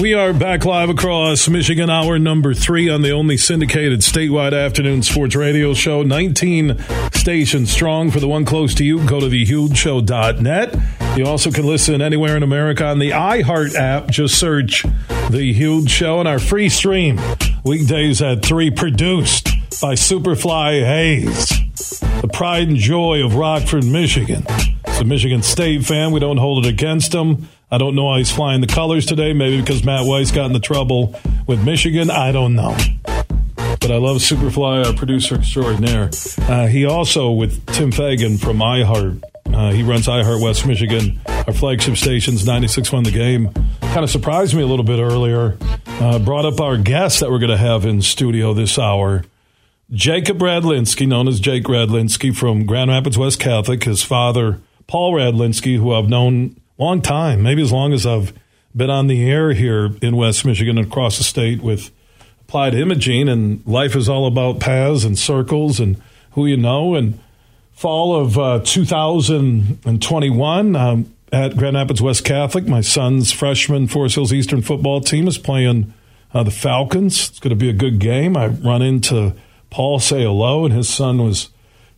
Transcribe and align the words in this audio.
We 0.00 0.12
are 0.12 0.34
back 0.34 0.66
live 0.66 0.90
across 0.90 1.48
Michigan, 1.48 1.88
hour 1.88 2.18
number 2.18 2.52
three 2.52 2.90
on 2.90 3.00
the 3.00 3.12
only 3.12 3.38
syndicated 3.38 4.00
statewide 4.00 4.52
afternoon 4.52 5.02
sports 5.02 5.34
radio 5.34 5.72
show. 5.72 6.02
19 6.02 6.78
stations 7.14 7.70
strong. 7.70 8.10
For 8.10 8.20
the 8.20 8.28
one 8.28 8.44
close 8.44 8.74
to 8.74 8.84
you, 8.84 9.04
go 9.06 9.20
to 9.20 9.26
thehugeshow.net. 9.26 10.76
You 11.16 11.26
also 11.26 11.50
can 11.50 11.66
listen 11.66 12.02
anywhere 12.02 12.36
in 12.36 12.42
America 12.42 12.84
on 12.84 12.98
the 12.98 13.12
iHeart 13.12 13.74
app. 13.74 14.08
Just 14.08 14.38
search 14.38 14.84
The 15.30 15.54
Huge 15.54 15.88
Show 15.88 16.20
and 16.20 16.28
our 16.28 16.38
free 16.38 16.68
stream. 16.68 17.18
Weekdays 17.64 18.20
at 18.20 18.44
3, 18.44 18.70
produced 18.72 19.46
by 19.80 19.94
Superfly 19.94 20.84
Hayes. 20.84 21.48
The 22.20 22.28
pride 22.30 22.68
and 22.68 22.76
joy 22.76 23.24
of 23.24 23.34
Rockford, 23.34 23.84
Michigan. 23.84 24.44
A 25.00 25.04
Michigan 25.04 25.42
State 25.42 25.84
fan. 25.84 26.10
We 26.12 26.20
don't 26.20 26.38
hold 26.38 26.64
it 26.64 26.68
against 26.68 27.12
them. 27.12 27.48
I 27.70 27.78
don't 27.78 27.94
know 27.94 28.04
why 28.04 28.18
he's 28.18 28.30
flying 28.30 28.60
the 28.60 28.66
colors 28.66 29.04
today. 29.04 29.32
Maybe 29.32 29.60
because 29.60 29.84
Matt 29.84 30.06
Weiss 30.06 30.30
got 30.30 30.46
into 30.46 30.60
trouble 30.60 31.14
with 31.46 31.62
Michigan. 31.64 32.10
I 32.10 32.32
don't 32.32 32.54
know. 32.54 32.76
But 33.04 33.90
I 33.90 33.98
love 33.98 34.16
Superfly, 34.18 34.86
our 34.86 34.92
producer 34.94 35.34
extraordinaire. 35.34 36.10
Uh, 36.48 36.66
he 36.66 36.86
also, 36.86 37.30
with 37.30 37.64
Tim 37.66 37.92
Fagan 37.92 38.38
from 38.38 38.58
iHeart, 38.58 39.22
uh, 39.52 39.70
he 39.72 39.82
runs 39.82 40.06
iHeart 40.06 40.42
West 40.42 40.66
Michigan, 40.66 41.20
our 41.26 41.52
flagship 41.52 41.96
stations, 41.96 42.44
96.1 42.44 43.04
The 43.04 43.10
Game. 43.10 43.52
Kind 43.80 44.02
of 44.02 44.10
surprised 44.10 44.54
me 44.54 44.62
a 44.62 44.66
little 44.66 44.84
bit 44.84 44.98
earlier. 44.98 45.58
Uh, 45.86 46.18
brought 46.18 46.46
up 46.46 46.60
our 46.60 46.76
guest 46.76 47.20
that 47.20 47.30
we're 47.30 47.38
going 47.38 47.50
to 47.50 47.56
have 47.56 47.84
in 47.84 48.00
studio 48.02 48.54
this 48.54 48.78
hour. 48.78 49.24
Jacob 49.92 50.38
Radlinski, 50.38 51.06
known 51.06 51.28
as 51.28 51.38
Jake 51.38 51.64
Radlinski 51.64 52.34
from 52.34 52.66
Grand 52.66 52.90
Rapids 52.90 53.16
West 53.16 53.38
Catholic. 53.38 53.84
His 53.84 54.02
father, 54.02 54.60
Paul 54.86 55.14
Radlinski, 55.14 55.78
who 55.78 55.92
I've 55.92 56.08
known 56.08 56.60
a 56.78 56.82
long 56.82 57.02
time, 57.02 57.42
maybe 57.42 57.62
as 57.62 57.72
long 57.72 57.92
as 57.92 58.06
I've 58.06 58.32
been 58.74 58.90
on 58.90 59.06
the 59.06 59.28
air 59.28 59.52
here 59.52 59.90
in 60.02 60.16
West 60.16 60.44
Michigan 60.44 60.78
and 60.78 60.86
across 60.86 61.18
the 61.18 61.24
state 61.24 61.62
with 61.62 61.90
applied 62.42 62.74
imaging. 62.74 63.28
And 63.28 63.66
life 63.66 63.96
is 63.96 64.08
all 64.08 64.26
about 64.26 64.60
paths 64.60 65.04
and 65.04 65.18
circles 65.18 65.80
and 65.80 66.00
who 66.32 66.46
you 66.46 66.56
know. 66.56 66.94
And 66.94 67.18
fall 67.72 68.14
of 68.14 68.38
uh, 68.38 68.60
2021 68.64 70.76
um, 70.76 71.12
at 71.32 71.56
Grand 71.56 71.76
Rapids 71.76 72.00
West 72.00 72.24
Catholic, 72.24 72.66
my 72.66 72.80
son's 72.80 73.32
freshman 73.32 73.88
Forest 73.88 74.14
Hills 74.14 74.32
Eastern 74.32 74.62
football 74.62 75.00
team 75.00 75.26
is 75.26 75.38
playing 75.38 75.92
uh, 76.32 76.42
the 76.42 76.50
Falcons. 76.50 77.30
It's 77.30 77.40
going 77.40 77.50
to 77.50 77.56
be 77.56 77.68
a 77.68 77.74
good 77.74 77.98
game. 77.98 78.36
I 78.36 78.48
run 78.48 78.82
into 78.82 79.34
Paul, 79.70 79.98
say 79.98 80.22
hello, 80.22 80.64
and 80.64 80.72
his 80.72 80.88
son 80.88 81.24
was 81.24 81.48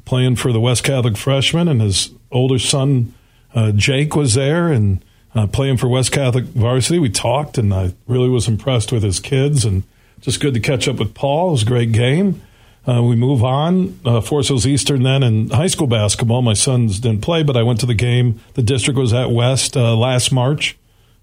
playing 0.09 0.37
for 0.37 0.55
the 0.55 0.61
West 0.61 0.84
Catholic 0.84 1.19
freshman, 1.19 1.69
and 1.69 1.83
his 1.83 2.11
older 2.33 2.59
son 2.59 3.12
uh, 3.55 3.73
Jake 3.73 4.17
was 4.17 4.33
there 4.33 4.73
and 4.73 5.05
uh, 5.34 5.47
playing 5.47 5.77
for 5.77 5.87
West 5.87 6.12
Catholic 6.12 6.47
varsity. 6.47 6.98
We 6.98 7.11
talked, 7.11 7.59
and 7.59 7.75
I 7.75 7.92
really 8.06 8.31
was 8.31 8.48
impressed 8.48 8.91
with 8.91 9.03
his 9.03 9.20
kids, 9.20 9.67
and 9.67 9.83
just 10.23 10.41
good 10.41 10.55
to 10.55 10.61
catch 10.61 10.89
up 10.89 10.97
with 10.97 11.13
Paul. 11.13 11.48
It 11.48 11.52
was 11.52 11.63
a 11.63 11.67
great 11.67 11.92
game. 11.92 12.41
Uh, 12.89 13.02
we 13.02 13.17
move 13.17 13.45
on. 13.45 14.01
Uh, 14.02 14.23
Forest 14.23 14.48
Hills 14.48 14.67
Eastern 14.67 15.02
then 15.02 15.23
in 15.23 15.51
high 15.51 15.67
school 15.67 15.86
basketball. 15.86 16.41
My 16.41 16.55
sons 16.55 17.01
didn't 17.01 17.20
play, 17.20 17.42
but 17.42 17.55
I 17.55 17.63
went 17.63 17.80
to 17.80 17.86
the 17.86 17.92
game. 17.92 18.41
The 18.55 18.63
district 18.63 18.98
was 18.98 19.13
at 19.13 19.30
West 19.30 19.77
uh, 19.77 19.95
last 19.95 20.33
March, 20.33 20.79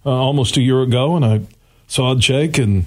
uh, 0.05 0.11
almost 0.11 0.57
a 0.57 0.61
year 0.61 0.83
ago, 0.83 1.15
and 1.15 1.25
I 1.25 1.41
saw 1.87 2.13
Jake 2.13 2.59
and 2.59 2.85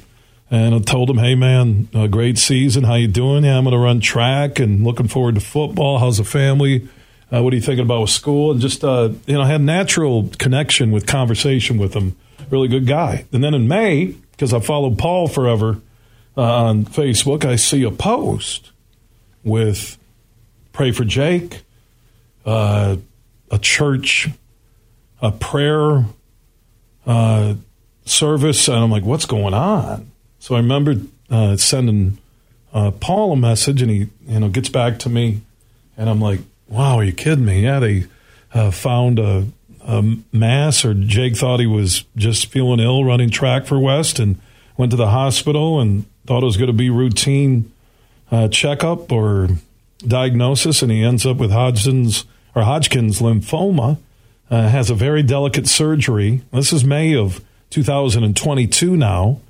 and 0.50 0.74
I 0.74 0.78
told 0.78 1.10
him, 1.10 1.18
"Hey 1.18 1.34
man, 1.34 1.88
great 2.10 2.38
season. 2.38 2.84
How 2.84 2.94
you 2.94 3.08
doing? 3.08 3.44
Yeah, 3.44 3.56
I'm 3.56 3.64
going 3.64 3.72
to 3.72 3.78
run 3.78 4.00
track 4.00 4.58
and 4.58 4.84
looking 4.84 5.08
forward 5.08 5.34
to 5.34 5.40
football. 5.40 5.98
How's 5.98 6.18
the 6.18 6.24
family? 6.24 6.88
Uh, 7.30 7.42
what 7.42 7.52
are 7.52 7.56
you 7.56 7.62
thinking 7.62 7.84
about 7.84 8.00
with 8.00 8.10
school? 8.10 8.52
And 8.52 8.60
just, 8.60 8.82
uh, 8.82 9.10
you 9.26 9.34
know, 9.34 9.42
I 9.42 9.46
had 9.46 9.60
natural 9.60 10.30
connection 10.38 10.90
with 10.90 11.06
conversation 11.06 11.76
with 11.76 11.94
him. 11.94 12.16
Really 12.50 12.68
good 12.68 12.86
guy. 12.86 13.26
And 13.32 13.44
then 13.44 13.52
in 13.52 13.68
May, 13.68 14.14
because 14.32 14.54
I 14.54 14.60
followed 14.60 14.96
Paul 14.96 15.28
forever 15.28 15.80
uh, 16.36 16.42
on 16.42 16.86
Facebook, 16.86 17.44
I 17.44 17.56
see 17.56 17.82
a 17.82 17.90
post 17.90 18.70
with 19.44 19.98
Pray 20.72 20.90
for 20.90 21.04
Jake, 21.04 21.62
uh, 22.46 22.96
a 23.50 23.58
church, 23.58 24.28
a 25.20 25.30
prayer 25.30 26.06
uh, 27.06 27.54
service. 28.06 28.68
And 28.68 28.78
I'm 28.78 28.90
like, 28.90 29.04
what's 29.04 29.26
going 29.26 29.52
on? 29.52 30.10
So 30.38 30.54
I 30.54 30.58
remember 30.58 30.96
uh, 31.30 31.56
sending 31.56 32.18
Paul 32.72 33.32
a 33.32 33.36
message, 33.36 33.82
and 33.82 33.90
he, 33.90 34.08
you 34.26 34.40
know, 34.40 34.48
gets 34.48 34.68
back 34.68 34.98
to 35.00 35.08
me. 35.08 35.40
And 35.96 36.08
I'm 36.08 36.20
like, 36.20 36.40
Wow, 36.68 36.98
are 36.98 37.04
you 37.04 37.12
kidding 37.12 37.46
me? 37.46 37.62
Yeah, 37.62 37.80
they 37.80 38.04
uh, 38.52 38.70
found 38.70 39.18
a, 39.18 39.46
a, 39.80 40.16
mass, 40.32 40.84
or 40.84 40.92
Jake 40.92 41.36
thought 41.36 41.60
he 41.60 41.66
was 41.66 42.04
just 42.14 42.46
feeling 42.46 42.78
ill 42.78 43.04
running 43.04 43.30
track 43.30 43.66
for 43.66 43.78
West 43.78 44.18
and 44.18 44.38
went 44.76 44.90
to 44.90 44.96
the 44.96 45.08
hospital 45.08 45.80
and 45.80 46.04
thought 46.26 46.42
it 46.42 46.46
was 46.46 46.58
going 46.58 46.68
to 46.68 46.74
be 46.74 46.90
routine 46.90 47.72
uh, 48.30 48.48
checkup 48.48 49.10
or 49.10 49.48
diagnosis, 50.06 50.82
and 50.82 50.92
he 50.92 51.02
ends 51.02 51.24
up 51.24 51.38
with 51.38 51.50
Hodgkin's 51.50 52.26
or 52.54 52.62
Hodgkin's 52.62 53.20
lymphoma. 53.20 53.98
Uh, 54.50 54.68
has 54.68 54.88
a 54.88 54.94
very 54.94 55.22
delicate 55.22 55.68
surgery. 55.68 56.40
This 56.52 56.72
is 56.72 56.82
May 56.82 57.14
of 57.14 57.44
2022 57.68 58.96
now, 58.96 59.40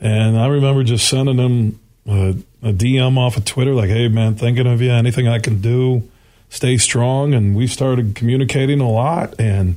and 0.00 0.38
I 0.38 0.46
remember 0.46 0.84
just 0.84 1.08
sending 1.08 1.38
him 1.38 1.80
a, 2.06 2.36
a 2.62 2.72
DM 2.72 3.16
off 3.16 3.36
of 3.36 3.44
Twitter 3.44 3.74
like, 3.74 3.90
"Hey 3.90 4.08
man, 4.08 4.34
thinking 4.34 4.66
of 4.66 4.80
you. 4.80 4.90
Anything 4.90 5.28
I 5.28 5.38
can 5.38 5.60
do." 5.60 6.08
stay 6.54 6.76
strong. 6.76 7.34
And 7.34 7.54
we 7.54 7.66
started 7.66 8.14
communicating 8.14 8.80
a 8.80 8.90
lot. 8.90 9.38
And 9.38 9.76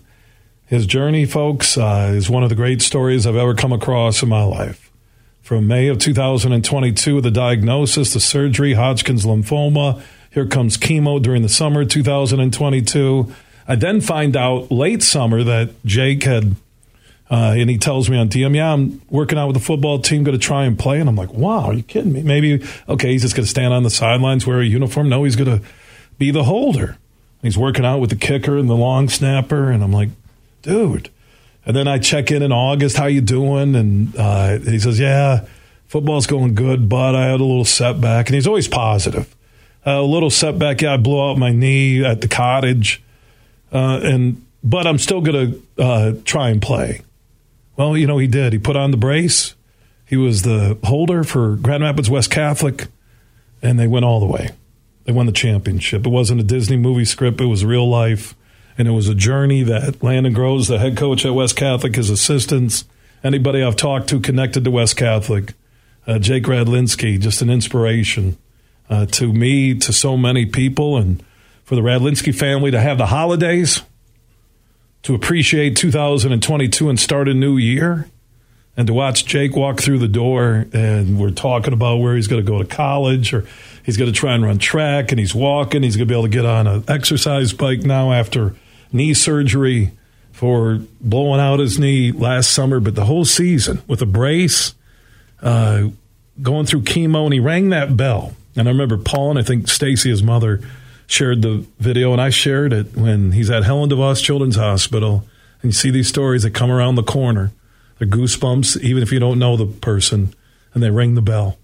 his 0.67 0.85
journey, 0.85 1.25
folks, 1.25 1.77
uh, 1.77 2.11
is 2.13 2.29
one 2.29 2.43
of 2.43 2.49
the 2.49 2.55
great 2.55 2.81
stories 2.81 3.25
I've 3.25 3.35
ever 3.35 3.53
come 3.53 3.73
across 3.73 4.21
in 4.21 4.29
my 4.29 4.43
life. 4.43 4.91
From 5.41 5.65
May 5.65 5.87
of 5.87 5.97
2022, 5.97 7.21
the 7.21 7.31
diagnosis, 7.31 8.13
the 8.13 8.19
surgery, 8.19 8.73
Hodgkin's 8.73 9.25
lymphoma. 9.25 10.01
Here 10.29 10.45
comes 10.45 10.77
chemo 10.77 11.21
during 11.21 11.41
the 11.41 11.49
summer 11.49 11.85
2022. 11.85 13.33
I 13.69 13.75
then 13.75 14.01
find 14.01 14.35
out 14.35 14.71
late 14.71 15.01
summer 15.03 15.43
that 15.43 15.83
Jake 15.85 16.23
had, 16.23 16.57
uh, 17.29 17.55
and 17.57 17.69
he 17.69 17.77
tells 17.77 18.09
me 18.09 18.17
on 18.17 18.29
DM, 18.29 18.55
yeah, 18.55 18.71
I'm 18.71 19.01
working 19.09 19.37
out 19.37 19.47
with 19.47 19.55
the 19.55 19.63
football 19.63 19.99
team, 19.99 20.23
going 20.23 20.37
to 20.37 20.43
try 20.43 20.65
and 20.65 20.79
play. 20.79 20.99
And 20.99 21.09
I'm 21.09 21.15
like, 21.15 21.33
wow, 21.33 21.65
are 21.65 21.73
you 21.73 21.83
kidding 21.83 22.13
me? 22.13 22.23
Maybe, 22.23 22.65
okay, 22.87 23.11
he's 23.11 23.23
just 23.23 23.35
going 23.35 23.43
to 23.43 23.49
stand 23.49 23.73
on 23.73 23.83
the 23.83 23.89
sidelines, 23.89 24.47
wear 24.47 24.61
a 24.61 24.65
uniform. 24.65 25.09
No, 25.09 25.25
he's 25.25 25.35
going 25.35 25.59
to 25.59 25.65
be 26.17 26.31
the 26.31 26.43
holder. 26.43 26.97
He's 27.41 27.57
working 27.57 27.85
out 27.85 27.99
with 27.99 28.09
the 28.09 28.15
kicker 28.15 28.57
and 28.57 28.69
the 28.69 28.75
long 28.75 29.09
snapper, 29.09 29.69
and 29.69 29.83
I'm 29.83 29.91
like, 29.91 30.09
dude. 30.61 31.09
And 31.65 31.75
then 31.75 31.87
I 31.87 31.99
check 31.99 32.31
in 32.31 32.41
in 32.41 32.53
August, 32.53 32.95
how 32.95 33.07
you 33.07 33.19
doing? 33.19 33.75
And 33.75 34.15
uh, 34.15 34.59
he 34.59 34.79
says, 34.79 34.97
yeah, 34.97 35.45
football's 35.87 36.27
going 36.27 36.55
good, 36.55 36.87
but 36.87 37.13
I 37.13 37.25
had 37.25 37.41
a 37.41 37.43
little 37.43 37.65
setback. 37.65 38.27
And 38.27 38.35
he's 38.35 38.47
always 38.47 38.69
positive. 38.69 39.35
Uh, 39.85 39.91
a 39.91 40.01
little 40.01 40.29
setback, 40.29 40.81
yeah, 40.81 40.93
I 40.93 40.97
blew 40.97 41.21
out 41.21 41.37
my 41.37 41.51
knee 41.51 42.05
at 42.05 42.21
the 42.21 42.27
cottage, 42.27 43.03
uh, 43.71 43.99
and 44.01 44.45
but 44.63 44.87
I'm 44.87 44.97
still 44.97 45.21
going 45.21 45.61
to 45.77 45.83
uh, 45.83 46.13
try 46.25 46.49
and 46.49 46.61
play. 46.61 47.01
Well, 47.77 47.95
you 47.95 48.07
know, 48.07 48.17
he 48.17 48.27
did. 48.27 48.53
He 48.53 48.59
put 48.59 48.75
on 48.75 48.91
the 48.91 48.97
brace. 48.97 49.53
He 50.05 50.17
was 50.17 50.41
the 50.41 50.77
holder 50.83 51.23
for 51.23 51.55
Grand 51.55 51.83
Rapids 51.83 52.09
West 52.09 52.31
Catholic, 52.31 52.87
and 53.61 53.79
they 53.79 53.87
went 53.87 54.03
all 54.03 54.19
the 54.19 54.25
way. 54.25 54.49
They 55.05 55.13
won 55.13 55.25
the 55.25 55.31
championship. 55.31 56.05
It 56.05 56.09
wasn't 56.09 56.41
a 56.41 56.43
Disney 56.43 56.75
movie 56.75 57.05
script, 57.05 57.39
it 57.39 57.45
was 57.45 57.63
real 57.63 57.87
life. 57.87 58.35
And 58.79 58.87
it 58.87 58.91
was 58.91 59.07
a 59.07 59.15
journey 59.15 59.63
that 59.63 60.03
Landon 60.03 60.33
Groves, 60.33 60.67
the 60.67 60.77
head 60.77 60.97
coach 60.97 61.25
at 61.25 61.33
West 61.33 61.55
Catholic, 61.55 61.95
his 61.95 62.11
assistants, 62.11 62.85
anybody 63.23 63.63
I've 63.63 63.75
talked 63.75 64.07
to 64.09 64.19
connected 64.19 64.63
to 64.65 64.71
West 64.71 64.97
Catholic, 64.97 65.53
uh, 66.05 66.19
Jake 66.19 66.43
Radlinski, 66.43 67.19
just 67.19 67.41
an 67.41 67.49
inspiration 67.49 68.37
uh, 68.89 69.07
to 69.07 69.33
me, 69.33 69.73
to 69.79 69.91
so 69.91 70.15
many 70.15 70.45
people, 70.45 70.95
and 70.95 71.23
for 71.63 71.75
the 71.75 71.81
Radlinski 71.81 72.33
family 72.33 72.69
to 72.69 72.79
have 72.79 72.99
the 72.99 73.07
holidays, 73.07 73.81
to 75.03 75.15
appreciate 75.15 75.75
2022 75.75 76.89
and 76.89 76.99
start 76.99 77.27
a 77.27 77.33
new 77.33 77.57
year, 77.57 78.09
and 78.75 78.87
to 78.87 78.93
watch 78.93 79.25
Jake 79.25 79.55
walk 79.55 79.79
through 79.79 79.99
the 79.99 80.07
door 80.07 80.67
and 80.73 81.19
we're 81.19 81.31
talking 81.31 81.73
about 81.73 81.97
where 81.97 82.15
he's 82.15 82.27
going 82.27 82.45
to 82.45 82.51
go 82.51 82.59
to 82.59 82.65
college 82.65 83.33
or 83.33 83.45
He's 83.87 83.95
going 83.95 84.11
to 84.11 84.19
try 84.19 84.33
and 84.33 84.43
run 84.43 84.57
track, 84.59 85.13
and 85.13 85.19
he's 85.19 85.33
walking. 85.33 85.81
He's 85.81 85.95
going 85.95 86.09
to 86.09 86.13
be 86.13 86.13
able 86.13 86.27
to 86.27 86.29
get 86.29 86.45
on 86.45 86.67
an 86.67 86.83
exercise 86.89 87.53
bike 87.53 87.83
now 87.83 88.11
after 88.11 88.53
knee 88.91 89.13
surgery. 89.13 89.91
for 90.33 90.81
blowing 90.99 91.39
out 91.39 91.59
his 91.59 91.79
knee 91.79 92.11
last 92.11 92.51
summer, 92.51 92.81
but 92.81 92.95
the 92.95 93.05
whole 93.05 93.23
season 93.23 93.81
with 93.87 94.01
a 94.01 94.05
brace, 94.05 94.75
uh, 95.41 95.87
going 96.41 96.65
through 96.65 96.81
chemo, 96.81 97.23
and 97.23 97.33
he 97.33 97.39
rang 97.39 97.69
that 97.69 97.95
bell. 97.95 98.35
And 98.57 98.67
I 98.67 98.71
remember 98.71 98.97
Paul 98.97 99.31
and 99.31 99.39
I 99.39 99.41
think 99.41 99.69
Stacy, 99.69 100.09
his 100.09 100.21
mother, 100.21 100.59
shared 101.07 101.41
the 101.41 101.65
video, 101.79 102.11
and 102.11 102.21
I 102.21 102.29
shared 102.29 102.73
it 102.73 102.95
when 102.95 103.31
he's 103.31 103.49
at 103.49 103.63
Helen 103.63 103.89
DeVos 103.89 104.21
Children's 104.21 104.57
Hospital. 104.57 105.25
And 105.61 105.69
you 105.69 105.73
see 105.73 105.89
these 105.89 106.09
stories 106.09 106.43
that 106.43 106.51
come 106.51 106.69
around 106.69 106.95
the 106.95 107.03
corner. 107.03 107.51
They're 107.97 108.07
goosebumps, 108.07 108.79
even 108.81 109.01
if 109.01 109.11
you 109.11 109.19
don't 109.19 109.39
know 109.39 109.57
the 109.57 109.65
person, 109.65 110.35
and 110.73 110.83
they 110.83 110.91
ring 110.91 111.15
the 111.15 111.21
bell. 111.21 111.57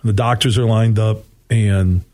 And 0.00 0.08
the 0.08 0.12
doctors 0.12 0.56
are 0.58 0.66
lined 0.66 0.98
up, 0.98 1.24
and 1.50 2.04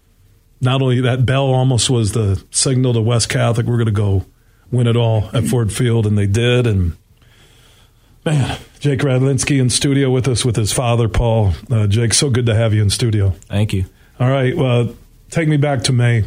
not 0.61 0.81
only 0.81 1.01
that 1.01 1.27
bell 1.27 1.47
almost 1.47 1.91
was 1.91 2.13
the 2.13 2.43
signal 2.51 2.95
to 2.95 3.01
West 3.01 3.29
Catholic, 3.29 3.67
we're 3.67 3.77
going 3.77 3.87
to 3.87 3.93
go 3.93 4.25
win 4.71 4.87
it 4.87 4.97
all 4.97 5.29
at 5.35 5.45
Ford 5.45 5.73
Field, 5.73 6.07
and 6.07 6.17
they 6.17 6.27
did. 6.27 6.67
And 6.67 6.97
man, 8.25 8.59
Jake 8.79 9.01
Radlinski 9.01 9.61
in 9.61 9.69
studio 9.69 10.11
with 10.11 10.29
us 10.29 10.45
with 10.45 10.57
his 10.57 10.73
father, 10.73 11.09
Paul. 11.09 11.53
Uh, 11.71 11.87
Jake, 11.89 12.15
so 12.15 12.31
good 12.31 12.47
to 12.47 12.55
have 12.55 12.73
you 12.73 12.81
in 12.81 12.89
studio. 12.89 13.31
Thank 13.49 13.75
you. 13.75 13.85
All 14.19 14.31
right, 14.31 14.57
well, 14.57 14.95
take 15.31 15.49
me 15.49 15.57
back 15.57 15.83
to 15.85 15.93
May 15.93 16.25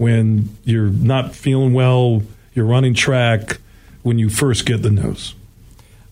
when 0.00 0.48
you're 0.64 0.88
not 0.88 1.34
feeling 1.34 1.74
well, 1.74 2.22
you're 2.54 2.64
running 2.64 2.94
track, 2.94 3.58
when 4.02 4.18
you 4.18 4.30
first 4.30 4.64
get 4.64 4.80
the 4.80 4.88
news. 4.88 5.34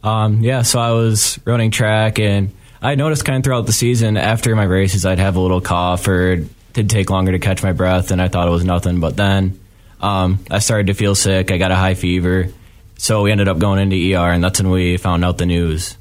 Um, 0.04 0.42
yeah, 0.42 0.60
so 0.60 0.78
I 0.78 0.90
was 0.90 1.40
running 1.46 1.70
track, 1.70 2.18
and 2.18 2.52
I 2.82 2.96
noticed 2.96 3.24
kind 3.24 3.38
of 3.38 3.44
throughout 3.44 3.64
the 3.64 3.72
season 3.72 4.18
after 4.18 4.54
my 4.54 4.64
races, 4.64 5.06
I'd 5.06 5.18
have 5.18 5.36
a 5.36 5.40
little 5.40 5.62
cough 5.62 6.06
or 6.06 6.32
it 6.32 6.48
did 6.74 6.90
take 6.90 7.08
longer 7.08 7.32
to 7.32 7.38
catch 7.38 7.62
my 7.62 7.72
breath, 7.72 8.10
and 8.10 8.20
I 8.20 8.28
thought 8.28 8.46
it 8.46 8.50
was 8.50 8.62
nothing. 8.62 9.00
But 9.00 9.16
then 9.16 9.58
um, 10.02 10.40
I 10.50 10.58
started 10.58 10.88
to 10.88 10.94
feel 10.94 11.14
sick. 11.14 11.50
I 11.50 11.56
got 11.56 11.70
a 11.70 11.76
high 11.76 11.94
fever, 11.94 12.48
so 12.98 13.22
we 13.22 13.32
ended 13.32 13.48
up 13.48 13.58
going 13.58 13.80
into 13.80 13.96
ER, 13.96 14.30
and 14.30 14.44
that's 14.44 14.60
when 14.60 14.70
we 14.70 14.98
found 14.98 15.24
out 15.24 15.38
the 15.38 15.46
news. 15.46 15.96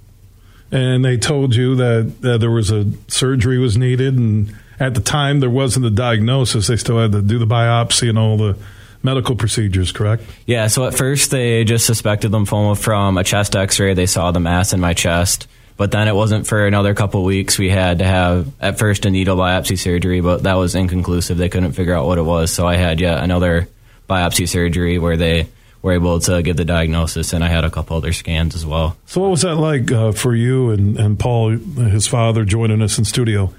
And 0.73 1.05
they 1.05 1.15
told 1.15 1.55
you 1.55 1.77
that, 1.77 2.19
that 2.19 2.41
there 2.41 2.51
was 2.51 2.69
a 2.69 2.91
surgery 3.07 3.59
was 3.59 3.77
needed, 3.77 4.17
and 4.17 4.53
at 4.79 4.93
the 4.93 5.01
time 5.01 5.39
there 5.39 5.49
wasn't 5.49 5.85
a 5.85 5.89
diagnosis. 5.89 6.67
They 6.67 6.77
still 6.77 6.99
had 6.99 7.11
to 7.11 7.21
do 7.21 7.39
the 7.39 7.47
biopsy 7.47 8.09
and 8.09 8.17
all 8.17 8.37
the 8.37 8.57
medical 9.03 9.35
procedures, 9.35 9.91
correct? 9.91 10.23
Yeah, 10.45 10.67
so 10.67 10.85
at 10.85 10.95
first 10.95 11.31
they 11.31 11.63
just 11.63 11.85
suspected 11.85 12.31
lymphoma 12.31 12.77
from 12.77 13.17
a 13.17 13.23
chest 13.23 13.55
x 13.55 13.79
ray. 13.79 13.93
They 13.93 14.05
saw 14.05 14.31
the 14.31 14.39
mass 14.39 14.73
in 14.73 14.79
my 14.79 14.93
chest. 14.93 15.47
But 15.77 15.91
then 15.91 16.07
it 16.07 16.15
wasn't 16.15 16.47
for 16.47 16.65
another 16.65 16.95
couple 16.95 17.23
weeks. 17.23 17.59
We 17.59 17.69
had 17.69 17.99
to 17.99 18.05
have, 18.05 18.47
at 18.59 18.79
first, 18.79 19.05
a 19.05 19.11
needle 19.11 19.37
biopsy 19.37 19.77
surgery, 19.77 20.21
but 20.21 20.41
that 20.41 20.55
was 20.55 20.73
inconclusive. 20.73 21.37
They 21.37 21.49
couldn't 21.49 21.73
figure 21.73 21.93
out 21.93 22.07
what 22.07 22.17
it 22.17 22.23
was. 22.23 22.51
So 22.51 22.65
I 22.65 22.77
had 22.77 22.99
yet 22.99 23.23
another 23.23 23.67
biopsy 24.09 24.49
surgery 24.49 24.97
where 24.97 25.17
they 25.17 25.47
were 25.83 25.93
able 25.93 26.19
to 26.19 26.41
give 26.41 26.57
the 26.57 26.65
diagnosis, 26.65 27.31
and 27.31 27.43
I 27.43 27.47
had 27.47 27.63
a 27.63 27.69
couple 27.69 27.95
other 27.95 28.11
scans 28.11 28.55
as 28.55 28.65
well. 28.65 28.97
So, 29.05 29.21
what 29.21 29.29
was 29.29 29.43
that 29.43 29.55
like 29.55 29.91
uh, 29.91 30.11
for 30.13 30.35
you 30.35 30.71
and, 30.71 30.99
and 30.99 31.19
Paul, 31.19 31.51
his 31.51 32.07
father, 32.07 32.43
joining 32.43 32.81
us 32.81 32.97
in 32.97 33.05
studio? 33.05 33.53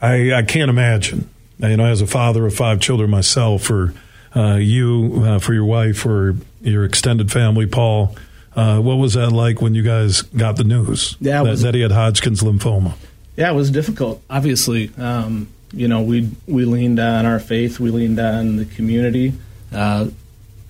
I, 0.00 0.32
I 0.32 0.42
can't 0.42 0.70
imagine. 0.70 1.28
You 1.58 1.76
know, 1.76 1.86
as 1.86 2.02
a 2.02 2.06
father 2.06 2.44
of 2.46 2.54
five 2.54 2.80
children 2.80 3.10
myself, 3.10 3.62
for 3.62 3.94
uh, 4.34 4.56
you, 4.56 5.22
uh, 5.24 5.38
for 5.38 5.54
your 5.54 5.64
wife, 5.64 5.98
for 5.98 6.36
your 6.60 6.84
extended 6.84 7.32
family, 7.32 7.66
Paul. 7.66 8.14
Uh, 8.54 8.80
what 8.80 8.94
was 8.94 9.14
that 9.14 9.30
like 9.30 9.60
when 9.60 9.74
you 9.74 9.82
guys 9.82 10.22
got 10.22 10.56
the 10.56 10.64
news 10.64 11.14
yeah, 11.20 11.42
that, 11.42 11.50
was, 11.50 11.62
that, 11.62 11.74
he 11.74 11.82
had 11.82 11.92
Hodgkin's 11.92 12.42
lymphoma? 12.42 12.94
Yeah, 13.36 13.50
it 13.50 13.54
was 13.54 13.70
difficult. 13.70 14.22
Obviously, 14.30 14.90
um, 14.96 15.48
you 15.72 15.88
know, 15.88 16.00
we 16.00 16.30
we 16.46 16.64
leaned 16.64 16.98
on 16.98 17.26
our 17.26 17.38
faith, 17.38 17.78
we 17.78 17.90
leaned 17.90 18.18
on 18.18 18.56
the 18.56 18.64
community 18.64 19.34
uh, 19.72 20.08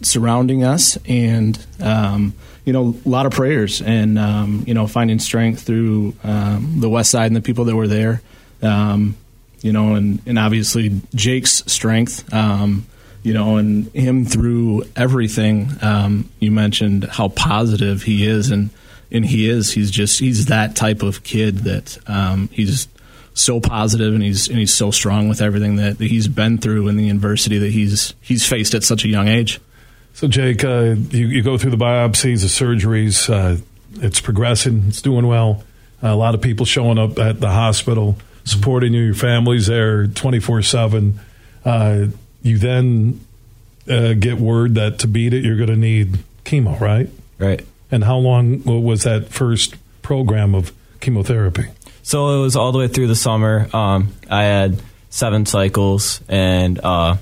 surrounding 0.02 0.64
us, 0.64 0.99
and 1.06 1.64
um, 1.81 2.34
you 2.64 2.73
know, 2.73 2.96
a 3.05 3.08
lot 3.08 3.26
of 3.26 3.32
prayers, 3.32 3.81
and 3.81 4.19
um, 4.19 4.64
you 4.67 4.75
know, 4.75 4.88
finding 4.88 5.20
strength 5.20 5.62
through 5.62 6.14
um, 6.25 6.81
the 6.81 6.88
West 6.88 7.11
Side 7.11 7.26
and 7.26 7.37
the 7.37 7.40
people 7.40 7.67
that 7.67 7.76
were 7.76 7.88
there. 7.88 8.20
Um, 8.62 9.17
you 9.62 9.73
know, 9.73 9.94
and 9.94 10.20
and 10.26 10.38
obviously 10.38 11.00
Jake's 11.14 11.62
strength. 11.67 12.32
Um, 12.32 12.87
you 13.23 13.35
know, 13.35 13.56
and 13.56 13.88
him 13.88 14.25
through 14.25 14.85
everything. 14.94 15.70
Um, 15.82 16.31
you 16.38 16.53
mentioned 16.53 17.03
how 17.05 17.29
positive 17.31 18.05
he 18.05 18.25
is, 18.25 18.53
and 18.53 18.70
and 19.11 19.25
he 19.25 19.49
is. 19.49 19.73
He's 19.73 19.91
just 19.91 20.20
he's 20.20 20.47
that 20.47 20.76
type 20.76 21.03
of 21.03 21.25
kid 21.25 21.58
that 21.61 21.99
um, 22.06 22.49
he's 22.53 22.87
so 23.35 23.61
positive 23.61 24.14
and 24.14 24.23
he's 24.23 24.49
and 24.49 24.59
he's 24.59 24.73
so 24.73 24.91
strong 24.91 25.29
with 25.29 25.43
everything 25.43 25.76
that, 25.76 25.99
that, 25.99 26.06
he's 26.06 26.26
been 26.26 26.56
through 26.56 26.88
and 26.88 26.99
the 26.99 27.11
adversity 27.11 27.59
that 27.59 27.70
he's 27.70 28.14
he's 28.20 28.47
faced 28.47 28.75
at 28.75 28.82
such 28.82 29.05
a 29.05 29.09
young 29.09 29.29
age. 29.29 29.61
So, 30.14 30.29
Jake, 30.29 30.64
uh, 30.64 30.94
you, 31.11 31.26
you, 31.26 31.43
go 31.43 31.59
through 31.59 31.73
the 31.73 31.76
biopsies, 31.76 32.41
the 32.41 32.47
surgeries. 32.47 33.29
Uh, 33.29 33.61
it's 33.97 34.20
progressing. 34.20 34.85
It's 34.88 35.02
doing 35.02 35.26
well. 35.26 35.62
Uh, 36.02 36.09
a 36.09 36.17
lot 36.17 36.35
of 36.35 36.41
people 36.41 36.64
showing 36.64 36.97
up 36.97 37.19
at 37.19 37.38
the 37.38 37.50
hospital, 37.50 38.17
supporting 38.46 38.94
you. 38.94 39.02
Your 39.02 39.14
family's 39.14 39.66
there 39.66 40.06
twenty 40.06 40.40
four 40.40 40.62
seven 40.62 41.20
uh, 41.66 42.06
you 42.43 42.58
then 42.58 43.20
uh, 43.90 44.14
get 44.14 44.38
word 44.38 44.76
that 44.76 45.00
to 45.00 45.08
beat 45.08 45.34
it, 45.34 45.44
you're 45.44 45.56
going 45.56 45.69
to 45.69 45.76
need 45.76 46.19
chemo, 46.44 46.78
right? 46.81 47.10
Right. 47.38 47.66
And 47.90 48.04
how 48.04 48.16
long 48.19 48.62
was 48.64 49.02
that 49.02 49.28
first 49.28 49.75
program 50.00 50.54
of 50.54 50.72
chemotherapy? 51.00 51.64
So 52.02 52.38
it 52.38 52.43
was 52.43 52.54
all 52.54 52.70
the 52.70 52.78
way 52.78 52.88
through 52.88 53.08
the 53.08 53.16
summer. 53.16 53.69
Um, 53.72 54.14
I 54.31 54.44
had 54.44 54.81
seven 55.10 55.44
cycles, 55.44 56.20
and 56.28 56.78
uh, 56.78 57.16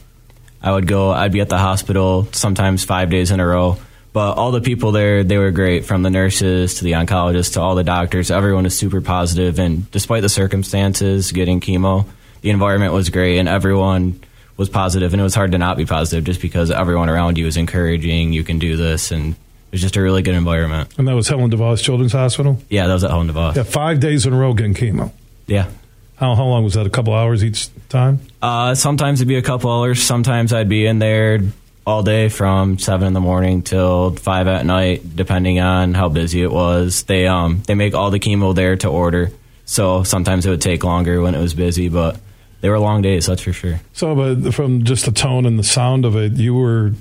I 0.62 0.72
would 0.72 0.86
go. 0.86 1.10
I'd 1.10 1.32
be 1.32 1.40
at 1.40 1.48
the 1.48 1.58
hospital 1.58 2.28
sometimes 2.32 2.84
five 2.84 3.08
days 3.08 3.30
in 3.30 3.40
a 3.40 3.46
row. 3.46 3.78
But 4.14 4.34
all 4.38 4.52
the 4.52 4.60
people 4.60 4.92
there, 4.92 5.24
they 5.24 5.38
were 5.38 5.50
great, 5.50 5.84
from 5.84 6.04
the 6.04 6.08
nurses 6.08 6.76
to 6.76 6.84
the 6.84 6.92
oncologists 6.92 7.54
to 7.54 7.60
all 7.60 7.74
the 7.74 7.82
doctors. 7.82 8.30
Everyone 8.30 8.62
was 8.62 8.78
super 8.78 9.00
positive, 9.00 9.58
and 9.58 9.90
despite 9.90 10.22
the 10.22 10.28
circumstances, 10.28 11.32
getting 11.32 11.60
chemo, 11.60 12.06
the 12.40 12.50
environment 12.50 12.92
was 12.92 13.10
great, 13.10 13.38
and 13.38 13.48
everyone 13.48 14.20
was 14.56 14.68
positive, 14.68 15.14
and 15.14 15.20
it 15.20 15.24
was 15.24 15.34
hard 15.34 15.50
to 15.50 15.58
not 15.58 15.76
be 15.76 15.84
positive 15.84 16.22
just 16.22 16.40
because 16.40 16.70
everyone 16.70 17.10
around 17.10 17.38
you 17.38 17.44
was 17.44 17.56
encouraging. 17.56 18.32
You 18.32 18.44
can 18.44 18.60
do 18.60 18.76
this, 18.76 19.10
and 19.10 19.32
it 19.32 19.72
was 19.72 19.80
just 19.80 19.96
a 19.96 20.00
really 20.00 20.22
good 20.22 20.36
environment. 20.36 20.94
And 20.96 21.08
that 21.08 21.16
was 21.16 21.26
Helen 21.26 21.50
DeVos 21.50 21.82
Children's 21.82 22.12
Hospital. 22.12 22.62
Yeah, 22.70 22.86
that 22.86 22.94
was 22.94 23.02
at 23.02 23.10
Helen 23.10 23.28
DeVos. 23.28 23.56
Yeah, 23.56 23.64
five 23.64 23.98
days 23.98 24.26
in 24.26 24.32
a 24.32 24.38
row 24.38 24.54
getting 24.54 24.74
chemo. 24.74 25.10
Yeah. 25.48 25.68
How 26.14 26.36
how 26.36 26.44
long 26.44 26.62
was 26.62 26.74
that? 26.74 26.86
A 26.86 26.90
couple 26.90 27.12
hours 27.14 27.42
each 27.42 27.68
time? 27.88 28.20
Uh, 28.40 28.76
sometimes 28.76 29.20
it'd 29.20 29.26
be 29.26 29.34
a 29.34 29.42
couple 29.42 29.72
hours. 29.72 30.00
Sometimes 30.00 30.52
I'd 30.52 30.68
be 30.68 30.86
in 30.86 31.00
there 31.00 31.40
all 31.86 32.02
day 32.02 32.28
from 32.28 32.78
seven 32.78 33.06
in 33.06 33.12
the 33.12 33.20
morning 33.20 33.62
till 33.62 34.12
five 34.12 34.46
at 34.48 34.64
night, 34.64 35.16
depending 35.16 35.60
on 35.60 35.94
how 35.94 36.08
busy 36.08 36.42
it 36.42 36.50
was. 36.50 37.02
They 37.04 37.26
um 37.26 37.62
they 37.66 37.74
make 37.74 37.94
all 37.94 38.10
the 38.10 38.20
chemo 38.20 38.54
there 38.54 38.76
to 38.76 38.88
order, 38.88 39.30
so 39.64 40.02
sometimes 40.02 40.46
it 40.46 40.50
would 40.50 40.62
take 40.62 40.84
longer 40.84 41.20
when 41.20 41.34
it 41.34 41.40
was 41.40 41.54
busy, 41.54 41.88
but 41.88 42.18
they 42.60 42.70
were 42.70 42.78
long 42.78 43.02
days, 43.02 43.26
that's 43.26 43.42
for 43.42 43.52
sure. 43.52 43.80
So, 43.92 44.14
but 44.14 44.54
from 44.54 44.84
just 44.84 45.04
the 45.04 45.12
tone 45.12 45.44
and 45.44 45.58
the 45.58 45.64
sound 45.64 46.06
of 46.06 46.16
it, 46.16 46.32
you 46.32 46.54
were 46.54 46.92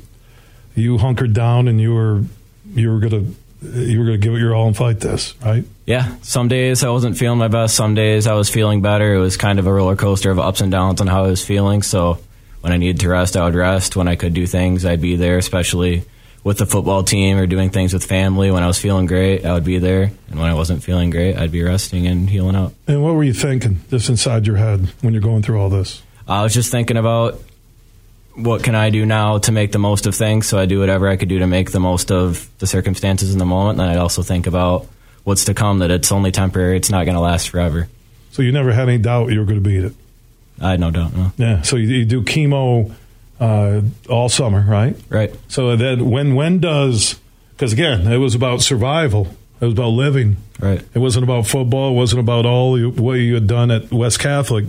you 0.75 0.98
hunkered 0.98 1.34
down 1.34 1.67
and 1.67 1.79
you 1.79 1.93
were 1.93 2.24
you 2.74 2.91
were 2.91 3.00
gonna 3.00 3.25
you 3.62 4.00
were 4.00 4.05
gonna 4.05 4.17
give 4.17 4.34
it 4.34 4.39
your 4.39 4.53
all 4.53 4.67
and 4.67 4.75
fight 4.75 5.00
this, 5.00 5.36
right? 5.41 5.63
Yeah. 5.86 6.15
Some 6.22 6.50
days 6.50 6.84
I 6.84 6.89
wasn't 6.89 7.17
feeling 7.17 7.39
my 7.39 7.48
best. 7.48 7.75
Some 7.75 7.96
days 7.96 8.27
I 8.27 8.34
was 8.34 8.50
feeling 8.50 8.81
better. 8.81 9.13
It 9.13 9.19
was 9.19 9.38
kind 9.38 9.60
of 9.60 9.67
a 9.67 9.74
roller 9.74 9.96
coaster 9.96 10.31
of 10.31 10.39
ups 10.39 10.60
and 10.62 10.72
downs 10.72 11.00
on 11.00 11.07
how 11.07 11.24
I 11.24 11.27
was 11.27 11.46
feeling. 11.46 11.81
So 11.81 12.19
when 12.63 12.72
I 12.72 12.77
needed 12.77 13.01
to 13.01 13.10
rest, 13.10 13.36
I 13.36 13.43
would 13.43 13.55
rest. 13.55 13.98
When 13.98 14.08
I 14.08 14.15
could 14.15 14.34
do 14.34 14.48
things, 14.48 14.86
I'd 14.86 15.01
be 15.01 15.17
there, 15.17 15.38
especially 15.38 16.05
with 16.46 16.60
the 16.60 16.65
football 16.65 17.03
team 17.03 17.38
or 17.38 17.46
doing 17.46 17.72
things 17.72 17.93
with 17.93 18.05
family. 18.05 18.51
When 18.51 18.63
I 18.63 18.67
was 18.67 18.79
feeling 18.79 19.05
great, 19.05 19.46
I 19.46 19.53
would 19.53 19.65
be 19.65 19.79
there, 19.79 20.12
and 20.29 20.39
when 20.39 20.50
I 20.50 20.53
wasn't 20.53 20.82
feeling 20.82 21.10
great, 21.10 21.36
I'd 21.36 21.51
be 21.51 21.62
resting 21.62 22.08
and 22.08 22.29
healing 22.29 22.55
up. 22.55 22.72
And 22.88 23.03
what 23.03 23.15
were 23.15 23.24
you 23.25 23.34
thinking 23.34 23.82
just 23.89 24.08
inside 24.08 24.48
your 24.48 24.55
head 24.55 24.88
when 25.01 25.13
you're 25.13 25.22
going 25.22 25.43
through 25.43 25.60
all 25.60 25.67
this? 25.67 26.01
I 26.25 26.41
was 26.41 26.53
just 26.53 26.72
thinking 26.72 26.96
about 26.96 27.41
what 28.36 28.63
can 28.63 28.75
I 28.75 28.91
do 28.91 29.05
now 29.05 29.39
to 29.39 29.51
make 29.51 29.74
the 29.74 29.79
most 29.79 30.05
of 30.05 30.15
things. 30.15 30.48
So 30.48 30.58
I 30.58 30.65
do 30.65 30.79
whatever 30.79 31.10
I 31.10 31.17
could 31.17 31.27
do 31.27 31.39
to 31.39 31.48
make 31.48 31.72
the 31.72 31.82
most 31.82 32.12
of 32.12 32.50
the 32.60 32.65
circumstances 32.65 33.34
in 33.34 33.39
the 33.39 33.46
moment. 33.46 33.79
And 33.79 33.89
I'd 33.89 33.98
also 33.98 34.24
think 34.24 34.48
about 34.48 34.88
what's 35.25 35.46
to 35.46 35.53
come. 35.53 35.79
That 35.79 35.91
it's 35.91 36.13
only 36.13 36.32
temporary. 36.32 36.77
It's 36.77 36.89
not 36.89 37.03
going 37.03 37.15
to 37.15 37.22
last 37.22 37.50
forever. 37.50 37.89
So 38.32 38.41
you 38.41 38.51
never 38.51 38.72
had 38.72 38.88
any 38.88 38.98
doubt 38.98 39.32
you 39.32 39.39
were 39.39 39.46
going 39.46 39.62
to 39.62 39.70
beat 39.70 39.84
it. 39.84 39.93
I 40.62 40.72
had 40.72 40.79
no 40.79 40.91
doubt. 40.91 41.15
No. 41.15 41.31
Yeah. 41.38 41.62
So 41.62 41.75
you, 41.75 41.88
you 41.88 42.05
do 42.05 42.22
chemo 42.22 42.93
uh, 43.39 43.81
all 44.10 44.29
summer, 44.29 44.63
right? 44.67 44.95
Right. 45.10 45.33
So 45.48 45.75
then 45.75 46.10
when 46.10 46.36
when 46.36 46.60
does 46.60 47.19
because 47.51 47.74
again 47.74 48.07
it 48.12 48.17
was 48.17 48.36
about 48.36 48.62
survival. 48.62 49.36
It 49.60 49.65
was 49.65 49.74
about 49.74 49.89
living. 49.89 50.38
Right. 50.60 50.83
It 50.93 51.00
wasn't 51.00 51.24
about 51.24 51.48
football. 51.48 51.91
It 51.91 51.95
wasn't 51.95 52.19
about 52.19 52.45
all 52.45 52.77
you, 52.77 52.89
what 52.91 53.13
you 53.13 53.33
had 53.33 53.48
done 53.48 53.72
at 53.72 53.91
West 53.91 54.19
Catholic. 54.19 54.65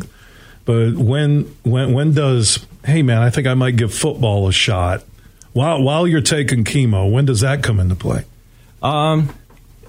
But 0.64 0.95
when 0.95 1.55
when 1.62 1.93
when 1.93 2.14
does 2.14 2.67
hey 2.85 3.03
man, 3.03 3.19
I 3.19 3.31
think 3.31 3.47
I 3.47 3.55
might 3.55 3.76
give 3.76 3.93
football 3.93 4.49
a 4.49 4.53
shot 4.53 5.05
while 5.53 5.83
while 5.83 6.07
you're 6.07 6.21
taking 6.21 6.64
chemo. 6.64 7.11
When 7.11 7.25
does 7.25 7.41
that 7.41 7.62
come 7.62 7.81
into 7.81 7.95
play? 7.95 8.25
Um, 8.83 9.31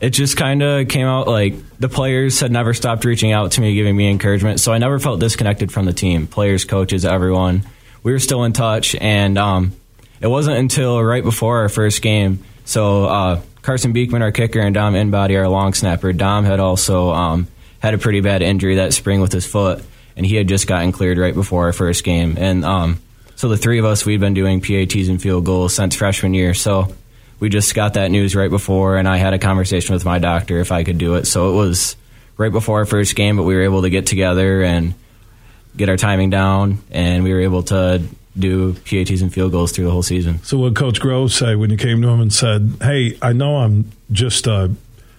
it 0.01 0.09
just 0.11 0.37
kind 0.37 0.61
of 0.61 0.87
came 0.87 1.07
out 1.07 1.27
like 1.27 1.55
the 1.79 1.89
players 1.89 2.39
had 2.39 2.51
never 2.51 2.73
stopped 2.73 3.05
reaching 3.05 3.31
out 3.31 3.53
to 3.53 3.61
me, 3.61 3.75
giving 3.75 3.95
me 3.95 4.09
encouragement. 4.09 4.59
So 4.59 4.73
I 4.73 4.77
never 4.77 4.99
felt 4.99 5.19
disconnected 5.19 5.71
from 5.71 5.85
the 5.85 5.93
team, 5.93 6.27
players, 6.27 6.65
coaches, 6.65 7.05
everyone. 7.05 7.63
We 8.03 8.11
were 8.11 8.19
still 8.19 8.43
in 8.43 8.53
touch, 8.53 8.95
and 8.95 9.37
um, 9.37 9.73
it 10.21 10.27
wasn't 10.27 10.57
until 10.57 11.01
right 11.03 11.23
before 11.23 11.59
our 11.61 11.69
first 11.69 12.01
game 12.01 12.43
So 12.65 13.05
uh, 13.05 13.41
Carson 13.61 13.93
Beekman, 13.93 14.21
our 14.21 14.31
kicker, 14.31 14.59
and 14.59 14.73
Dom 14.73 14.93
Inbody, 14.95 15.37
our 15.39 15.47
long 15.47 15.73
snapper. 15.73 16.11
Dom 16.11 16.43
had 16.43 16.59
also 16.59 17.11
um, 17.11 17.47
had 17.79 17.93
a 17.93 17.97
pretty 17.97 18.21
bad 18.21 18.41
injury 18.41 18.75
that 18.75 18.93
spring 18.93 19.21
with 19.21 19.31
his 19.31 19.45
foot, 19.45 19.83
and 20.17 20.25
he 20.25 20.35
had 20.35 20.47
just 20.47 20.67
gotten 20.67 20.91
cleared 20.91 21.17
right 21.17 21.33
before 21.33 21.65
our 21.65 21.73
first 21.73 22.03
game. 22.03 22.35
And 22.37 22.65
um, 22.65 22.99
so 23.35 23.47
the 23.47 23.57
three 23.57 23.79
of 23.79 23.85
us, 23.85 24.05
we'd 24.05 24.19
been 24.19 24.33
doing 24.33 24.61
PATs 24.61 25.07
and 25.07 25.21
field 25.21 25.45
goals 25.45 25.75
since 25.75 25.95
freshman 25.95 26.33
year. 26.33 26.53
So 26.53 26.93
we 27.39 27.49
just 27.49 27.75
got 27.75 27.95
that 27.95 28.11
news 28.11 28.35
right 28.35 28.49
before, 28.49 28.97
and 28.97 29.07
I 29.07 29.17
had 29.17 29.33
a 29.33 29.39
conversation 29.39 29.93
with 29.93 30.05
my 30.05 30.19
doctor 30.19 30.59
if 30.59 30.71
I 30.71 30.83
could 30.83 30.97
do 30.97 31.15
it. 31.15 31.25
So 31.25 31.51
it 31.51 31.55
was 31.55 31.95
right 32.37 32.51
before 32.51 32.79
our 32.79 32.85
first 32.85 33.15
game, 33.15 33.37
but 33.37 33.43
we 33.43 33.55
were 33.55 33.63
able 33.63 33.81
to 33.81 33.89
get 33.89 34.05
together 34.05 34.61
and 34.61 34.93
get 35.75 35.89
our 35.89 35.97
timing 35.97 36.29
down, 36.29 36.79
and 36.91 37.23
we 37.23 37.33
were 37.33 37.41
able 37.41 37.63
to 37.63 38.03
do 38.37 38.73
PATs 38.73 39.21
and 39.21 39.33
field 39.33 39.51
goals 39.51 39.71
through 39.71 39.85
the 39.85 39.91
whole 39.91 40.03
season. 40.03 40.43
So, 40.43 40.57
what 40.57 40.75
Coach 40.75 40.99
Grove 40.99 41.31
say 41.31 41.55
when 41.55 41.69
you 41.69 41.77
came 41.77 42.01
to 42.01 42.07
him 42.07 42.21
and 42.21 42.33
said, 42.33 42.77
"Hey, 42.81 43.17
I 43.21 43.33
know 43.33 43.57
I'm 43.57 43.91
just 44.11 44.47
uh, 44.47 44.69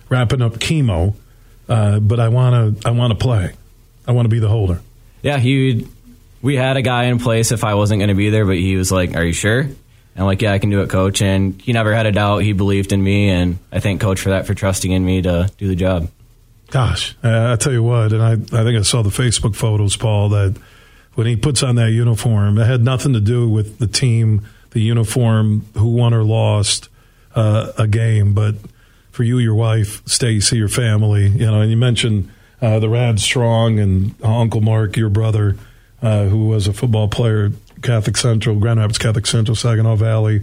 wrapping 0.09 0.43
up 0.43 0.55
chemo, 0.55 1.15
uh, 1.69 2.01
but 2.01 2.21
I 2.21 2.29
want 2.29 2.81
to 2.81 2.89
I 2.89 2.93
want 2.93 3.13
to 3.13 3.19
play. 3.19 3.53
I 4.07 4.13
want 4.13 4.27
to 4.27 4.31
be 4.31 4.39
the 4.39 4.49
holder." 4.49 4.81
Yeah, 5.23 5.39
he. 5.39 5.87
We 6.43 6.55
had 6.55 6.77
a 6.77 6.83
guy 6.83 7.05
in 7.05 7.19
place 7.19 7.51
if 7.51 7.65
I 7.65 7.75
wasn't 7.75 7.99
going 8.01 8.11
to 8.11 8.15
be 8.15 8.31
there, 8.31 8.45
but 8.45 8.57
he 8.57 8.77
was 8.77 8.93
like, 8.93 9.17
"Are 9.17 9.25
you 9.25 9.33
sure?" 9.33 9.69
And 10.17 10.23
I'm 10.23 10.27
like, 10.27 10.41
"Yeah, 10.41 10.53
I 10.53 10.59
can 10.59 10.71
do 10.71 10.81
it, 10.81 10.89
coach." 10.89 11.21
And 11.21 11.61
he 11.61 11.73
never 11.73 11.95
had 11.95 12.07
a 12.07 12.13
doubt. 12.13 12.39
He 12.39 12.53
believed 12.53 12.93
in 12.93 13.05
me, 13.05 13.29
and 13.29 13.59
I 13.71 13.81
thank 13.81 14.01
coach 14.01 14.21
for 14.21 14.31
that 14.31 14.47
for 14.47 14.55
trusting 14.55 14.91
in 14.91 15.05
me 15.05 15.23
to 15.23 15.51
do 15.59 15.69
the 15.69 15.77
job. 15.77 16.09
Gosh, 16.71 17.15
I 17.23 17.55
tell 17.57 17.73
you 17.73 17.83
what, 17.83 18.13
and 18.13 18.23
I 18.23 18.33
I 18.33 18.65
think 18.65 18.79
I 18.79 18.83
saw 18.83 19.03
the 19.03 19.11
Facebook 19.11 19.55
photos, 19.55 19.97
Paul, 19.97 20.31
that 20.31 20.57
when 21.17 21.27
he 21.27 21.35
puts 21.35 21.63
on 21.63 21.75
that 21.77 21.91
uniform. 21.91 22.59
It 22.59 22.67
had 22.67 22.83
nothing 22.83 23.13
to 23.15 23.21
do 23.21 23.49
with 23.49 23.79
the 23.79 23.87
team, 23.87 24.47
the 24.71 24.81
uniform, 24.81 25.67
who 25.75 25.89
won 25.89 26.15
or 26.15 26.23
lost 26.23 26.89
uh, 27.35 27.73
a 27.79 27.87
game, 27.87 28.35
but 28.35 28.55
for 29.11 29.25
you, 29.25 29.39
your 29.39 29.55
wife, 29.55 30.07
Stacy, 30.07 30.59
your 30.59 30.69
family, 30.69 31.29
you 31.29 31.47
know, 31.47 31.63
and 31.63 31.71
you 31.71 31.77
mentioned 31.77 32.31
uh, 32.61 32.79
the 32.79 32.89
Rad 32.89 33.19
Strong 33.19 33.79
and 33.79 34.15
Uncle 34.23 34.61
Mark, 34.61 34.97
your 34.97 35.09
brother, 35.09 35.57
uh, 36.03 36.25
who 36.25 36.49
was 36.49 36.69
a 36.69 36.75
football 36.75 37.09
player, 37.09 37.53
Catholic 37.87 38.17
Central, 38.17 38.57
Grand 38.59 38.81
Rapids 38.81 38.99
Catholic 38.99 39.27
Central, 39.27 39.55
Saginaw 39.55 39.97
Valley. 39.97 40.43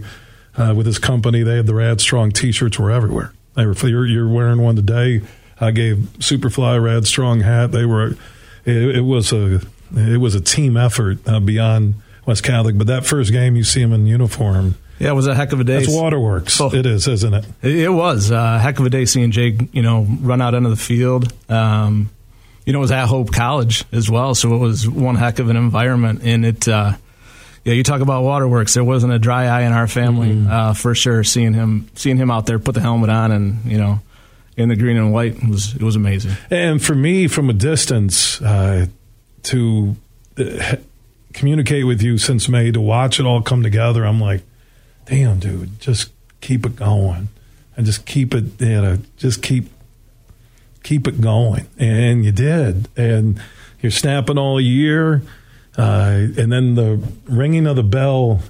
Uh, 0.56 0.72
with 0.76 0.86
his 0.86 0.98
company, 0.98 1.42
they 1.42 1.56
had 1.56 1.66
the 1.66 1.74
Rad 1.74 2.00
Strong 2.00 2.30
T-shirts 2.30 2.78
were 2.78 2.90
everywhere. 2.90 3.32
They 3.54 3.66
were 3.66 3.74
you're, 3.74 4.06
you're 4.06 4.28
wearing 4.28 4.60
one 4.60 4.76
today. 4.76 5.20
I 5.60 5.70
gave 5.70 5.96
Superfly 6.18 6.82
Rad 6.82 7.06
Strong 7.06 7.40
hat. 7.40 7.72
They 7.72 7.84
were 7.84 8.16
it, 8.64 8.96
it 8.96 9.00
was 9.04 9.32
a 9.32 9.60
it 9.96 10.20
was 10.20 10.34
a 10.34 10.40
team 10.40 10.76
effort 10.76 11.18
uh, 11.26 11.40
beyond 11.40 11.94
West 12.26 12.42
Catholic. 12.42 12.78
But 12.78 12.86
that 12.88 13.04
first 13.04 13.32
game, 13.32 13.56
you 13.56 13.64
see 13.64 13.80
him 13.80 13.92
in 13.92 14.06
uniform. 14.06 14.76
Yeah, 14.98 15.10
it 15.10 15.14
was 15.14 15.26
a 15.26 15.34
heck 15.34 15.52
of 15.52 15.60
a 15.60 15.64
day. 15.64 15.78
It's 15.78 15.88
waterworks. 15.92 16.60
Oh, 16.60 16.72
it 16.72 16.86
is, 16.86 17.08
isn't 17.08 17.34
it? 17.34 17.44
It 17.62 17.92
was 17.92 18.30
a 18.30 18.58
heck 18.58 18.78
of 18.78 18.86
a 18.86 18.90
day 18.90 19.04
seeing 19.06 19.32
Jake, 19.32 19.74
you 19.74 19.82
know, 19.82 20.06
run 20.20 20.40
out 20.40 20.54
into 20.54 20.70
the 20.70 20.76
field. 20.76 21.32
Um, 21.50 22.10
you 22.64 22.72
know, 22.72 22.78
it 22.78 22.82
was 22.82 22.92
at 22.92 23.06
Hope 23.06 23.32
College 23.32 23.84
as 23.92 24.08
well, 24.08 24.34
so 24.34 24.54
it 24.54 24.58
was 24.58 24.88
one 24.88 25.16
heck 25.16 25.40
of 25.40 25.50
an 25.50 25.56
environment. 25.56 26.20
And 26.22 26.46
it, 26.46 26.68
uh, 26.68 26.94
yeah, 27.64 27.74
you 27.74 27.82
talk 27.82 28.00
about 28.00 28.22
waterworks. 28.22 28.74
There 28.74 28.84
wasn't 28.84 29.12
a 29.12 29.18
dry 29.18 29.46
eye 29.46 29.62
in 29.62 29.72
our 29.72 29.88
family 29.88 30.30
mm-hmm. 30.30 30.50
uh, 30.50 30.74
for 30.74 30.94
sure. 30.94 31.24
Seeing 31.24 31.54
him, 31.54 31.88
seeing 31.94 32.16
him 32.16 32.30
out 32.30 32.46
there, 32.46 32.58
put 32.58 32.74
the 32.74 32.80
helmet 32.80 33.10
on, 33.10 33.32
and 33.32 33.64
you 33.64 33.78
know, 33.78 34.00
in 34.56 34.68
the 34.68 34.76
green 34.76 34.96
and 34.96 35.12
white 35.12 35.42
was 35.42 35.74
it 35.74 35.82
was 35.82 35.96
amazing. 35.96 36.32
And 36.50 36.82
for 36.82 36.94
me, 36.94 37.28
from 37.28 37.50
a 37.50 37.54
distance, 37.54 38.40
uh, 38.42 38.86
to 39.44 39.96
uh, 40.38 40.76
communicate 41.32 41.86
with 41.86 42.02
you 42.02 42.18
since 42.18 42.48
May 42.48 42.70
to 42.70 42.80
watch 42.80 43.20
it 43.20 43.26
all 43.26 43.42
come 43.42 43.62
together. 43.62 44.04
I'm 44.04 44.20
like, 44.20 44.42
damn, 45.06 45.38
dude, 45.38 45.80
just 45.80 46.10
keep 46.40 46.66
it 46.66 46.76
going 46.76 47.28
and 47.76 47.86
just 47.86 48.06
keep 48.06 48.34
it, 48.34 48.60
you 48.60 48.80
know, 48.80 48.98
just 49.16 49.42
keep 49.42 49.70
keep 50.82 51.08
it 51.08 51.20
going. 51.20 51.66
And 51.78 52.24
you 52.24 52.32
did, 52.32 52.88
and 52.96 53.40
you're 53.80 53.90
snapping 53.90 54.38
all 54.38 54.60
year, 54.60 55.22
uh, 55.76 56.26
and 56.38 56.52
then 56.52 56.74
the 56.74 57.02
ringing 57.26 57.66
of 57.66 57.76
the 57.76 57.82
bell 57.82 58.40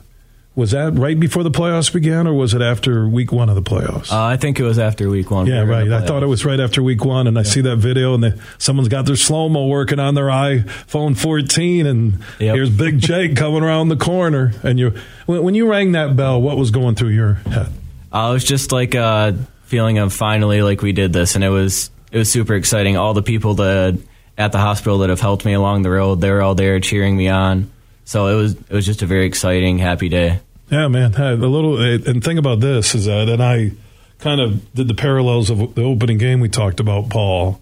was 0.57 0.71
that 0.71 0.93
right 0.95 1.19
before 1.19 1.43
the 1.43 1.51
playoffs 1.51 1.93
began, 1.93 2.29
or 2.29 2.35
was 2.35 2.55
it 2.55 2.63
after 2.63 3.09
week 3.09 3.33
one 3.33 3.49
of 3.49 3.57
the 3.57 3.63
playoffs? 3.63 4.13
Uh, 4.13 4.23
I 4.23 4.37
think 4.37 4.61
it 4.61 4.63
was 4.63 4.79
after 4.79 5.11
week 5.11 5.31
one. 5.31 5.47
Yeah, 5.47 5.63
right. 5.63 5.91
I 5.91 6.07
thought 6.07 6.23
it 6.23 6.27
was 6.27 6.45
right 6.45 6.61
after 6.61 6.81
week 6.81 7.05
one, 7.05 7.27
and 7.27 7.37
I 7.37 7.43
see 7.43 7.61
that 7.63 7.77
video, 7.77 8.15
and 8.15 8.23
the, 8.23 8.41
someone's 8.59 8.89
got 8.89 9.05
their 9.07 9.17
slow 9.17 9.49
mo 9.49 9.67
working 9.67 9.99
on 9.99 10.15
their 10.15 10.27
iPhone 10.27 11.17
14, 11.17 11.87
and 11.87 12.13
yep. 12.39 12.55
here's 12.55 12.71
Big 12.71 13.01
Jake 13.01 13.37
coming 13.37 13.65
around 13.65 13.89
the 13.89 13.97
corner. 13.97 14.53
And 14.63 14.79
you, 14.79 14.95
when 15.27 15.55
you 15.57 15.69
rang 15.69 15.93
that 15.93 16.15
bell, 16.15 16.41
what 16.41 16.57
was 16.57 16.71
going 16.71 16.95
through 16.95 17.11
your 17.11 17.35
head? 17.35 17.73
I 18.13 18.31
was 18.31 18.45
just 18.45 18.71
like 18.71 18.95
a 18.95 19.37
feeling 19.65 19.99
of 19.99 20.13
finally, 20.13 20.63
like 20.63 20.83
we 20.83 20.93
did 20.93 21.13
this, 21.13 21.35
and 21.35 21.43
it 21.43 21.49
was 21.49 21.91
it 22.13 22.19
was 22.19 22.31
super 22.31 22.55
exciting. 22.55 22.97
All 22.97 23.13
the 23.13 23.25
people 23.25 23.55
that 23.55 23.99
at 24.37 24.53
the 24.53 24.59
hospital 24.59 24.99
that 24.99 25.11
have 25.11 25.21
helped 25.21 25.45
me 25.45 25.53
along 25.53 25.83
the 25.83 25.91
road, 25.91 26.21
they 26.21 26.31
were 26.31 26.43
all 26.43 26.55
there 26.55 26.81
cheering 26.81 27.17
me 27.17 27.29
on. 27.29 27.71
So 28.05 28.27
it 28.27 28.35
was 28.35 28.55
it 28.55 28.73
was 28.73 28.87
just 28.87 29.03
a 29.03 29.07
very 29.07 29.27
exciting, 29.27 29.79
happy 29.79 30.09
day. 30.09 30.41
Yeah, 30.71 30.89
man. 30.89 31.15
A 31.15 31.35
little 31.37 31.81
and 31.81 32.23
think 32.23 32.39
about 32.39 32.61
this 32.61 32.95
is 32.95 33.07
that, 33.07 33.29
and 33.29 33.43
I 33.43 33.73
kind 34.19 34.41
of 34.41 34.73
did 34.75 34.89
the 34.89 34.95
parallels 34.95 35.51
of 35.51 35.75
the 35.75 35.83
opening 35.83 36.19
game 36.19 36.41
we 36.41 36.49
talked 36.49 36.81
about, 36.81 37.11
Paul. 37.11 37.61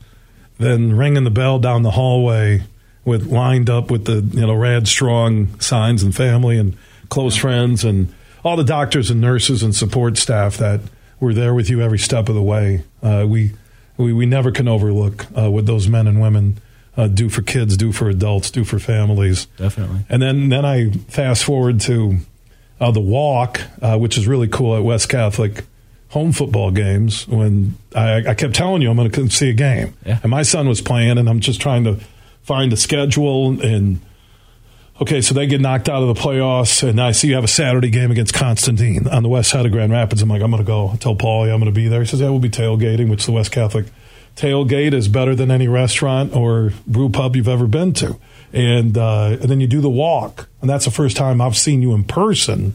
Then 0.58 0.96
ringing 0.96 1.24
the 1.24 1.30
bell 1.30 1.58
down 1.58 1.82
the 1.82 1.90
hallway 1.90 2.62
with 3.04 3.26
lined 3.26 3.68
up 3.68 3.90
with 3.90 4.04
the 4.04 4.20
you 4.36 4.46
know 4.46 4.54
rad 4.54 4.86
strong 4.86 5.58
signs 5.60 6.02
and 6.02 6.14
family 6.14 6.58
and 6.58 6.76
close 7.08 7.36
friends 7.36 7.84
and 7.84 8.14
all 8.44 8.56
the 8.56 8.64
doctors 8.64 9.10
and 9.10 9.20
nurses 9.20 9.62
and 9.62 9.74
support 9.74 10.16
staff 10.16 10.56
that 10.56 10.80
were 11.20 11.34
there 11.34 11.54
with 11.54 11.70
you 11.70 11.80
every 11.80 11.98
step 11.98 12.28
of 12.28 12.34
the 12.34 12.42
way. 12.42 12.82
Uh, 13.02 13.24
we, 13.28 13.52
we 13.96 14.12
we 14.12 14.26
never 14.26 14.50
can 14.50 14.68
overlook 14.68 15.26
uh, 15.36 15.50
what 15.50 15.66
those 15.66 15.88
men 15.88 16.06
and 16.06 16.20
women 16.20 16.60
uh, 16.96 17.08
do 17.08 17.28
for 17.28 17.42
kids, 17.42 17.76
do 17.76 17.92
for 17.92 18.08
adults, 18.08 18.50
do 18.50 18.64
for 18.64 18.78
families. 18.78 19.46
Definitely. 19.56 20.00
And 20.08 20.20
then 20.20 20.48
then 20.48 20.64
I 20.64 20.90
fast 20.90 21.44
forward 21.44 21.80
to 21.82 22.18
uh, 22.80 22.90
the 22.90 23.00
walk, 23.00 23.60
uh, 23.80 23.98
which 23.98 24.18
is 24.18 24.26
really 24.26 24.48
cool 24.48 24.76
at 24.76 24.82
West 24.82 25.08
Catholic 25.08 25.64
home 26.10 26.32
football 26.32 26.70
games. 26.70 27.26
When 27.26 27.76
I, 27.94 28.28
I 28.28 28.34
kept 28.34 28.54
telling 28.54 28.82
you 28.82 28.90
I'm 28.90 28.96
going 28.96 29.10
to 29.10 29.30
see 29.30 29.50
a 29.50 29.54
game, 29.54 29.94
yeah. 30.04 30.20
and 30.22 30.30
my 30.30 30.42
son 30.42 30.68
was 30.68 30.80
playing, 30.80 31.18
and 31.18 31.28
I'm 31.28 31.40
just 31.40 31.60
trying 31.60 31.84
to 31.84 31.98
find 32.42 32.72
a 32.72 32.76
schedule 32.76 33.60
and. 33.60 34.00
Okay, 35.00 35.20
so 35.20 35.34
they 35.34 35.48
get 35.48 35.60
knocked 35.60 35.88
out 35.88 36.02
of 36.02 36.14
the 36.14 36.20
playoffs, 36.20 36.86
and 36.86 37.00
I 37.00 37.10
see 37.10 37.26
you 37.26 37.34
have 37.34 37.42
a 37.42 37.48
Saturday 37.48 37.90
game 37.90 38.12
against 38.12 38.34
Constantine 38.34 39.08
on 39.08 39.24
the 39.24 39.28
west 39.28 39.50
side 39.50 39.66
of 39.66 39.72
Grand 39.72 39.90
Rapids. 39.90 40.22
I'm 40.22 40.28
like, 40.28 40.42
I'm 40.42 40.50
going 40.50 40.62
to 40.62 40.66
go. 40.66 40.90
I 40.90 40.96
tell 40.96 41.16
Paul 41.16 41.44
I'm 41.44 41.58
going 41.58 41.64
to 41.64 41.72
be 41.72 41.88
there. 41.88 42.00
He 42.00 42.06
says, 42.06 42.20
Yeah, 42.20 42.28
we'll 42.28 42.38
be 42.38 42.50
tailgating, 42.50 43.10
which 43.10 43.26
the 43.26 43.32
West 43.32 43.50
Catholic 43.50 43.86
tailgate 44.36 44.94
is 44.94 45.08
better 45.08 45.34
than 45.34 45.50
any 45.50 45.68
restaurant 45.68 46.34
or 46.34 46.72
brew 46.86 47.08
pub 47.08 47.36
you've 47.36 47.48
ever 47.48 47.66
been 47.66 47.92
to. 47.94 48.18
And, 48.52 48.96
uh, 48.98 49.36
and 49.40 49.50
then 49.50 49.60
you 49.60 49.66
do 49.66 49.80
the 49.80 49.90
walk. 49.90 50.48
And 50.60 50.68
that's 50.68 50.84
the 50.84 50.90
first 50.90 51.16
time 51.16 51.40
I've 51.40 51.56
seen 51.56 51.82
you 51.82 51.94
in 51.94 52.04
person 52.04 52.74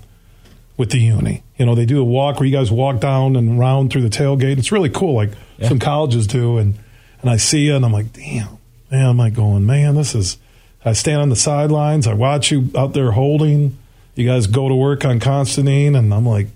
with 0.76 0.92
the 0.92 1.00
uni. 1.00 1.44
You 1.58 1.66
know, 1.66 1.76
they 1.76 1.86
do 1.86 2.00
a 2.00 2.04
walk 2.04 2.40
where 2.40 2.48
you 2.48 2.56
guys 2.56 2.72
walk 2.72 3.00
down 3.00 3.36
and 3.36 3.60
round 3.60 3.92
through 3.92 4.04
the 4.04 4.10
tailgate. 4.10 4.58
It's 4.58 4.72
really 4.72 4.90
cool, 4.90 5.16
like 5.16 5.32
yeah. 5.58 5.70
some 5.70 5.80
colleges 5.80 6.28
do. 6.28 6.58
And, 6.58 6.76
and 7.22 7.30
I 7.30 7.38
see 7.38 7.66
you 7.66 7.76
and 7.76 7.84
I'm 7.84 7.94
like, 7.94 8.14
damn, 8.14 8.58
man, 8.92 9.06
I'm 9.10 9.18
like 9.18 9.34
going, 9.34 9.66
man, 9.66 9.96
this 9.96 10.16
is, 10.16 10.38
I 10.86 10.94
stand 10.94 11.22
on 11.22 11.30
the 11.30 11.36
sidelines. 11.36 12.08
I 12.08 12.14
watch 12.14 12.52
you 12.52 12.70
out 12.76 12.94
there 12.94 13.12
holding. 13.12 13.78
You 14.16 14.28
guys 14.28 14.48
go 14.48 14.70
to 14.70 14.76
work 14.76 15.06
on 15.06 15.20
Constantine. 15.20 15.96
And 15.96 16.14
I'm 16.14 16.26
like, 16.26 16.48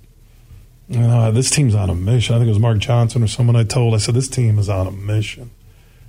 uh, 0.96 1.32
this 1.32 1.50
team's 1.50 1.76
on 1.76 1.90
a 1.90 1.96
mission. 1.96 2.36
I 2.36 2.40
think 2.40 2.48
it 2.48 2.52
was 2.52 2.60
Mark 2.60 2.80
Johnson 2.80 3.24
or 3.24 3.28
someone 3.28 3.56
I 3.56 3.64
told. 3.64 3.94
I 3.94 3.98
said 3.98 4.16
this 4.16 4.28
team 4.28 4.60
is 4.60 4.70
on 4.70 4.88
a 4.88 4.92
mission, 4.92 5.52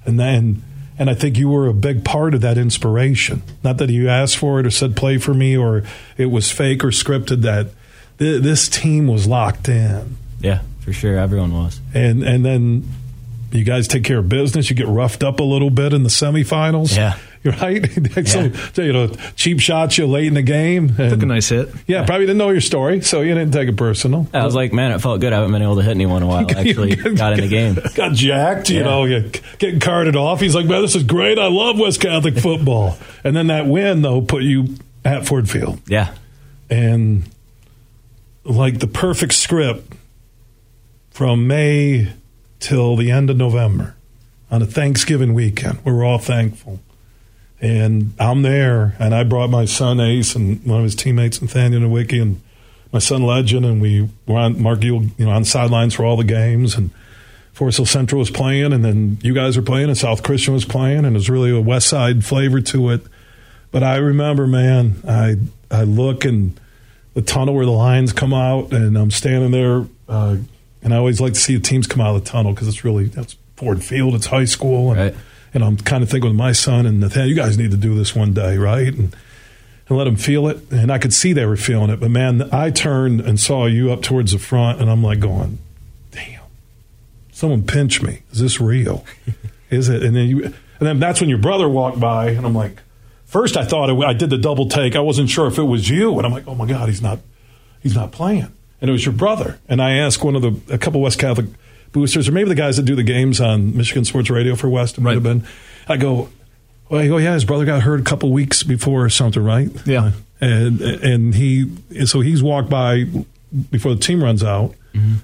and 0.05 0.19
then 0.19 0.63
and 0.99 1.09
I 1.09 1.15
think 1.15 1.39
you 1.39 1.49
were 1.49 1.67
a 1.67 1.75
big 1.75 2.05
part 2.05 2.35
of 2.35 2.41
that 2.43 2.59
inspiration. 2.59 3.43
Not 3.65 3.79
that 3.79 3.91
you 3.91 4.09
asked 4.09 4.37
for 4.37 4.61
it 4.61 4.67
or 4.67 4.71
said 4.71 4.97
play 4.97 5.19
for 5.19 5.35
me 5.35 5.57
or 5.57 5.85
it 6.17 6.27
was 6.27 6.51
fake 6.51 6.85
or 6.85 6.89
scripted. 6.89 7.43
That 7.43 7.69
th- 8.19 8.43
this 8.43 8.69
team 8.69 9.07
was 9.07 9.27
locked 9.27 9.69
in. 9.69 10.17
Yeah, 10.41 10.63
for 10.81 10.93
sure, 10.93 11.17
everyone 11.17 11.53
was. 11.53 11.81
And 11.95 12.23
and 12.23 12.45
then 12.45 12.89
you 13.53 13.65
guys 13.65 13.89
take 13.89 14.05
care 14.05 14.19
of 14.19 14.29
business. 14.29 14.71
You 14.71 14.77
get 14.77 14.89
roughed 14.89 15.23
up 15.23 15.41
a 15.41 15.45
little 15.45 15.71
bit 15.71 15.93
in 15.93 16.03
the 16.03 16.09
semifinals. 16.09 16.97
Yeah. 16.97 17.19
right? 17.61 17.85
so, 18.27 18.83
you 18.83 18.93
know, 18.93 19.09
cheap 19.35 19.59
shots 19.59 19.99
you 19.99 20.07
late 20.07 20.27
in 20.27 20.35
the 20.35 20.43
game. 20.43 20.95
Took 20.95 21.23
a 21.23 21.27
nice 21.27 21.49
hit. 21.49 21.69
Yeah, 21.69 22.01
yeah, 22.01 22.07
probably 22.07 22.27
didn't 22.27 22.39
know 22.39 22.51
your 22.51 22.61
story, 22.61 23.01
so 23.01 23.21
you 23.21 23.35
didn't 23.35 23.53
take 23.53 23.69
it 23.69 23.77
personal. 23.77 24.29
I 24.33 24.45
was 24.45 24.55
like, 24.55 24.73
man, 24.73 24.93
it 24.93 25.01
felt 25.01 25.21
good. 25.21 25.33
I 25.33 25.37
haven't 25.37 25.51
been 25.51 25.63
able 25.63 25.77
to 25.77 25.83
hit 25.83 25.91
anyone 25.91 26.19
in 26.19 26.23
a 26.23 26.27
while. 26.27 26.47
Actually 26.57 26.95
got 26.95 27.33
in 27.33 27.41
the 27.41 27.49
game. 27.49 27.79
Got 27.97 28.13
jacked, 28.13 28.71
you 28.71 28.79
yeah. 28.79 28.85
know, 28.85 29.31
getting 29.59 29.81
carted 29.81 30.15
off. 30.15 30.41
He's 30.41 30.55
like, 30.55 30.67
man, 30.67 30.83
this 30.83 30.95
is 30.95 31.03
great. 31.03 31.39
I 31.39 31.49
love 31.49 31.81
West 31.81 32.01
Catholic 32.01 32.39
football. 32.39 32.97
and 33.25 33.35
then 33.35 33.49
that 33.49 33.67
win, 33.67 34.03
though, 34.03 34.21
put 34.21 34.45
you 34.45 34.77
at 35.05 35.27
Ford 35.27 35.51
Field. 35.51 35.81
Yeah. 35.89 36.15
And 36.71 37.25
like 38.45 38.79
the 38.79 38.87
perfect 38.87 39.33
script 39.33 39.95
from 41.11 41.49
May 41.49 42.13
till 42.61 42.95
the 42.95 43.11
end 43.11 43.31
of 43.31 43.37
November 43.37 43.97
on 44.49 44.63
a 44.63 44.67
Thanksgiving 44.67 45.35
weekend. 45.35 45.85
We 45.85 45.91
were 45.91 46.05
all 46.05 46.19
thankful 46.19 46.79
and 47.63 48.13
I'm 48.19 48.43
there, 48.43 48.97
and 48.99 49.15
I 49.15 49.23
brought 49.23 49.49
my 49.49 49.65
son 49.65 50.01
Ace 50.01 50.35
and 50.35 50.63
one 50.67 50.79
of 50.79 50.85
his 50.85 50.97
teammates, 50.97 51.41
Nathaniel 51.41 51.83
Nowicki, 51.83 52.21
and 52.21 52.43
my 52.93 52.99
son 52.99 53.23
Legend, 53.23 53.65
and 53.65 53.81
we 53.81 54.09
were 54.27 54.37
on 54.37 54.61
Mark 54.61 54.83
you 54.83 55.13
know 55.17 55.31
on 55.31 55.45
sidelines 55.45 55.95
for 55.95 56.05
all 56.05 56.17
the 56.17 56.25
games, 56.25 56.75
and 56.75 56.91
Forest 57.53 57.79
Hill 57.79 57.87
Central 57.87 58.19
was 58.19 58.31
playing, 58.31 58.73
and 58.73 58.85
then 58.85 59.19
you 59.23 59.33
guys 59.33 59.57
were 59.57 59.63
playing, 59.63 59.89
and 59.89 59.97
South 59.97 60.25
Christian 60.25 60.53
was 60.53 60.65
playing, 60.65 60.99
and 60.99 61.07
it 61.07 61.13
was 61.13 61.31
really 61.31 61.57
a 61.57 61.61
West 61.61 61.87
Side 61.89 62.25
flavor 62.25 62.61
to 62.61 62.91
it. 62.91 63.03
But 63.71 63.85
I 63.85 63.97
remember, 63.97 64.47
man, 64.49 64.97
I 65.07 65.37
I 65.71 65.85
look 65.85 66.25
and 66.25 66.59
the 67.15 67.23
tunnel 67.23 67.55
where 67.55 67.65
the 67.65 67.71
lines 67.71 68.13
come 68.13 68.35
out, 68.35 68.73
and 68.73 68.99
I'm 68.99 69.13
standing 69.13 69.53
there, 69.53 69.87
uh, 70.09 70.39
and 70.83 70.93
I 70.93 70.97
always 70.97 71.21
like 71.21 71.35
to 71.35 71.41
see 71.41 71.55
the 71.55 71.63
teams 71.63 71.87
come 71.87 72.01
out 72.01 72.17
of 72.17 72.25
the 72.25 72.29
tunnel 72.29 72.53
because 72.53 72.67
it's 72.67 72.85
really 72.85 73.05
that's 73.05 73.37
Ford 73.57 73.85
Field, 73.85 74.17
it's 74.17 74.27
high 74.27 74.47
school, 74.47 74.91
and, 74.91 75.01
Right. 75.01 75.15
And 75.55 75.63
I'm 75.65 75.77
kind 75.77 76.03
of 76.03 76.11
thinking 76.11 76.31
with 76.31 76.39
my 76.39 76.53
son 76.53 76.87
and 76.87 77.01
Nathaniel, 77.01 77.29
you 77.29 77.35
guys 77.35 77.59
need 77.59 77.71
to 77.71 77.77
do 77.77 77.95
this 77.95 78.15
one 78.15 78.33
day, 78.33 78.57
right? 78.57 78.93
And 78.93 79.15
and 79.89 79.99
let 79.99 80.05
them 80.05 80.17
feel 80.17 80.49
it. 80.49 80.71
And 80.71 80.91
I 80.91 80.99
could 80.99 81.13
see 81.13 81.33
they 81.33 81.47
were 81.47 81.57
feeling 81.57 81.91
it. 81.91 82.01
But 82.01 82.11
man, 82.11 82.49
I 82.53 82.71
turned 82.71 83.21
and 83.21 83.39
saw 83.39 83.67
you 83.67 83.93
up 83.93 84.03
towards 84.03 84.33
the 84.33 84.39
front, 84.39 84.81
and 84.81 84.91
I'm 84.91 85.03
like 85.03 85.21
going, 85.21 85.59
damn, 86.11 86.41
someone 87.33 87.65
pinch 87.65 88.03
me. 88.03 88.23
Is 88.33 88.41
this 88.41 88.61
real? 88.61 89.05
Is 89.71 89.89
it? 89.89 90.03
And 90.03 90.17
then 90.17 90.29
you, 90.29 90.45
and 90.45 90.55
then 90.81 90.99
that's 90.99 91.21
when 91.21 91.31
your 91.31 91.39
brother 91.39 91.69
walked 91.69 92.01
by, 92.01 92.31
and 92.31 92.47
I'm 92.47 92.55
like, 92.55 92.81
first 93.25 93.57
I 93.57 93.65
thought 93.65 93.91
it, 93.91 94.05
I 94.05 94.13
did 94.13 94.31
the 94.31 94.39
double 94.39 94.69
take. 94.69 94.97
I 94.97 95.01
wasn't 95.01 95.31
sure 95.31 95.47
if 95.47 95.59
it 95.59 95.65
was 95.65 95.89
you, 95.89 96.17
and 96.17 96.27
I'm 96.27 96.33
like, 96.33 96.47
oh 96.47 96.55
my 96.55 96.67
god, 96.67 96.89
he's 96.89 97.03
not, 97.03 97.21
he's 97.83 97.95
not 97.95 98.13
playing. 98.13 98.53
And 98.81 98.89
it 98.89 98.93
was 98.93 99.05
your 99.07 99.15
brother. 99.15 99.61
And 99.69 99.81
I 99.81 99.93
asked 99.93 100.25
one 100.25 100.35
of 100.35 100.43
the 100.43 100.75
a 100.75 100.79
couple 100.79 101.01
West 101.01 101.19
Catholic 101.19 101.47
boosters, 101.93 102.29
or 102.29 102.33
maybe 102.33 102.49
the 102.49 102.55
guys 102.55 102.77
that 102.77 102.85
do 102.85 102.95
the 102.95 103.03
games 103.03 103.41
on 103.41 103.77
Michigan 103.77 104.05
Sports 104.05 104.31
Radio 104.31 104.57
for 104.57 104.69
West, 104.69 104.99
it 104.99 105.01
might 105.03 105.15
have 105.15 105.23
been. 105.23 105.47
I 105.89 105.97
go, 105.97 106.31
well, 106.89 107.01
I 107.01 107.09
go, 107.09 107.19
yeah, 107.19 107.35
his 107.35 107.45
brother 107.45 107.65
got 107.65 107.83
hurt 107.83 108.01
a 108.01 108.05
couple 108.05 108.33
weeks 108.33 108.63
before 108.63 109.05
or 109.05 109.11
something, 109.11 109.43
right? 109.43 109.71
Yeah. 109.87 110.13
And 110.41 110.81
and 110.81 111.35
he 111.35 111.71
so 112.05 112.21
he's 112.21 112.43
walked 112.43 112.69
by 112.69 113.05
before 113.71 113.95
the 113.95 114.01
team 114.01 114.23
runs 114.23 114.43
out, 114.43 114.75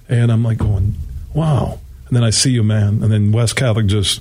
and 0.08 0.30
I'm 0.30 0.44
like 0.44 0.58
going, 0.58 0.94
wow. 1.34 1.80
And 2.06 2.16
then 2.16 2.24
I 2.24 2.30
see 2.30 2.50
you, 2.52 2.62
man. 2.62 3.02
And 3.02 3.12
then 3.12 3.32
West 3.32 3.56
Catholic 3.56 3.86
just 3.86 4.20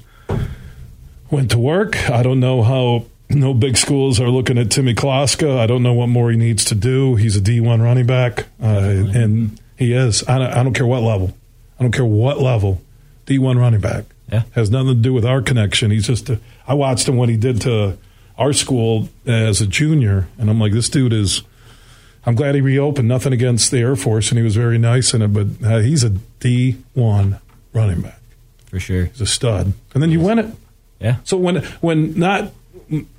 went 1.29 1.51
to 1.51 1.59
work. 1.59 2.09
I 2.09 2.23
don't 2.23 2.39
know 2.39 2.63
how 2.63 3.05
no 3.29 3.53
big 3.53 3.77
schools 3.77 4.19
are 4.19 4.29
looking 4.29 4.57
at 4.57 4.71
Timmy 4.71 4.93
Kloska. 4.93 5.57
I 5.57 5.67
don't 5.67 5.83
know 5.83 5.93
what 5.93 6.07
more 6.07 6.31
he 6.31 6.37
needs 6.37 6.65
to 6.65 6.75
do. 6.75 7.15
He's 7.15 7.35
a 7.35 7.41
D1 7.41 7.81
running 7.81 8.05
back, 8.05 8.47
uh, 8.61 8.65
and 8.65 9.59
he 9.77 9.93
is. 9.93 10.27
I 10.27 10.37
don't, 10.39 10.51
I 10.51 10.63
don't 10.63 10.73
care 10.73 10.87
what 10.87 11.03
level. 11.03 11.35
I 11.79 11.83
don't 11.83 11.91
care 11.91 12.05
what 12.05 12.39
level. 12.39 12.81
D1 13.25 13.59
running 13.59 13.79
back. 13.81 14.05
Yeah. 14.31 14.43
Has 14.53 14.69
nothing 14.69 14.95
to 14.95 14.95
do 14.95 15.13
with 15.13 15.25
our 15.25 15.41
connection. 15.41 15.91
He's 15.91 16.07
just. 16.07 16.29
A, 16.29 16.39
I 16.67 16.73
watched 16.73 17.07
him 17.07 17.15
what 17.17 17.29
he 17.29 17.37
did 17.37 17.61
to 17.61 17.97
our 18.37 18.53
school 18.53 19.09
as 19.25 19.61
a 19.61 19.67
junior, 19.67 20.27
and 20.37 20.49
I'm 20.49 20.59
like, 20.59 20.73
this 20.73 20.89
dude 20.89 21.13
is. 21.13 21.43
I'm 22.25 22.35
glad 22.35 22.55
he 22.55 22.61
reopened. 22.61 23.07
Nothing 23.07 23.31
against 23.31 23.71
the 23.71 23.77
Air 23.79 23.95
Force, 23.95 24.29
and 24.31 24.37
he 24.37 24.43
was 24.43 24.55
very 24.55 24.77
nice 24.77 25.13
in 25.13 25.21
it, 25.21 25.29
but 25.29 25.47
uh, 25.65 25.79
he's 25.79 26.03
a 26.03 26.09
D1 26.41 27.39
running 27.73 28.01
back. 28.01 28.19
for 28.65 28.79
sure. 28.79 29.05
He's 29.05 29.21
a 29.21 29.25
stud. 29.25 29.71
And 29.93 30.03
then 30.03 30.11
you 30.11 30.19
win 30.19 30.39
it. 30.39 30.53
Yeah. 30.99 31.17
So 31.23 31.37
when 31.37 31.63
when 31.79 32.17
not 32.19 32.51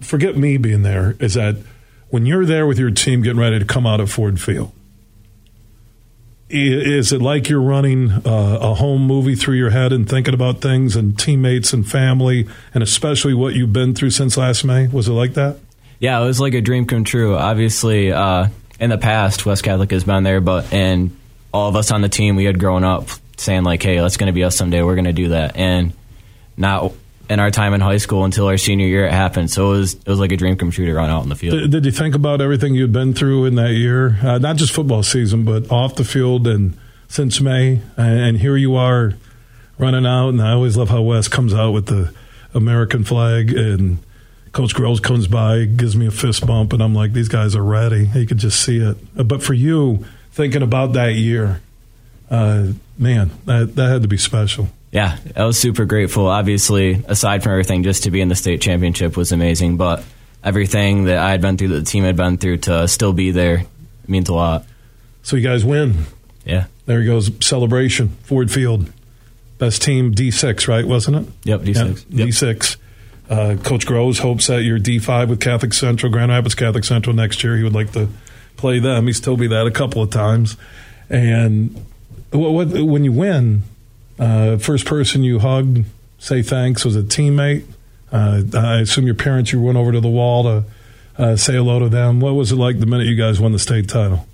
forget 0.00 0.36
me 0.36 0.56
being 0.56 0.82
there 0.82 1.14
is 1.20 1.34
that 1.34 1.56
when 2.10 2.26
you're 2.26 2.44
there 2.44 2.66
with 2.66 2.78
your 2.78 2.90
team 2.90 3.22
getting 3.22 3.38
ready 3.40 3.58
to 3.58 3.64
come 3.64 3.86
out 3.86 4.00
of 4.00 4.10
Ford 4.10 4.40
Field, 4.40 4.72
is 6.50 7.12
it 7.12 7.20
like 7.20 7.48
you're 7.48 7.60
running 7.60 8.10
uh, 8.10 8.58
a 8.60 8.74
home 8.74 9.02
movie 9.02 9.34
through 9.34 9.56
your 9.56 9.70
head 9.70 9.92
and 9.92 10.08
thinking 10.08 10.34
about 10.34 10.60
things 10.60 10.96
and 10.96 11.18
teammates 11.18 11.72
and 11.72 11.88
family 11.88 12.46
and 12.72 12.82
especially 12.82 13.34
what 13.34 13.54
you've 13.54 13.72
been 13.72 13.94
through 13.94 14.10
since 14.10 14.36
last 14.36 14.64
May? 14.64 14.88
Was 14.88 15.08
it 15.08 15.12
like 15.12 15.34
that? 15.34 15.58
Yeah, 16.00 16.20
it 16.20 16.24
was 16.24 16.40
like 16.40 16.54
a 16.54 16.60
dream 16.60 16.86
come 16.86 17.04
true. 17.04 17.36
Obviously, 17.36 18.12
uh, 18.12 18.48
in 18.80 18.90
the 18.90 18.98
past, 18.98 19.44
West 19.44 19.64
Catholic 19.64 19.90
has 19.90 20.04
been 20.04 20.22
there, 20.22 20.40
but 20.40 20.72
and 20.72 21.16
all 21.52 21.68
of 21.68 21.76
us 21.76 21.90
on 21.90 22.02
the 22.02 22.08
team, 22.08 22.36
we 22.36 22.44
had 22.44 22.60
grown 22.60 22.84
up 22.84 23.08
saying 23.36 23.64
like, 23.64 23.82
"Hey, 23.82 23.98
that's 23.98 24.16
going 24.16 24.28
to 24.28 24.32
be 24.32 24.44
us 24.44 24.56
someday. 24.56 24.82
We're 24.82 24.94
going 24.94 25.06
to 25.06 25.12
do 25.12 25.30
that." 25.30 25.56
And 25.56 25.92
not 26.56 26.92
in 27.28 27.40
our 27.40 27.50
time 27.50 27.74
in 27.74 27.80
high 27.80 27.98
school 27.98 28.24
until 28.24 28.46
our 28.46 28.56
senior 28.56 28.86
year, 28.86 29.06
it 29.06 29.12
happened. 29.12 29.50
So 29.50 29.74
it 29.74 29.78
was 29.78 29.94
it 29.94 30.08
was 30.08 30.18
like 30.18 30.32
a 30.32 30.36
dream 30.36 30.56
come 30.56 30.70
true 30.70 30.86
to 30.86 30.94
run 30.94 31.10
out 31.10 31.22
in 31.22 31.28
the 31.28 31.36
field. 31.36 31.58
Did, 31.58 31.70
did 31.70 31.84
you 31.84 31.92
think 31.92 32.14
about 32.14 32.40
everything 32.40 32.74
you'd 32.74 32.92
been 32.92 33.12
through 33.14 33.44
in 33.44 33.54
that 33.56 33.72
year? 33.72 34.18
Uh, 34.22 34.38
not 34.38 34.56
just 34.56 34.72
football 34.72 35.02
season, 35.02 35.44
but 35.44 35.70
off 35.70 35.94
the 35.96 36.04
field 36.04 36.46
and 36.46 36.76
since 37.08 37.40
May. 37.40 37.80
And, 37.96 38.20
and 38.20 38.38
here 38.38 38.56
you 38.56 38.76
are 38.76 39.14
running 39.78 40.06
out. 40.06 40.30
And 40.30 40.42
I 40.42 40.52
always 40.52 40.76
love 40.76 40.88
how 40.88 41.02
Wes 41.02 41.28
comes 41.28 41.54
out 41.54 41.72
with 41.72 41.86
the 41.86 42.14
American 42.54 43.04
flag. 43.04 43.52
And 43.56 43.98
Coach 44.52 44.74
Groves 44.74 45.00
comes 45.00 45.26
by, 45.26 45.64
gives 45.64 45.96
me 45.96 46.06
a 46.06 46.10
fist 46.10 46.46
bump. 46.46 46.72
And 46.72 46.82
I'm 46.82 46.94
like, 46.94 47.12
these 47.12 47.28
guys 47.28 47.54
are 47.54 47.62
ready. 47.62 48.10
You 48.14 48.26
could 48.26 48.38
just 48.38 48.60
see 48.62 48.78
it. 48.78 48.96
Uh, 49.16 49.22
But 49.22 49.42
for 49.42 49.54
you, 49.54 50.04
thinking 50.32 50.62
about 50.62 50.94
that 50.94 51.14
year, 51.14 51.60
uh, 52.30 52.68
man, 52.98 53.30
that, 53.44 53.74
that 53.76 53.88
had 53.88 54.02
to 54.02 54.08
be 54.08 54.16
special. 54.18 54.68
Yeah, 54.90 55.18
I 55.37 55.44
was 55.44 55.59
super 55.59 55.85
grateful. 55.85 56.27
Obviously, 56.27 57.05
aside 57.07 57.42
from 57.42 57.53
everything, 57.53 57.83
just 57.83 58.05
to 58.05 58.11
be 58.11 58.20
in 58.20 58.29
the 58.29 58.35
state 58.35 58.61
championship 58.61 59.16
was 59.16 59.33
amazing. 59.33 59.77
But 59.77 60.03
everything 60.42 61.05
that 61.05 61.18
I 61.18 61.31
had 61.31 61.42
been 61.42 61.57
through, 61.57 61.68
that 61.68 61.81
the 61.81 61.85
team 61.85 62.05
had 62.05 62.16
been 62.16 62.38
through, 62.38 62.59
to 62.59 62.88
still 62.88 63.12
be 63.12 63.31
there 63.31 63.64
means 64.07 64.29
a 64.29 64.35
lot. 64.35 64.64
So 65.22 65.37
you 65.37 65.42
guys 65.42 65.64
win. 65.64 66.07
Yeah. 66.44 66.66
There 66.87 67.01
he 67.01 67.07
goes. 67.07 67.31
Celebration. 67.44 68.09
Ford 68.22 68.51
Field. 68.51 68.90
Best 69.59 69.83
team 69.83 70.14
D6, 70.14 70.68
right? 70.68 70.87
Wasn't 70.87 71.16
it? 71.16 71.33
Yep, 71.44 71.61
D6. 71.62 72.05
Yeah, 72.09 72.27
D6. 72.27 72.77
Uh, 73.29 73.57
Coach 73.62 73.85
Groves 73.85 74.20
hopes 74.20 74.46
that 74.46 74.62
you're 74.62 74.79
D5 74.79 75.29
with 75.29 75.40
Catholic 75.40 75.74
Central, 75.74 76.11
Grand 76.11 76.31
Rapids 76.31 76.55
Catholic 76.55 76.85
Central 76.85 77.14
next 77.14 77.44
year. 77.44 77.57
He 77.57 77.62
would 77.62 77.74
like 77.74 77.92
to 77.92 78.09
play 78.57 78.79
them. 78.79 79.07
He's 79.07 79.20
told 79.20 79.40
me 79.40 79.48
that 79.48 79.66
a 79.66 79.70
couple 79.70 80.01
of 80.01 80.11
times. 80.11 80.57
And 81.11 81.85
what, 82.31 82.53
what, 82.53 82.68
when 82.68 83.05
you 83.05 83.12
win, 83.12 83.64
uh, 84.18 84.59
first 84.59 84.85
person 84.87 85.22
you 85.22 85.38
hugged, 85.38 85.85
say 86.18 86.42
thanks 86.42 86.85
was 86.85 86.96
a 86.96 87.02
teammate. 87.02 87.64
Uh, 88.11 88.42
I 88.54 88.81
assume 88.81 89.07
your 89.07 89.14
parents, 89.14 89.52
you 89.52 89.61
went 89.61 89.76
over 89.76 89.92
to 89.92 90.00
the 90.00 90.09
wall 90.09 90.42
to 90.44 90.64
uh, 91.18 91.37
say 91.37 91.54
hello 91.54 91.78
to 91.78 91.88
them. 91.88 92.20
What 92.20 92.35
was 92.35 92.52
it 92.52 92.57
like 92.57 92.78
the 92.78 92.87
minute 92.87 93.07
you 93.07 93.16
guys 93.16 93.40
won 93.40 93.52
the 93.52 93.59
state 93.59 93.88
title? 93.88 94.26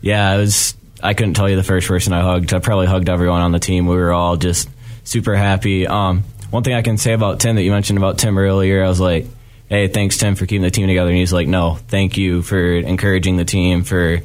Yeah, 0.00 0.34
it 0.34 0.38
was. 0.38 0.74
I 1.02 1.14
couldn't 1.14 1.34
tell 1.34 1.48
you 1.48 1.56
the 1.56 1.64
first 1.64 1.88
person 1.88 2.12
I 2.12 2.20
hugged. 2.20 2.54
I 2.54 2.60
probably 2.60 2.86
hugged 2.86 3.08
everyone 3.08 3.40
on 3.40 3.52
the 3.52 3.58
team. 3.58 3.86
We 3.86 3.96
were 3.96 4.12
all 4.12 4.36
just 4.36 4.68
super 5.04 5.34
happy. 5.34 5.86
Um, 5.86 6.22
one 6.50 6.62
thing 6.62 6.74
I 6.74 6.82
can 6.82 6.96
say 6.96 7.12
about 7.12 7.40
Tim 7.40 7.56
that 7.56 7.62
you 7.62 7.70
mentioned 7.70 7.98
about 7.98 8.18
Tim 8.18 8.38
earlier, 8.38 8.84
I 8.84 8.88
was 8.88 9.00
like, 9.00 9.26
"Hey, 9.68 9.88
thanks 9.88 10.18
Tim 10.18 10.36
for 10.36 10.46
keeping 10.46 10.62
the 10.62 10.70
team 10.70 10.86
together." 10.86 11.10
And 11.10 11.18
he's 11.18 11.32
like, 11.32 11.48
"No, 11.48 11.74
thank 11.88 12.16
you 12.16 12.42
for 12.42 12.60
encouraging 12.60 13.36
the 13.36 13.44
team 13.44 13.82
for 13.82 14.20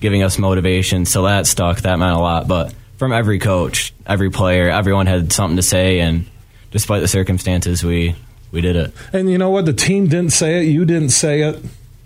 giving 0.00 0.22
us 0.22 0.38
motivation." 0.38 1.04
So 1.04 1.24
that 1.24 1.46
stuck. 1.46 1.82
That 1.82 1.98
meant 1.98 2.16
a 2.16 2.18
lot. 2.18 2.48
But 2.48 2.74
from 2.96 3.12
every 3.12 3.38
coach, 3.38 3.92
every 4.06 4.30
player, 4.30 4.70
everyone 4.70 5.06
had 5.06 5.32
something 5.32 5.56
to 5.56 5.62
say, 5.62 6.00
and 6.00 6.26
despite 6.70 7.02
the 7.02 7.08
circumstances, 7.08 7.84
we 7.84 8.14
we 8.52 8.60
did 8.60 8.76
it. 8.76 8.92
And 9.12 9.30
you 9.30 9.38
know 9.38 9.50
what? 9.50 9.66
The 9.66 9.72
team 9.72 10.08
didn't 10.08 10.32
say 10.32 10.60
it. 10.60 10.68
You 10.68 10.84
didn't 10.84 11.10
say 11.10 11.42
it. 11.42 11.62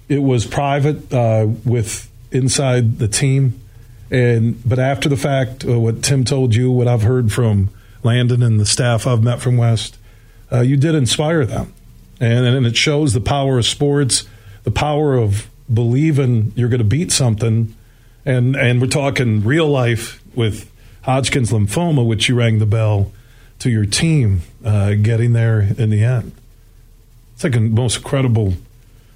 It 0.08 0.22
was 0.22 0.46
private 0.46 1.12
uh, 1.12 1.46
with 1.64 2.10
inside 2.32 2.98
the 2.98 3.08
team. 3.08 3.60
And 4.10 4.60
but 4.68 4.78
after 4.78 5.08
the 5.08 5.16
fact, 5.16 5.64
uh, 5.64 5.78
what 5.78 6.02
Tim 6.02 6.24
told 6.24 6.54
you, 6.54 6.70
what 6.70 6.88
I've 6.88 7.02
heard 7.02 7.32
from 7.32 7.70
Landon 8.02 8.42
and 8.42 8.58
the 8.58 8.66
staff 8.66 9.06
I've 9.06 9.22
met 9.22 9.40
from 9.40 9.56
West, 9.56 9.98
uh, 10.50 10.60
you 10.60 10.76
did 10.76 10.96
inspire 10.96 11.46
them, 11.46 11.72
and 12.18 12.44
and 12.44 12.66
it 12.66 12.76
shows 12.76 13.12
the 13.12 13.20
power 13.20 13.58
of 13.58 13.66
sports, 13.66 14.26
the 14.64 14.72
power 14.72 15.16
of 15.16 15.48
believing 15.72 16.52
you're 16.56 16.68
going 16.68 16.78
to 16.78 16.84
beat 16.84 17.12
something, 17.12 17.76
and 18.24 18.56
and 18.56 18.80
we're 18.80 18.88
talking 18.88 19.44
real 19.44 19.68
life 19.68 20.20
with 20.34 20.68
Hodgkin's 21.02 21.50
lymphoma, 21.50 22.06
which 22.06 22.28
you 22.28 22.34
rang 22.34 22.58
the 22.58 22.66
bell 22.66 23.12
to 23.60 23.70
your 23.70 23.86
team 23.86 24.42
uh, 24.64 24.94
getting 24.94 25.32
there 25.32 25.60
in 25.60 25.90
the 25.90 26.02
end. 26.02 26.32
It's 27.34 27.44
like 27.44 27.52
the 27.54 27.60
most 27.60 27.98
incredible 27.98 28.54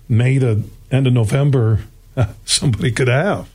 May 0.09 0.39
to 0.39 0.65
end 0.91 1.07
of 1.07 1.13
November 1.13 1.81
somebody 2.45 2.93
could 2.93 3.09
have. 3.09 3.49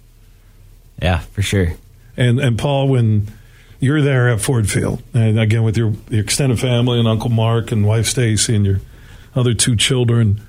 Yeah, 1.01 1.19
for 1.19 1.41
sure. 1.41 1.73
And 2.17 2.39
and 2.39 2.57
Paul, 2.57 2.89
when 2.89 3.31
you're 3.79 4.01
there 4.01 4.29
at 4.29 4.41
Ford 4.41 4.69
Field, 4.69 5.01
and 5.13 5.39
again 5.39 5.63
with 5.63 5.77
your, 5.77 5.93
your 6.09 6.21
extended 6.21 6.59
family 6.59 6.99
and 6.99 7.07
Uncle 7.07 7.29
Mark 7.29 7.71
and 7.71 7.85
wife 7.85 8.07
Stacy 8.07 8.55
and 8.55 8.65
your 8.65 8.81
other 9.35 9.53
two 9.53 9.75
children, 9.75 10.41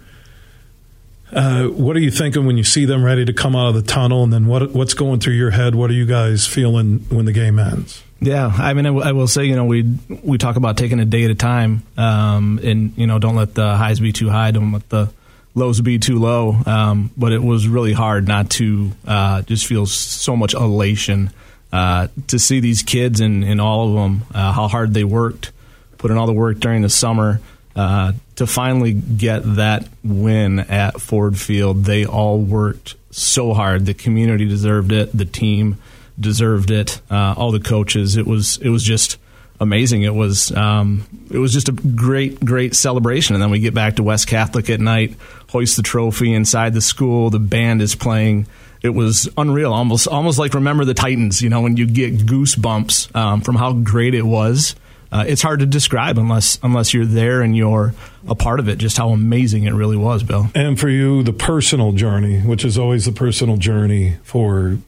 uh, 1.32 1.64
what 1.68 1.96
are 1.96 2.00
you 2.00 2.10
thinking 2.10 2.44
when 2.46 2.56
you 2.56 2.64
see 2.64 2.84
them 2.84 3.04
ready 3.04 3.24
to 3.24 3.32
come 3.32 3.54
out 3.56 3.68
of 3.68 3.74
the 3.74 3.82
tunnel? 3.82 4.24
And 4.24 4.32
then 4.32 4.46
what 4.46 4.70
what's 4.72 4.94
going 4.94 5.20
through 5.20 5.34
your 5.34 5.50
head? 5.50 5.74
What 5.74 5.90
are 5.90 5.94
you 5.94 6.06
guys 6.06 6.46
feeling 6.46 7.00
when 7.08 7.24
the 7.24 7.32
game 7.32 7.58
ends? 7.58 8.02
Yeah, 8.22 8.52
I 8.54 8.74
mean, 8.74 8.84
I, 8.84 8.90
w- 8.90 9.06
I 9.06 9.12
will 9.12 9.28
say, 9.28 9.44
you 9.46 9.56
know, 9.56 9.64
we 9.64 9.82
we 10.22 10.36
talk 10.36 10.56
about 10.56 10.76
taking 10.76 11.00
a 11.00 11.06
day 11.06 11.24
at 11.24 11.30
a 11.30 11.34
time, 11.34 11.82
um, 11.96 12.60
and 12.62 12.92
you 12.96 13.06
know, 13.06 13.18
don't 13.18 13.36
let 13.36 13.54
the 13.54 13.76
highs 13.76 13.98
be 13.98 14.12
too 14.12 14.28
high, 14.28 14.50
don't 14.50 14.72
let 14.72 14.88
the 14.90 15.10
lows 15.54 15.80
be 15.80 15.98
too 15.98 16.18
low. 16.18 16.56
Um, 16.66 17.10
but 17.16 17.32
it 17.32 17.42
was 17.42 17.66
really 17.66 17.92
hard 17.92 18.28
not 18.28 18.50
to 18.50 18.92
uh, 19.06 19.42
just 19.42 19.66
feel 19.66 19.86
so 19.86 20.36
much 20.36 20.52
elation 20.54 21.30
uh, 21.72 22.08
to 22.28 22.38
see 22.38 22.60
these 22.60 22.82
kids 22.82 23.20
and, 23.20 23.42
and 23.44 23.60
all 23.60 23.88
of 23.88 23.94
them 23.94 24.22
uh, 24.34 24.52
how 24.52 24.68
hard 24.68 24.92
they 24.92 25.04
worked, 25.04 25.52
put 25.98 26.10
in 26.10 26.16
all 26.16 26.26
the 26.26 26.32
work 26.32 26.58
during 26.60 26.82
the 26.82 26.88
summer. 26.90 27.40
Uh, 27.76 28.12
to 28.36 28.46
finally 28.46 28.92
get 28.92 29.42
that 29.56 29.88
win 30.02 30.58
at 30.60 31.00
Ford 31.00 31.38
Field, 31.38 31.84
they 31.84 32.04
all 32.04 32.38
worked 32.38 32.96
so 33.10 33.54
hard. 33.54 33.86
The 33.86 33.94
community 33.94 34.46
deserved 34.46 34.92
it. 34.92 35.16
The 35.16 35.24
team 35.24 35.78
deserved 36.18 36.70
it. 36.70 37.00
Uh, 37.10 37.34
all 37.36 37.52
the 37.52 37.60
coaches. 37.60 38.16
It 38.16 38.26
was 38.26 38.58
it 38.58 38.68
was 38.68 38.82
just 38.82 39.18
amazing. 39.60 40.02
It 40.02 40.14
was 40.14 40.52
um, 40.52 41.06
it 41.30 41.38
was 41.38 41.52
just 41.52 41.68
a 41.68 41.72
great 41.72 42.40
great 42.44 42.74
celebration. 42.74 43.34
And 43.34 43.42
then 43.42 43.50
we 43.50 43.60
get 43.60 43.74
back 43.74 43.96
to 43.96 44.02
West 44.02 44.26
Catholic 44.26 44.70
at 44.70 44.80
night, 44.80 45.16
hoist 45.50 45.76
the 45.76 45.82
trophy 45.82 46.32
inside 46.32 46.74
the 46.74 46.80
school. 46.80 47.30
The 47.30 47.38
band 47.38 47.82
is 47.82 47.94
playing. 47.94 48.46
It 48.82 48.90
was 48.90 49.28
unreal, 49.36 49.72
almost 49.72 50.08
almost 50.08 50.38
like 50.38 50.54
remember 50.54 50.84
the 50.84 50.94
Titans. 50.94 51.42
You 51.42 51.50
know, 51.50 51.60
when 51.60 51.76
you 51.76 51.86
get 51.86 52.18
goosebumps 52.18 53.14
um, 53.14 53.42
from 53.42 53.56
how 53.56 53.74
great 53.74 54.14
it 54.14 54.22
was. 54.24 54.74
Uh, 55.12 55.24
it's 55.26 55.42
hard 55.42 55.58
to 55.58 55.66
describe 55.66 56.18
unless 56.18 56.58
unless 56.62 56.94
you're 56.94 57.04
there 57.04 57.42
and 57.42 57.56
you're 57.56 57.94
a 58.28 58.34
part 58.36 58.60
of 58.60 58.68
it. 58.68 58.78
Just 58.78 58.96
how 58.96 59.10
amazing 59.10 59.64
it 59.64 59.72
really 59.72 59.96
was, 59.96 60.22
Bill. 60.22 60.48
And 60.54 60.78
for 60.78 60.88
you, 60.88 61.24
the 61.24 61.32
personal 61.32 61.90
journey, 61.92 62.40
which 62.40 62.64
is 62.64 62.78
always 62.78 63.06
the 63.06 63.12
personal 63.12 63.56
journey 63.56 64.18
for 64.22 64.78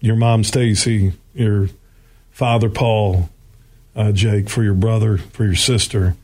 your 0.00 0.16
mom, 0.16 0.42
Stacy, 0.42 1.12
your 1.34 1.68
father, 2.32 2.68
Paul, 2.68 3.30
uh, 3.94 4.10
Jake, 4.10 4.48
for 4.48 4.64
your 4.64 4.74
brother, 4.74 5.18
for 5.18 5.44
your 5.44 5.54
sister, 5.54 6.16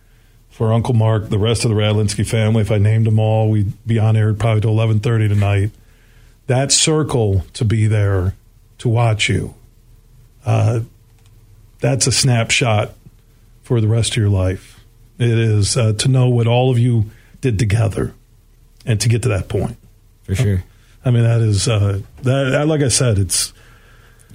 for 0.50 0.72
Uncle 0.72 0.94
Mark, 0.94 1.29
the 1.29 1.38
rest 1.38 1.64
of 1.64 1.70
the 1.70 1.77
Radlinski 1.77 2.27
family. 2.27 2.62
If 2.62 2.72
I 2.72 2.79
named 2.79 3.07
them 3.07 3.20
all, 3.20 3.48
we'd 3.48 3.72
be 3.87 3.98
on 3.98 4.16
air 4.16 4.35
probably 4.35 4.62
till 4.62 4.70
eleven 4.70 4.98
thirty 4.98 5.29
tonight. 5.29 5.70
That 6.48 6.72
circle 6.72 7.44
to 7.53 7.64
be 7.64 7.87
there 7.87 8.35
to 8.79 8.88
watch 8.88 9.29
you. 9.29 9.55
Uh, 10.44 10.81
that's 11.79 12.07
a 12.09 12.12
snapshot 12.12 12.92
for 13.64 13.81
the 13.81 13.88
rest 13.88 14.12
of 14.12 14.18
your 14.18 14.29
life. 14.29 14.85
It 15.18 15.37
is 15.37 15.77
uh, 15.77 15.94
to 15.94 16.09
know 16.09 16.29
what 16.29 16.46
all 16.46 16.70
of 16.70 16.79
you 16.79 17.11
did 17.40 17.59
together 17.59 18.14
and 18.87 19.00
to 19.00 19.09
get 19.09 19.22
to 19.22 19.29
that 19.31 19.48
point. 19.48 19.77
For 20.22 20.35
sure. 20.35 20.64
I 21.05 21.11
mean, 21.11 21.24
that 21.24 21.40
is 21.40 21.68
uh, 21.68 22.00
that. 22.22 22.66
Like 22.66 22.81
I 22.81 22.88
said, 22.88 23.18
it's 23.18 23.53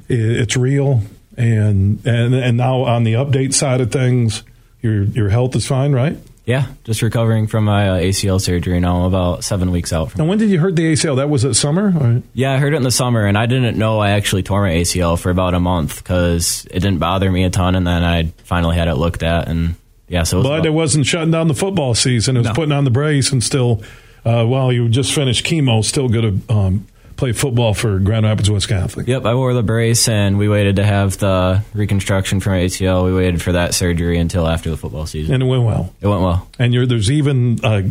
it's 0.07 0.55
real, 0.55 1.01
and 1.35 2.05
and 2.05 2.35
and 2.35 2.57
now 2.57 2.81
on 2.83 3.03
the 3.03 3.13
update 3.13 3.53
side 3.53 3.81
of 3.81 3.91
things, 3.91 4.43
your 4.81 5.03
your 5.03 5.29
health 5.29 5.55
is 5.55 5.65
fine, 5.65 5.93
right? 5.93 6.17
Yeah, 6.49 6.65
just 6.83 7.03
recovering 7.03 7.45
from 7.45 7.65
my 7.65 7.89
uh, 7.89 7.99
ACL 7.99 8.41
surgery 8.41 8.79
now. 8.79 8.97
I'm 8.97 9.03
about 9.03 9.43
seven 9.43 9.69
weeks 9.69 9.93
out 9.93 10.09
from. 10.09 10.21
And 10.21 10.29
when 10.31 10.39
did 10.39 10.49
you 10.49 10.57
hurt 10.57 10.75
the 10.75 10.93
ACL? 10.93 11.17
That 11.17 11.29
was 11.29 11.43
it 11.43 11.53
summer. 11.53 11.93
Or? 11.95 12.23
Yeah, 12.33 12.53
I 12.53 12.57
hurt 12.57 12.73
it 12.73 12.77
in 12.77 12.81
the 12.81 12.89
summer, 12.89 13.23
and 13.27 13.37
I 13.37 13.45
didn't 13.45 13.77
know 13.77 13.99
I 13.99 14.09
actually 14.11 14.41
tore 14.41 14.63
my 14.63 14.71
ACL 14.71 15.19
for 15.19 15.29
about 15.29 15.53
a 15.53 15.59
month 15.59 15.99
because 16.01 16.65
it 16.71 16.79
didn't 16.79 16.97
bother 16.97 17.31
me 17.31 17.43
a 17.43 17.51
ton, 17.51 17.75
and 17.75 17.85
then 17.85 18.03
I 18.03 18.33
finally 18.45 18.75
had 18.75 18.87
it 18.87 18.95
looked 18.95 19.21
at, 19.21 19.47
and 19.47 19.75
yeah, 20.07 20.23
so. 20.23 20.39
It 20.39 20.43
but 20.43 20.53
about, 20.53 20.65
it 20.65 20.71
wasn't 20.71 21.05
shutting 21.05 21.29
down 21.29 21.49
the 21.49 21.53
football 21.53 21.93
season. 21.93 22.35
It 22.35 22.39
was 22.39 22.47
No. 22.47 22.53
putting 22.55 22.71
on 22.71 22.83
the 22.83 22.89
brace 22.89 23.31
and 23.31 23.43
still. 23.43 23.83
Uh, 24.25 24.43
well, 24.47 24.73
you 24.73 24.89
just 24.89 25.13
finished 25.13 25.45
chemo, 25.45 25.85
still 25.85 26.09
to 26.09 26.41
um, 26.49 26.87
play 27.19 27.33
football 27.33 27.73
for 27.73 27.99
Grand 27.99 28.25
Rapids 28.25 28.49
West 28.49 28.69
Catholic. 28.69 29.05
Yep, 29.05 29.25
I 29.25 29.35
wore 29.35 29.53
the 29.53 29.61
brace, 29.61 30.07
and 30.07 30.37
we 30.37 30.47
waited 30.47 30.77
to 30.77 30.85
have 30.85 31.17
the 31.17 31.61
reconstruction 31.73 32.39
from 32.39 32.53
ACL. 32.53 33.05
We 33.05 33.13
waited 33.13 33.41
for 33.41 33.51
that 33.51 33.75
surgery 33.75 34.17
until 34.17 34.47
after 34.47 34.69
the 34.69 34.77
football 34.77 35.05
season. 35.05 35.33
And 35.33 35.43
it 35.43 35.45
went 35.45 35.63
well. 35.63 35.93
it 35.99 36.07
went 36.07 36.21
well. 36.21 36.47
and 36.57 36.73
you're, 36.73 36.85
there's 36.85 37.11
even 37.11 37.63
uh, 37.63 37.83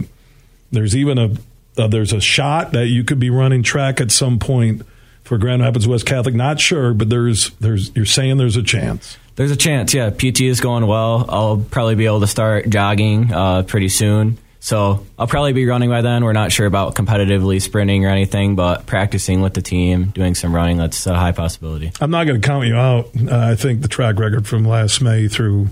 there's 0.73 0.97
even 0.97 1.19
a 1.19 1.37
uh, 1.77 1.89
there's 1.89 2.15
a 2.15 2.21
shot 2.21 2.73
that 2.73 2.87
you 2.87 3.05
could 3.05 3.21
be 3.21 3.29
running 3.29 3.63
track 3.63 4.01
at 4.01 4.11
some 4.11 4.39
point 4.39 4.83
for 5.25 5.37
Grand 5.37 5.61
Rapids 5.61 5.87
West 5.87 6.07
Catholic. 6.07 6.35
Not 6.35 6.59
sure, 6.59 6.95
but 6.95 7.11
there's 7.11 7.51
there's 7.61 7.95
you're 7.95 8.07
saying 8.07 8.39
there's 8.39 8.57
a 8.57 8.63
chance. 8.63 9.19
There's 9.37 9.51
a 9.53 9.57
chance, 9.57 9.95
yeah. 9.95 10.11
PT 10.11 10.41
is 10.41 10.61
going 10.61 10.87
well. 10.87 11.27
I'll 11.29 11.59
probably 11.59 11.95
be 11.95 12.07
able 12.07 12.21
to 12.21 12.27
start 12.27 12.69
jogging 12.71 13.33
uh, 13.33 13.63
pretty 13.63 13.89
soon. 13.91 14.39
So 14.61 15.07
I'll 15.19 15.27
probably 15.27 15.53
be 15.53 15.67
running 15.67 15.89
by 15.89 16.03
then. 16.03 16.25
We're 16.25 16.33
not 16.33 16.51
sure 16.51 16.67
about 16.67 16.95
competitively 16.95 17.63
sprinting 17.63 18.05
or 18.05 18.09
anything, 18.09 18.57
but 18.57 18.87
practicing 18.87 19.41
with 19.41 19.55
the 19.55 19.63
team, 19.63 20.07
doing 20.07 20.35
some 20.35 20.55
running, 20.55 20.79
that's 20.79 21.07
a 21.07 21.15
high 21.15 21.33
possibility. 21.33 21.93
I'm 22.01 22.11
not 22.11 22.27
going 22.27 22.41
to 22.41 22.47
count 22.47 22.67
you 22.67 22.75
out. 22.75 23.11
Uh, 23.17 23.39
I 23.53 23.55
think 23.55 23.83
the 23.83 23.89
track 23.89 24.19
record 24.19 24.47
from 24.47 24.65
last 24.65 25.01
May 25.01 25.29
through 25.29 25.69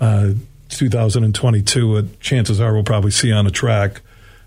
uh, 0.00 0.32
2022, 0.70 1.96
uh, 1.96 2.02
chances 2.20 2.60
are 2.60 2.72
we'll 2.72 2.82
probably 2.82 3.10
see 3.10 3.28
you 3.28 3.34
on 3.34 3.46
a 3.46 3.50
track. 3.50 4.00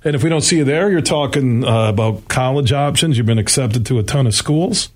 And 0.03 0.15
if 0.15 0.23
we 0.23 0.29
don't 0.29 0.41
see 0.41 0.57
you 0.57 0.63
there, 0.63 0.89
you're 0.91 1.01
talking 1.01 1.63
uh, 1.63 1.89
about 1.89 2.27
college 2.27 2.71
options. 2.71 3.17
You've 3.17 3.25
been 3.25 3.39
accepted 3.39 3.85
to 3.87 3.99
a 3.99 4.03
ton 4.03 4.27
of 4.27 4.35
schools. 4.35 4.89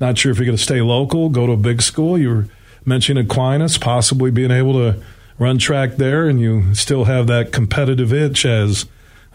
Not 0.00 0.18
sure 0.18 0.32
if 0.32 0.38
you're 0.38 0.46
going 0.46 0.56
to 0.56 0.62
stay 0.62 0.80
local, 0.80 1.28
go 1.28 1.46
to 1.46 1.52
a 1.52 1.56
big 1.56 1.82
school. 1.82 2.18
You 2.18 2.28
were 2.28 2.48
mentioning 2.84 3.24
Aquinas, 3.24 3.78
possibly 3.78 4.30
being 4.30 4.50
able 4.50 4.72
to 4.74 5.02
run 5.38 5.58
track 5.58 5.96
there, 5.96 6.28
and 6.28 6.40
you 6.40 6.74
still 6.74 7.04
have 7.04 7.26
that 7.28 7.52
competitive 7.52 8.12
itch, 8.12 8.44
as 8.46 8.86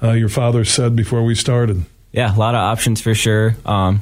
uh, 0.02 0.12
your 0.12 0.30
father 0.30 0.66
said 0.66 0.96
before 0.96 1.24
we 1.24 1.36
started. 1.36 1.86
Yeah, 2.12 2.36
a 2.36 2.38
lot 2.38 2.56
of 2.56 2.60
options 2.60 3.02
for 3.02 3.14
sure. 3.16 3.56
Um, 3.66 4.02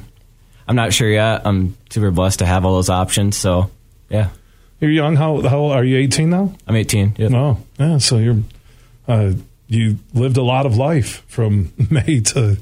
I'm 0.66 0.76
not 0.76 0.92
sure 0.92 1.08
yet. 1.08 1.42
I'm 1.44 1.76
super 1.90 2.10
blessed 2.10 2.40
to 2.40 2.46
have 2.46 2.64
all 2.64 2.74
those 2.74 2.90
options. 2.90 3.36
So, 3.36 3.70
yeah, 4.08 4.30
You're 4.80 4.90
young. 4.90 5.16
How 5.16 5.40
how 5.42 5.58
old 5.58 5.72
are 5.72 5.84
you? 5.84 5.96
18 5.98 6.30
now? 6.30 6.54
I'm 6.66 6.76
18. 6.76 7.14
Yep. 7.18 7.32
Oh, 7.34 7.58
yeah. 7.78 7.98
So 7.98 8.18
you're 8.18 8.38
uh, 9.06 9.32
you 9.68 9.98
lived 10.14 10.36
a 10.36 10.42
lot 10.42 10.66
of 10.66 10.76
life 10.76 11.22
from 11.28 11.72
May 11.90 12.20
to 12.20 12.56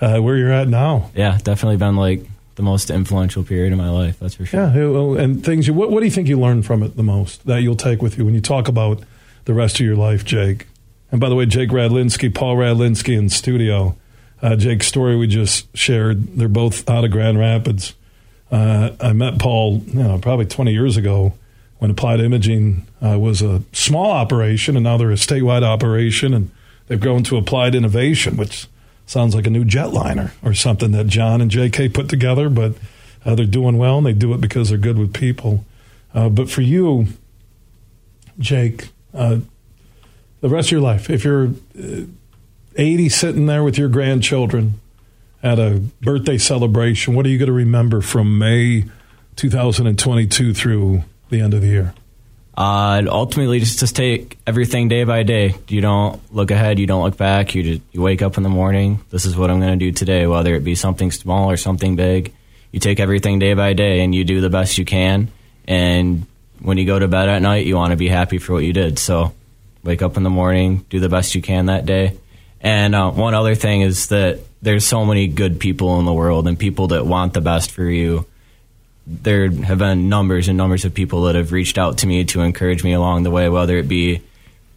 uh, 0.00 0.18
where 0.20 0.36
you're 0.36 0.52
at 0.52 0.68
now. 0.68 1.10
Yeah, 1.14 1.38
definitely 1.42 1.76
been 1.78 1.96
like 1.96 2.20
the 2.56 2.62
most 2.62 2.90
influential 2.90 3.44
period 3.44 3.72
of 3.72 3.78
my 3.78 3.90
life. 3.90 4.18
That's 4.18 4.34
for 4.34 4.44
sure. 4.44 4.60
Yeah. 4.60 5.22
And 5.22 5.44
things. 5.44 5.70
What, 5.70 5.90
what 5.90 6.00
do 6.00 6.06
you 6.06 6.12
think 6.12 6.26
you 6.28 6.40
learned 6.40 6.66
from 6.66 6.82
it 6.82 6.96
the 6.96 7.02
most 7.02 7.46
that 7.46 7.62
you'll 7.62 7.76
take 7.76 8.02
with 8.02 8.18
you 8.18 8.24
when 8.24 8.34
you 8.34 8.40
talk 8.40 8.66
about 8.66 9.02
the 9.44 9.54
rest 9.54 9.78
of 9.78 9.86
your 9.86 9.96
life, 9.96 10.24
Jake? 10.24 10.66
And 11.10 11.20
by 11.20 11.28
the 11.28 11.34
way, 11.34 11.46
Jake 11.46 11.70
Radlinski, 11.70 12.34
Paul 12.34 12.56
Radlinski 12.56 13.16
in 13.16 13.28
studio. 13.28 13.96
Uh, 14.42 14.56
Jake's 14.56 14.86
story 14.86 15.16
we 15.16 15.26
just 15.26 15.74
shared. 15.76 16.36
They're 16.36 16.48
both 16.48 16.88
out 16.90 17.04
of 17.04 17.10
Grand 17.10 17.38
Rapids. 17.38 17.94
Uh, 18.50 18.90
I 19.00 19.12
met 19.12 19.38
Paul, 19.38 19.82
you 19.86 20.02
know, 20.02 20.18
probably 20.18 20.46
20 20.46 20.72
years 20.72 20.96
ago 20.96 21.34
when 21.78 21.90
Applied 21.90 22.20
Imaging 22.20 22.86
uh, 23.04 23.18
was 23.18 23.42
a 23.42 23.62
small 23.72 24.10
operation, 24.10 24.76
and 24.76 24.84
now 24.84 24.96
they're 24.96 25.10
a 25.10 25.14
statewide 25.14 25.62
operation, 25.62 26.32
and 26.32 26.50
they've 26.86 27.00
grown 27.00 27.22
to 27.24 27.36
Applied 27.36 27.74
Innovation, 27.74 28.36
which 28.36 28.66
sounds 29.06 29.34
like 29.34 29.46
a 29.46 29.50
new 29.50 29.64
jetliner 29.64 30.32
or 30.42 30.52
something 30.52 30.92
that 30.92 31.06
John 31.06 31.40
and 31.40 31.50
J.K. 31.50 31.88
put 31.90 32.08
together. 32.08 32.50
But 32.50 32.74
uh, 33.24 33.34
they're 33.34 33.46
doing 33.46 33.78
well, 33.78 33.98
and 33.98 34.06
they 34.06 34.12
do 34.12 34.34
it 34.34 34.40
because 34.40 34.68
they're 34.68 34.78
good 34.78 34.98
with 34.98 35.14
people. 35.14 35.64
Uh, 36.14 36.28
but 36.28 36.48
for 36.48 36.60
you, 36.60 37.06
Jake, 38.38 38.88
uh, 39.14 39.38
the 40.40 40.48
rest 40.48 40.68
of 40.68 40.72
your 40.72 40.80
life, 40.80 41.10
if 41.10 41.24
you're 41.24 41.48
uh, 41.78 42.02
80 42.76 43.08
sitting 43.08 43.46
there 43.46 43.64
with 43.64 43.78
your 43.78 43.88
grandchildren 43.88 44.80
at 45.42 45.58
a 45.58 45.82
birthday 46.02 46.38
celebration, 46.38 47.14
what 47.14 47.26
are 47.26 47.28
you 47.28 47.38
going 47.38 47.46
to 47.46 47.52
remember 47.52 48.00
from 48.00 48.38
May 48.38 48.84
2022 49.36 50.54
through 50.54 51.04
the 51.30 51.40
end 51.40 51.54
of 51.54 51.62
the 51.62 51.68
year? 51.68 51.94
Uh, 52.56 53.02
ultimately, 53.06 53.60
just 53.60 53.94
take 53.94 54.38
everything 54.46 54.88
day 54.88 55.04
by 55.04 55.22
day. 55.22 55.54
You 55.68 55.82
don't 55.82 56.20
look 56.32 56.50
ahead. 56.50 56.78
You 56.78 56.86
don't 56.86 57.02
look 57.02 57.16
back. 57.16 57.54
You 57.54 57.62
just, 57.62 57.82
you 57.92 58.00
wake 58.00 58.22
up 58.22 58.38
in 58.38 58.42
the 58.42 58.48
morning. 58.48 59.04
This 59.10 59.26
is 59.26 59.36
what 59.36 59.50
I'm 59.50 59.60
going 59.60 59.78
to 59.78 59.84
do 59.84 59.92
today, 59.92 60.26
whether 60.26 60.54
it 60.54 60.64
be 60.64 60.74
something 60.74 61.10
small 61.10 61.50
or 61.50 61.58
something 61.58 61.96
big. 61.96 62.32
You 62.72 62.80
take 62.80 62.98
everything 62.98 63.38
day 63.38 63.52
by 63.52 63.74
day, 63.74 64.00
and 64.00 64.14
you 64.14 64.24
do 64.24 64.40
the 64.40 64.48
best 64.48 64.78
you 64.78 64.86
can. 64.86 65.30
And 65.68 66.26
when 66.60 66.78
you 66.78 66.86
go 66.86 66.98
to 66.98 67.08
bed 67.08 67.28
at 67.28 67.42
night, 67.42 67.66
you 67.66 67.76
want 67.76 67.90
to 67.90 67.96
be 67.96 68.08
happy 68.08 68.38
for 68.38 68.54
what 68.54 68.64
you 68.64 68.72
did. 68.72 68.98
So, 68.98 69.34
wake 69.84 70.00
up 70.00 70.16
in 70.16 70.22
the 70.22 70.30
morning, 70.30 70.84
do 70.88 70.98
the 70.98 71.10
best 71.10 71.34
you 71.34 71.42
can 71.42 71.66
that 71.66 71.84
day. 71.84 72.16
And 72.62 72.94
uh, 72.94 73.10
one 73.10 73.34
other 73.34 73.54
thing 73.54 73.82
is 73.82 74.08
that 74.08 74.40
there's 74.62 74.86
so 74.86 75.04
many 75.04 75.28
good 75.28 75.60
people 75.60 75.98
in 75.98 76.06
the 76.06 76.12
world, 76.12 76.48
and 76.48 76.58
people 76.58 76.88
that 76.88 77.04
want 77.04 77.34
the 77.34 77.42
best 77.42 77.70
for 77.70 77.84
you 77.84 78.24
there 79.06 79.50
have 79.50 79.78
been 79.78 80.08
numbers 80.08 80.48
and 80.48 80.56
numbers 80.56 80.84
of 80.84 80.92
people 80.92 81.22
that 81.22 81.36
have 81.36 81.52
reached 81.52 81.78
out 81.78 81.98
to 81.98 82.06
me 82.06 82.24
to 82.24 82.40
encourage 82.40 82.82
me 82.82 82.92
along 82.92 83.22
the 83.22 83.30
way, 83.30 83.48
whether 83.48 83.76
it 83.78 83.88
be 83.88 84.20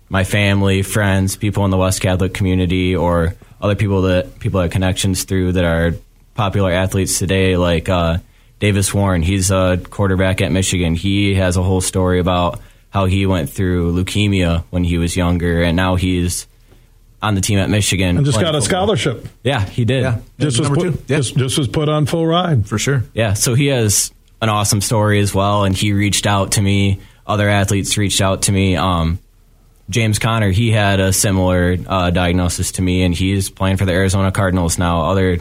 my 0.09 0.23
family, 0.23 0.81
friends, 0.81 1.35
people 1.35 1.65
in 1.65 1.71
the 1.71 1.77
West 1.77 2.01
Catholic 2.01 2.33
community, 2.33 2.95
or 2.95 3.35
other 3.61 3.75
people 3.75 4.03
that 4.03 4.39
people 4.39 4.61
have 4.61 4.71
connections 4.71 5.23
through 5.23 5.53
that 5.53 5.65
are 5.65 5.93
popular 6.35 6.71
athletes 6.71 7.19
today, 7.19 7.57
like 7.57 7.89
uh, 7.89 8.17
Davis 8.59 8.93
Warren. 8.93 9.21
He's 9.21 9.51
a 9.51 9.81
quarterback 9.89 10.41
at 10.41 10.51
Michigan. 10.51 10.95
He 10.95 11.35
has 11.35 11.57
a 11.57 11.63
whole 11.63 11.81
story 11.81 12.19
about 12.19 12.59
how 12.91 13.05
he 13.05 13.25
went 13.25 13.49
through 13.49 13.93
leukemia 13.93 14.63
when 14.69 14.83
he 14.83 14.97
was 14.97 15.15
younger, 15.15 15.61
and 15.61 15.75
now 15.75 15.95
he's 15.95 16.47
on 17.21 17.35
the 17.35 17.41
team 17.41 17.59
at 17.59 17.69
Michigan. 17.69 18.17
And 18.17 18.25
just 18.25 18.39
got 18.39 18.55
a 18.55 18.61
football. 18.61 18.95
scholarship. 18.95 19.27
Yeah, 19.43 19.65
he 19.65 19.85
did. 19.85 20.03
Yeah. 20.03 20.19
Just 20.39 20.59
was, 20.59 20.69
put. 20.69 20.85
Yeah. 20.85 21.17
just, 21.17 21.35
just 21.35 21.57
was 21.57 21.67
put 21.67 21.89
on 21.89 22.05
full 22.05 22.25
ride. 22.25 22.67
For 22.67 22.79
sure. 22.79 23.03
Yeah, 23.13 23.33
so 23.33 23.53
he 23.53 23.67
has 23.67 24.11
an 24.41 24.49
awesome 24.49 24.81
story 24.81 25.19
as 25.19 25.33
well, 25.33 25.63
and 25.63 25.75
he 25.75 25.93
reached 25.93 26.25
out 26.25 26.53
to 26.53 26.61
me. 26.61 26.99
Other 27.27 27.49
athletes 27.49 27.97
reached 27.97 28.21
out 28.21 28.43
to 28.43 28.51
me. 28.51 28.75
Um, 28.75 29.19
James 29.89 30.19
Conner, 30.19 30.51
he 30.51 30.71
had 30.71 30.99
a 30.99 31.11
similar 31.11 31.77
uh, 31.87 32.09
diagnosis 32.11 32.73
to 32.73 32.81
me, 32.81 33.03
and 33.03 33.13
he's 33.13 33.49
playing 33.49 33.77
for 33.77 33.85
the 33.85 33.91
Arizona 33.91 34.31
Cardinals 34.31 34.77
now. 34.77 35.05
Other 35.05 35.39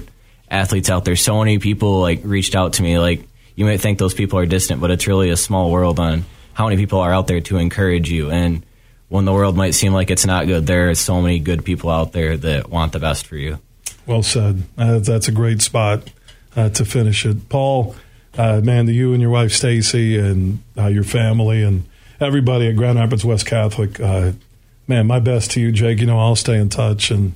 athletes 0.51 0.91
out 0.91 1.05
there, 1.05 1.17
so 1.17 1.39
many 1.39 1.59
people 1.59 2.01
like 2.01 2.21
reached 2.25 2.55
out 2.55 2.75
to 2.75 2.83
me. 2.83 2.99
Like 2.99 3.29
you 3.55 3.65
might 3.65 3.81
think 3.81 3.99
those 3.99 4.15
people 4.15 4.39
are 4.39 4.47
distant, 4.47 4.81
but 4.81 4.91
it's 4.91 5.07
really 5.07 5.31
a 5.31 5.37
small 5.37 5.71
world 5.71 6.01
on 6.01 6.25
how 6.55 6.65
many 6.69 6.77
people 6.77 7.01
are 7.01 7.13
out 7.13 7.27
there 7.27 7.41
to 7.43 7.59
encourage 7.59 8.11
you. 8.11 8.31
And 8.31 8.65
when 9.09 9.25
the 9.25 9.33
world 9.33 9.57
might 9.57 9.75
seem 9.75 9.93
like 9.93 10.11
it's 10.11 10.27
not 10.27 10.47
good, 10.47 10.67
there 10.67 10.91
are 10.91 10.95
so 10.95 11.21
many 11.21 11.39
good 11.39 11.65
people 11.65 11.91
out 11.91 12.13
there 12.13 12.37
that 12.37 12.71
want 12.71 12.93
the 12.93 12.99
best 12.99 13.27
for 13.27 13.37
you. 13.37 13.59
Well 14.07 14.23
said. 14.23 14.63
Uh, 14.77 14.99
that's 15.01 15.29
a 15.29 15.33
great 15.33 15.61
spot 15.61 16.11
uh, 16.57 16.71
to 16.71 16.85
finish 16.85 17.27
it. 17.27 17.49
Paul, 17.49 17.95
uh, 18.39 18.61
man, 18.63 18.87
to 18.87 18.93
you 18.93 19.13
and 19.13 19.21
your 19.21 19.31
wife 19.31 19.53
Stacy 19.53 20.17
and 20.19 20.63
uh, 20.79 20.87
your 20.87 21.05
family 21.05 21.63
and 21.63 21.85
everybody 22.21 22.69
at 22.69 22.77
Grand 22.77 22.99
Rapids 22.99 23.25
West 23.25 23.45
Catholic, 23.47 24.01
uh, 24.01 24.33
man, 24.87 25.07
my 25.07 25.21
best 25.21 25.51
to 25.53 25.61
you, 25.61 25.73
Jake. 25.73 25.99
You 26.01 26.07
know, 26.07 26.19
I'll 26.19 26.37
stay 26.37 26.59
in 26.59 26.69
touch 26.71 27.11
and. 27.11 27.35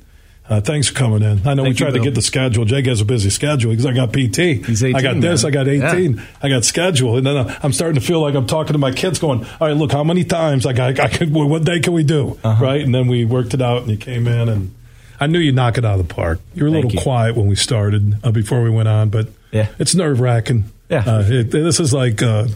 Uh, 0.51 0.61
thanks 0.61 0.89
for 0.89 0.95
coming 0.95 1.23
in. 1.23 1.39
I 1.47 1.55
know 1.55 1.63
Thank 1.63 1.65
we 1.65 1.69
you, 1.69 1.75
tried 1.77 1.93
to 1.93 2.01
get 2.01 2.15
the 2.17 2.21
schedule. 2.21 2.65
Jake 2.65 2.85
has 2.87 3.01
a 3.01 3.05
busy 3.05 3.31
schedule 3.31 3.71
because 3.71 3.87
I 3.87 3.93
got 3.93 4.13
PT. 4.13 4.67
He's 4.67 4.83
I 4.85 5.01
got 5.01 5.19
this. 5.21 5.45
man. 5.45 5.51
I 5.51 5.55
got 5.55 5.69
18. 5.69 6.23
I 6.43 6.49
got 6.49 6.65
schedule. 6.65 7.17
And 7.17 7.25
then 7.25 7.37
uh, 7.37 7.59
I'm 7.63 7.73
starting 7.73 7.95
to 7.99 8.05
feel 8.05 8.21
like 8.21 8.35
I'm 8.35 8.49
talking 8.49 8.73
to 8.73 8.79
my 8.79 8.91
kids 8.91 9.21
going, 9.21 9.45
all 9.47 9.69
right, 9.69 9.77
look, 9.77 9.93
how 9.93 10.03
many 10.03 10.25
times 10.25 10.67
I 10.67 10.73
got, 10.73 10.99
I 10.99 11.09
could, 11.09 11.33
what 11.33 11.65
day 11.65 11.79
can 11.79 11.93
we 11.93 12.03
do? 12.03 12.39
Uh-huh. 12.43 12.63
Right. 12.63 12.81
And 12.83 12.93
then 12.93 13.07
we 13.07 13.25
worked 13.25 13.55
it 13.55 13.63
out 13.63 13.83
and 13.83 13.91
you 13.93 13.97
came 13.97 14.27
in 14.27 14.49
and 14.49 14.75
I 15.21 15.29
knew 15.29 15.39
you'd 15.39 15.55
knock 15.55 15.79
it 15.79 15.85
out 15.85 16.01
of 16.01 16.07
the 16.09 16.13
park. 16.13 16.41
You 16.55 16.65
were 16.65 16.69
a 16.69 16.73
Thank 16.73 16.85
little 16.87 16.99
you. 16.99 17.03
quiet 17.03 17.37
when 17.37 17.47
we 17.47 17.55
started 17.55 18.17
uh, 18.25 18.33
before 18.33 18.63
we 18.63 18.69
went 18.71 18.89
on, 18.89 19.11
but 19.11 19.29
Yeah. 19.53 19.69
it's 19.79 19.95
nerve 19.95 20.19
wracking. 20.21 20.65
Yeah. 20.89 21.05
Uh, 21.07 21.23
it, 21.27 21.51
this 21.51 21.81
is 21.81 21.93
like, 21.95 22.23
uh, 22.23 22.47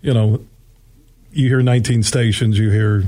you 0.00 0.14
know, 0.14 0.40
you 1.32 1.48
hear 1.48 1.62
19 1.62 2.02
stations, 2.02 2.58
you 2.58 2.70
hear, 2.70 3.04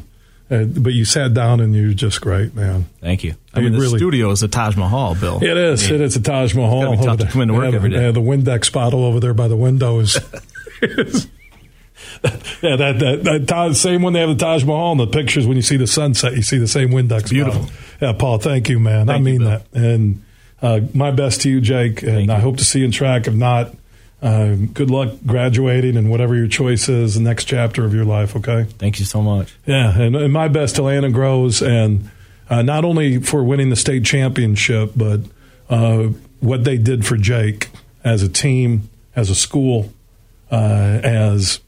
uh, 0.50 0.64
but 0.64 0.92
you 0.92 1.04
sat 1.04 1.32
down 1.34 1.60
and 1.60 1.74
you're 1.74 1.92
just 1.92 2.20
great, 2.20 2.54
man. 2.54 2.86
Thank 3.00 3.22
you. 3.24 3.34
I 3.52 3.60
mean, 3.60 3.66
You 3.72 3.78
the 3.78 3.78
really- 3.84 3.98
studio 3.98 4.30
is 4.30 4.42
a 4.42 4.48
Taj 4.48 4.76
Mahal, 4.76 5.14
Bill. 5.14 5.42
It 5.42 5.56
is. 5.56 5.90
It 5.90 6.00
is 6.00 6.16
a 6.16 6.20
Taj 6.22 6.54
Mahal. 6.54 6.96
gotta 6.96 7.04
tough 7.06 7.18
to 7.18 7.26
come 7.26 7.42
into 7.42 7.54
work 7.54 7.70
yeah, 7.70 7.76
every 7.76 7.90
day. 7.90 8.02
Yeah, 8.06 8.10
the 8.12 8.20
Windex 8.20 8.72
bottle 8.72 9.04
over 9.04 9.20
there 9.20 9.34
by 9.34 9.48
the 9.48 9.56
window 9.56 9.98
is. 10.00 10.18
yeah, 12.62 12.76
that 12.76 12.98
that, 12.98 13.20
that 13.24 13.44
Taj, 13.46 13.76
same 13.76 14.02
one 14.02 14.12
they 14.12 14.20
have 14.20 14.28
the 14.30 14.34
Taj 14.44 14.64
Mahal 14.64 14.92
in 14.92 14.98
the 14.98 15.06
pictures. 15.06 15.46
When 15.46 15.56
you 15.56 15.62
see 15.62 15.76
the 15.76 15.86
sunset, 15.86 16.34
you 16.34 16.42
see 16.42 16.58
the 16.58 16.68
same 16.68 16.90
Windex. 16.90 17.30
Beautiful. 17.30 17.62
bottle. 17.62 17.76
Yeah, 18.00 18.12
Paul. 18.12 18.38
Thank 18.38 18.68
you, 18.68 18.78
man. 18.80 19.08
I 19.08 19.14
Thank 19.14 19.18
you, 19.20 19.24
mean 19.24 19.38
Bill. 19.40 19.48
that. 19.50 19.66
And 19.74 20.24
uh, 20.62 20.80
my 20.94 21.10
best 21.10 21.42
to 21.42 21.50
you, 21.50 21.60
Jake. 21.60 22.02
And 22.02 22.12
Thank 22.12 22.30
I 22.30 22.36
you. 22.36 22.40
hope 22.42 22.56
to 22.58 22.64
see 22.64 22.80
you 22.80 22.86
in 22.86 22.90
track. 22.90 23.26
If 23.26 23.34
not, 23.34 23.74
uh, 24.24 24.56
good 24.72 24.90
luck 24.90 25.10
graduating 25.26 25.98
and 25.98 26.10
whatever 26.10 26.34
your 26.34 26.48
choice 26.48 26.88
is, 26.88 27.14
the 27.14 27.20
next 27.20 27.44
chapter 27.44 27.84
of 27.84 27.92
your 27.92 28.06
life. 28.06 28.34
Okay. 28.34 28.64
Thank 28.78 28.98
you 28.98 29.04
so 29.04 29.20
much. 29.20 29.54
Yeah, 29.66 29.96
and, 30.00 30.16
and 30.16 30.32
my 30.32 30.48
best 30.48 30.76
to 30.76 30.82
Landon 30.82 31.12
Groves, 31.12 31.60
and 31.62 32.10
uh, 32.48 32.62
not 32.62 32.86
only 32.86 33.20
for 33.20 33.44
winning 33.44 33.68
the 33.68 33.76
state 33.76 34.04
championship, 34.04 34.92
but 34.96 35.20
uh, 35.68 36.04
what 36.40 36.64
they 36.64 36.78
did 36.78 37.04
for 37.04 37.18
Jake 37.18 37.68
as 38.02 38.22
a 38.22 38.28
team, 38.28 38.88
as 39.14 39.28
a 39.28 39.34
school, 39.34 39.92
uh, 40.50 41.00
as 41.02 41.60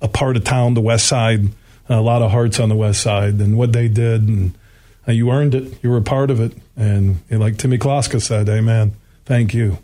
a 0.00 0.08
part 0.08 0.38
of 0.38 0.44
town, 0.44 0.72
the 0.72 0.80
West 0.80 1.06
Side. 1.06 1.48
A 1.90 2.00
lot 2.00 2.22
of 2.22 2.30
hearts 2.30 2.60
on 2.60 2.68
the 2.68 2.76
West 2.76 3.02
Side, 3.02 3.34
and 3.34 3.58
what 3.58 3.72
they 3.72 3.88
did, 3.88 4.28
and 4.28 4.54
uh, 5.08 5.12
you 5.12 5.30
earned 5.30 5.54
it. 5.54 5.82
You 5.82 5.90
were 5.90 5.96
a 5.96 6.02
part 6.02 6.30
of 6.30 6.40
it, 6.40 6.52
and 6.76 7.20
like 7.30 7.58
Timmy 7.58 7.78
Kloska 7.78 8.22
said, 8.22 8.48
"Amen." 8.48 8.92
Thank 9.24 9.52
you, 9.52 9.78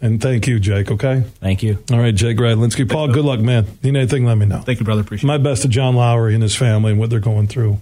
and 0.00 0.20
thank 0.20 0.46
you, 0.46 0.58
Jake. 0.60 0.90
Okay. 0.90 1.24
Thank 1.40 1.62
you. 1.62 1.82
All 1.90 1.98
right, 1.98 2.14
Jake 2.14 2.36
Radlinski. 2.36 2.88
Paul, 2.88 3.08
good 3.08 3.24
luck, 3.24 3.40
man. 3.40 3.66
You 3.82 3.92
Need 3.92 3.98
anything? 3.98 4.24
Let 4.24 4.36
me 4.36 4.46
know. 4.46 4.60
Thank 4.60 4.80
you, 4.80 4.84
brother. 4.84 5.00
Appreciate 5.00 5.26
My 5.26 5.38
best 5.38 5.62
to 5.62 5.68
John 5.68 5.96
Lowry 5.96 6.34
and 6.34 6.42
his 6.42 6.54
family 6.54 6.92
and 6.92 7.00
what 7.00 7.10
they're 7.10 7.20
going 7.20 7.46
through 7.46 7.78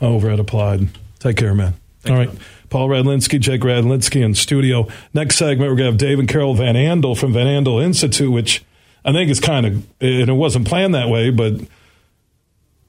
over 0.00 0.30
at 0.30 0.40
Applied. 0.40 0.88
Take 1.18 1.36
care, 1.36 1.54
man. 1.54 1.74
All 2.06 2.16
right. 2.16 2.30
Paul 2.70 2.88
Radlinski, 2.88 3.40
Jake 3.40 3.60
Radlinski 3.62 4.22
in 4.22 4.34
studio. 4.34 4.88
Next 5.12 5.36
segment, 5.36 5.70
we're 5.70 5.76
going 5.76 5.86
to 5.86 5.92
have 5.92 5.96
Dave 5.96 6.18
and 6.18 6.28
Carol 6.28 6.54
Van 6.54 6.74
Andel 6.74 7.16
from 7.16 7.32
Van 7.32 7.46
Andel 7.46 7.82
Institute, 7.82 8.30
which 8.30 8.64
I 9.04 9.12
think 9.12 9.30
is 9.30 9.40
kind 9.40 9.64
of, 9.64 9.72
and 10.00 10.28
it 10.28 10.34
wasn't 10.34 10.66
planned 10.66 10.94
that 10.94 11.08
way, 11.08 11.30
but 11.30 11.54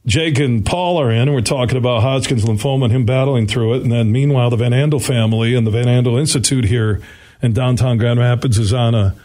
Jake 0.05 0.39
and 0.39 0.65
Paul 0.65 0.97
are 0.97 1.11
in, 1.11 1.23
and 1.23 1.33
we're 1.33 1.41
talking 1.41 1.77
about 1.77 2.01
Hodgkin's 2.01 2.45
lymphoma 2.45 2.85
and 2.85 2.93
him 2.93 3.05
battling 3.05 3.47
through 3.47 3.75
it. 3.75 3.83
And 3.83 3.91
then 3.91 4.11
meanwhile, 4.11 4.49
the 4.49 4.55
Van 4.55 4.71
Andel 4.71 5.03
family 5.03 5.55
and 5.55 5.65
the 5.65 5.71
Van 5.71 5.85
Andel 5.85 6.19
Institute 6.19 6.65
here 6.65 7.01
in 7.41 7.53
downtown 7.53 7.97
Grand 7.97 8.19
Rapids 8.19 8.57
is 8.57 8.73
on 8.73 8.95
a 8.95 9.15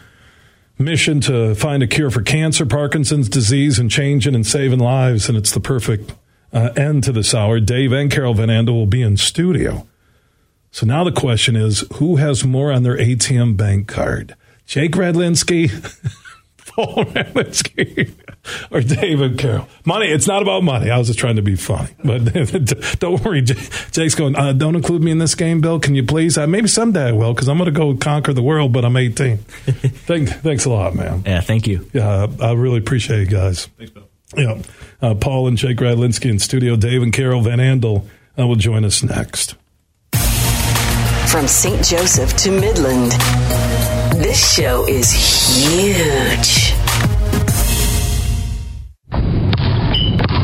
mission 0.77 1.21
to 1.21 1.55
find 1.55 1.83
a 1.83 1.87
cure 1.87 2.09
for 2.09 2.21
cancer, 2.21 2.65
Parkinson's 2.65 3.29
disease, 3.29 3.79
and 3.79 3.89
changing 3.89 4.35
and 4.35 4.45
saving 4.45 4.79
lives. 4.79 5.29
And 5.29 5.37
it's 5.37 5.51
the 5.51 5.59
perfect 5.59 6.13
uh, 6.53 6.69
end 6.75 7.03
to 7.05 7.11
this 7.11 7.33
hour. 7.33 7.59
Dave 7.59 7.91
and 7.91 8.11
Carol 8.11 8.33
Van 8.33 8.49
Andel 8.49 8.73
will 8.73 8.85
be 8.85 9.01
in 9.01 9.17
studio. 9.17 9.87
So 10.71 10.85
now 10.85 11.03
the 11.03 11.11
question 11.11 11.55
is 11.55 11.85
who 11.95 12.15
has 12.15 12.45
more 12.45 12.71
on 12.71 12.83
their 12.83 12.97
ATM 12.97 13.57
bank 13.57 13.87
card? 13.87 14.35
Jake 14.65 14.93
Radlinski, 14.93 15.69
Paul 16.67 17.05
Radlinski, 17.05 18.13
or 18.71 18.81
Dave 18.81 19.21
and 19.21 19.37
Carol. 19.37 19.67
Money. 19.85 20.07
It's 20.07 20.27
not 20.27 20.41
about 20.41 20.63
money. 20.63 20.89
I 20.89 20.97
was 20.97 21.07
just 21.07 21.19
trying 21.19 21.35
to 21.35 21.41
be 21.41 21.55
funny. 21.55 21.89
But 22.03 22.25
don't 22.99 23.23
worry. 23.23 23.41
Jake's 23.41 24.15
going, 24.15 24.35
uh, 24.35 24.53
don't 24.53 24.75
include 24.75 25.03
me 25.03 25.11
in 25.11 25.17
this 25.17 25.35
game, 25.35 25.61
Bill. 25.61 25.79
Can 25.79 25.95
you 25.95 26.03
please? 26.03 26.37
Uh, 26.37 26.47
maybe 26.47 26.67
someday 26.67 27.09
I 27.09 27.11
will 27.11 27.33
because 27.33 27.47
I'm 27.47 27.57
going 27.57 27.71
to 27.73 27.77
go 27.77 27.95
conquer 27.95 28.33
the 28.33 28.43
world, 28.43 28.71
but 28.71 28.85
I'm 28.85 28.95
18. 28.95 29.37
Thank, 29.37 30.29
thanks 30.29 30.65
a 30.65 30.69
lot, 30.69 30.95
man. 30.95 31.23
Yeah, 31.25 31.41
thank 31.41 31.67
you. 31.67 31.89
Yeah, 31.93 32.27
I 32.39 32.53
really 32.53 32.77
appreciate 32.77 33.19
you 33.19 33.25
guys. 33.25 33.65
Thanks, 33.77 33.91
Bill. 33.91 34.07
Yeah. 34.37 34.61
Uh, 35.01 35.15
Paul 35.15 35.47
and 35.47 35.57
Jake 35.57 35.77
Radlinski 35.77 36.29
in 36.29 36.39
studio. 36.39 36.75
Dave 36.75 37.01
and 37.01 37.11
Carol 37.11 37.41
Van 37.41 37.59
Andel 37.59 38.07
uh, 38.39 38.47
will 38.47 38.55
join 38.55 38.85
us 38.85 39.03
next. 39.03 39.55
From 41.31 41.47
St. 41.47 41.81
Joseph 41.81 42.35
to 42.43 42.51
Midland, 42.51 43.13
this 44.21 44.53
show 44.53 44.85
is 44.85 45.09
huge. 45.13 46.73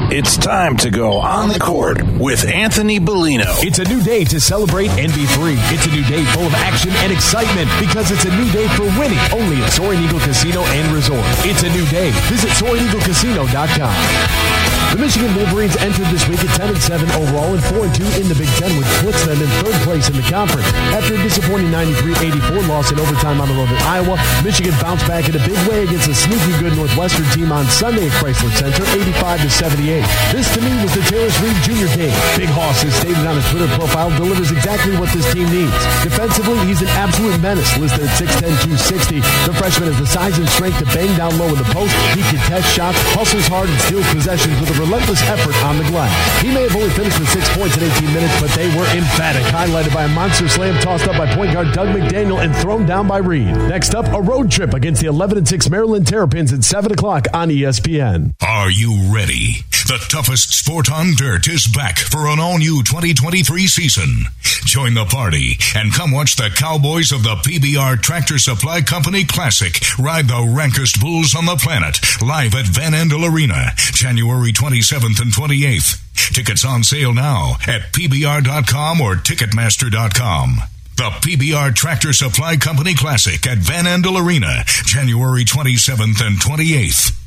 It's 0.10 0.38
time 0.38 0.78
to 0.78 0.90
go 0.90 1.18
on 1.18 1.50
the 1.50 1.60
court 1.60 2.02
with 2.18 2.48
Anthony 2.48 3.02
Bellino. 3.02 3.62
It's 3.66 3.80
a 3.80 3.84
new 3.84 4.02
day 4.02 4.24
to 4.24 4.40
celebrate 4.40 4.88
and 4.92 5.14
be 5.14 5.26
free. 5.26 5.58
It's 5.76 5.86
a 5.88 5.92
new 5.92 6.06
day 6.06 6.24
full 6.24 6.46
of 6.46 6.54
action 6.54 6.92
and 7.04 7.12
excitement 7.12 7.70
because 7.82 8.10
it's 8.10 8.24
a 8.24 8.34
new 8.38 8.50
day 8.54 8.70
for 8.70 8.84
winning 8.98 9.20
only 9.34 9.62
at 9.62 9.74
Soaring 9.74 10.02
Eagle 10.02 10.22
Casino 10.22 10.62
and 10.62 10.96
Resort. 10.96 11.26
It's 11.44 11.64
a 11.64 11.70
new 11.70 11.86
day. 11.88 12.12
Visit 12.32 12.52
SoaringEagleCasino.com. 12.52 14.87
The 14.88 15.04
Michigan 15.04 15.36
Wolverines 15.36 15.76
entered 15.84 16.08
this 16.16 16.24
week 16.32 16.40
at 16.40 16.56
10 16.56 16.72
and 16.72 16.80
7 16.80 17.12
overall 17.20 17.52
and 17.52 17.64
4 17.76 17.92
and 17.92 17.94
2 17.94 18.24
in 18.24 18.32
the 18.32 18.40
Big 18.40 18.48
Ten, 18.56 18.72
which 18.80 18.88
puts 19.04 19.20
them 19.28 19.36
in 19.36 19.50
third 19.60 19.76
place 19.84 20.08
in 20.08 20.16
the 20.16 20.24
conference. 20.32 20.64
After 20.96 21.20
a 21.20 21.22
disappointing 21.22 21.76
93-84 21.76 22.72
loss 22.72 22.88
in 22.96 22.98
overtime 22.98 23.44
on 23.44 23.52
the 23.52 23.58
road 23.60 23.68
at 23.68 23.84
Iowa, 23.84 24.16
Michigan 24.48 24.72
bounced 24.80 25.04
back 25.04 25.28
in 25.28 25.36
a 25.36 25.44
big 25.44 25.60
way 25.68 25.84
against 25.84 26.08
a 26.08 26.16
sneaky 26.16 26.56
good 26.64 26.72
Northwestern 26.80 27.28
team 27.36 27.52
on 27.52 27.68
Sunday 27.68 28.08
at 28.08 28.16
Crisler 28.24 28.48
Center, 28.56 28.88
85 29.20 29.44
to 29.44 29.50
78. 29.52 30.08
This 30.32 30.48
to 30.56 30.64
me 30.64 30.72
was 30.80 30.96
the 30.96 31.04
Tarris 31.12 31.36
Reed 31.44 31.60
Jr. 31.68 31.92
game. 31.92 32.16
Big 32.40 32.52
Hoss 32.56 32.80
has 32.88 32.96
stated 32.96 33.28
on 33.28 33.36
his 33.36 33.46
Twitter 33.52 33.68
profile 33.76 34.08
delivers 34.16 34.56
exactly 34.56 34.96
what 34.96 35.12
this 35.12 35.28
team 35.36 35.52
needs. 35.52 35.76
Defensively, 36.00 36.64
he's 36.64 36.80
an 36.80 36.90
absolute 36.96 37.36
menace, 37.44 37.76
listed 37.76 38.08
at 38.08 38.16
6'10", 38.16 38.56
260. 38.80 39.20
The 39.20 39.54
freshman 39.60 39.92
has 39.92 40.00
the 40.00 40.08
size 40.08 40.40
and 40.40 40.48
strength 40.48 40.80
to 40.80 40.88
bang 40.96 41.12
down 41.20 41.36
low 41.36 41.52
in 41.52 41.60
the 41.60 41.68
post. 41.76 41.92
He 42.16 42.24
can 42.24 42.40
test 42.48 42.72
shots, 42.72 42.98
hustles 43.12 43.52
hard, 43.52 43.68
and 43.68 43.80
steals 43.84 44.08
possessions 44.16 44.56
with 44.64 44.72
a 44.72 44.77
relentless 44.78 45.22
effort 45.24 45.56
on 45.66 45.78
the 45.78 45.84
glass. 45.86 46.42
He 46.42 46.54
may 46.54 46.64
have 46.64 46.76
only 46.76 46.90
finished 46.90 47.20
with 47.20 47.30
six 47.30 47.50
points 47.58 47.78
in 47.78 47.84
18 47.84 48.14
minutes, 48.14 48.40
but 48.40 48.52
they 48.52 48.68
were 48.78 48.86
emphatic, 48.96 49.44
highlighted 49.54 49.94
by 49.94 50.04
a 50.04 50.10
monster 50.10 50.48
slam 50.48 50.80
tossed 50.82 51.08
up 51.08 51.18
by 51.18 51.34
point 51.36 51.54
guard 51.54 51.74
Dug 51.74 51.90
McDaniel 51.90 52.44
and 52.44 52.56
thrown 52.56 52.86
down 52.86 53.08
by 53.08 53.18
Reed. 53.18 53.48
Next 53.48 53.96
up, 53.96 54.08
a 54.14 54.22
road 54.22 54.52
trip 54.52 54.74
against 54.74 55.02
the 55.02 55.08
11 55.08 55.38
and 55.38 55.48
6 55.48 55.70
Maryland 55.70 56.08
Terrapins 56.08 56.54
at 56.54 56.64
7 56.64 56.92
o'clock 56.92 57.28
on 57.34 57.50
ESPN. 57.50 58.34
Are 58.42 58.70
you 58.70 59.14
ready? 59.14 59.64
The 59.88 60.04
toughest 60.10 60.54
sport 60.54 60.92
on 60.92 61.14
dirt 61.16 61.48
is 61.48 61.66
back 61.66 61.98
for 61.98 62.28
an 62.28 62.40
all 62.40 62.58
new 62.58 62.84
2023 62.84 63.68
season. 63.68 64.26
Join 64.66 64.94
the 64.96 65.06
party 65.06 65.58
and 65.76 65.94
come 65.94 66.12
watch 66.12 66.36
the 66.36 66.50
Cowboys 66.54 67.14
of 67.14 67.24
the 67.24 67.36
PBR 67.36 68.02
Tractor 68.02 68.38
Supply 68.38 68.82
Company 68.82 69.24
Classic 69.24 69.80
ride 69.98 70.28
the 70.28 70.54
rankest 70.54 71.00
bulls 71.00 71.36
on 71.36 71.46
the 71.46 71.56
planet 71.56 72.00
live 72.22 72.54
at 72.54 72.66
Van 72.66 72.92
Andel 72.92 73.32
Arena, 73.32 73.72
January 73.78 74.52
27th 74.68 75.22
and 75.22 75.32
28th. 75.32 76.34
Tickets 76.34 76.66
on 76.66 76.84
sale 76.84 77.14
now 77.14 77.54
at 77.68 77.94
PBR.com 77.94 79.00
or 79.00 79.16
Ticketmaster.com. 79.16 80.58
The 80.98 81.10
PBR 81.22 81.74
Tractor 81.74 82.12
Supply 82.12 82.58
Company 82.58 82.94
Classic 82.94 83.48
at 83.48 83.60
Van 83.60 83.86
Andel 83.86 84.22
Arena, 84.22 84.64
January 84.66 85.46
27th 85.46 86.22
and 86.22 86.38
28th. 86.38 87.27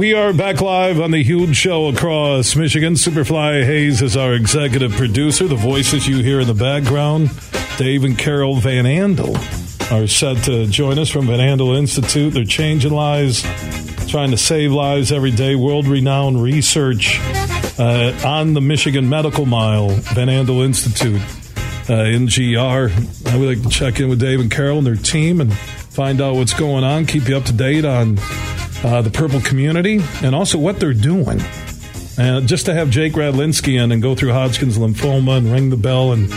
We 0.00 0.14
are 0.14 0.32
back 0.32 0.62
live 0.62 0.98
on 0.98 1.10
the 1.10 1.22
huge 1.22 1.54
show 1.54 1.88
across 1.88 2.56
Michigan. 2.56 2.94
Superfly 2.94 3.66
Hayes 3.66 4.00
is 4.00 4.16
our 4.16 4.32
executive 4.32 4.92
producer. 4.92 5.46
The 5.46 5.56
voices 5.56 6.08
you 6.08 6.22
hear 6.22 6.40
in 6.40 6.46
the 6.46 6.54
background, 6.54 7.28
Dave 7.76 8.04
and 8.04 8.16
Carol 8.16 8.56
Van 8.56 8.86
Andel, 8.86 9.36
are 9.92 10.06
set 10.06 10.42
to 10.44 10.66
join 10.68 10.98
us 10.98 11.10
from 11.10 11.26
Van 11.26 11.38
Andel 11.38 11.76
Institute. 11.76 12.32
They're 12.32 12.46
changing 12.46 12.92
lives, 12.92 13.42
trying 14.08 14.30
to 14.30 14.38
save 14.38 14.72
lives 14.72 15.12
every 15.12 15.32
day. 15.32 15.54
World 15.54 15.86
renowned 15.86 16.42
research 16.42 17.18
uh, 17.78 18.18
on 18.24 18.54
the 18.54 18.62
Michigan 18.62 19.06
Medical 19.06 19.44
Mile, 19.44 19.90
Van 19.90 20.28
Andel 20.28 20.64
Institute, 20.64 21.20
uh, 21.90 22.06
NGR. 22.08 23.28
I 23.30 23.36
would 23.36 23.48
like 23.58 23.62
to 23.64 23.68
check 23.68 24.00
in 24.00 24.08
with 24.08 24.18
Dave 24.18 24.40
and 24.40 24.50
Carol 24.50 24.78
and 24.78 24.86
their 24.86 24.96
team 24.96 25.42
and 25.42 25.52
find 25.52 26.22
out 26.22 26.36
what's 26.36 26.54
going 26.54 26.84
on, 26.84 27.04
keep 27.04 27.28
you 27.28 27.36
up 27.36 27.44
to 27.44 27.52
date 27.52 27.84
on 27.84 28.16
uh, 28.84 29.02
the 29.02 29.10
purple 29.10 29.40
community, 29.40 30.00
and 30.22 30.34
also 30.34 30.58
what 30.58 30.80
they're 30.80 30.94
doing. 30.94 31.40
And 32.18 32.46
just 32.46 32.66
to 32.66 32.74
have 32.74 32.90
Jake 32.90 33.14
Radlinski 33.14 33.82
in 33.82 33.92
and 33.92 34.02
go 34.02 34.14
through 34.14 34.32
Hodgkin's 34.32 34.78
lymphoma 34.78 35.38
and 35.38 35.50
ring 35.50 35.70
the 35.70 35.76
bell 35.76 36.12
and 36.12 36.30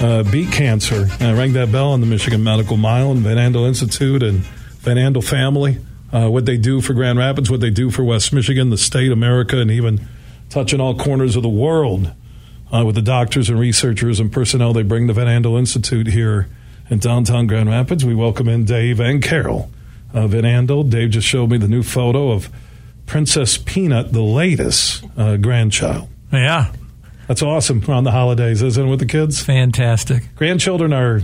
uh, 0.00 0.22
beat 0.30 0.50
cancer, 0.50 1.08
and 1.20 1.38
ring 1.38 1.52
that 1.52 1.70
bell 1.70 1.92
on 1.92 2.00
the 2.00 2.06
Michigan 2.06 2.42
Medical 2.42 2.76
Mile 2.76 3.12
and 3.12 3.20
Van 3.20 3.36
Andel 3.36 3.68
Institute 3.68 4.22
and 4.22 4.40
Van 4.80 4.96
Andel 4.96 5.22
family, 5.22 5.78
uh, 6.12 6.28
what 6.28 6.46
they 6.46 6.56
do 6.56 6.80
for 6.80 6.94
Grand 6.94 7.18
Rapids, 7.18 7.50
what 7.50 7.60
they 7.60 7.70
do 7.70 7.90
for 7.90 8.02
West 8.02 8.32
Michigan, 8.32 8.70
the 8.70 8.78
state, 8.78 9.12
America, 9.12 9.58
and 9.58 9.70
even 9.70 10.08
touching 10.48 10.80
all 10.80 10.96
corners 10.96 11.36
of 11.36 11.42
the 11.42 11.48
world 11.48 12.12
uh, 12.72 12.84
with 12.84 12.94
the 12.94 13.02
doctors 13.02 13.48
and 13.48 13.58
researchers 13.58 14.18
and 14.20 14.32
personnel 14.32 14.72
they 14.72 14.82
bring 14.82 15.06
to 15.06 15.12
Van 15.12 15.26
Andel 15.26 15.58
Institute 15.58 16.08
here 16.08 16.48
in 16.88 16.98
downtown 16.98 17.46
Grand 17.46 17.68
Rapids. 17.68 18.04
We 18.04 18.14
welcome 18.14 18.48
in 18.48 18.64
Dave 18.64 18.98
and 19.00 19.22
Carol 19.22 19.70
uh, 20.14 20.26
Van 20.26 20.44
Andel. 20.44 20.88
Dave 20.88 21.10
just 21.10 21.26
showed 21.26 21.50
me 21.50 21.58
the 21.58 21.68
new 21.68 21.82
photo 21.82 22.30
of 22.30 22.48
Princess 23.06 23.58
Peanut, 23.58 24.12
the 24.12 24.22
latest 24.22 25.04
uh, 25.16 25.36
grandchild. 25.36 26.08
Yeah, 26.32 26.72
That's 27.26 27.42
awesome 27.42 27.82
around 27.88 28.04
the 28.04 28.12
holidays, 28.12 28.62
isn't 28.62 28.86
it, 28.86 28.88
with 28.88 29.00
the 29.00 29.06
kids? 29.06 29.42
fantastic. 29.42 30.34
Grandchildren 30.36 30.92
are, 30.92 31.22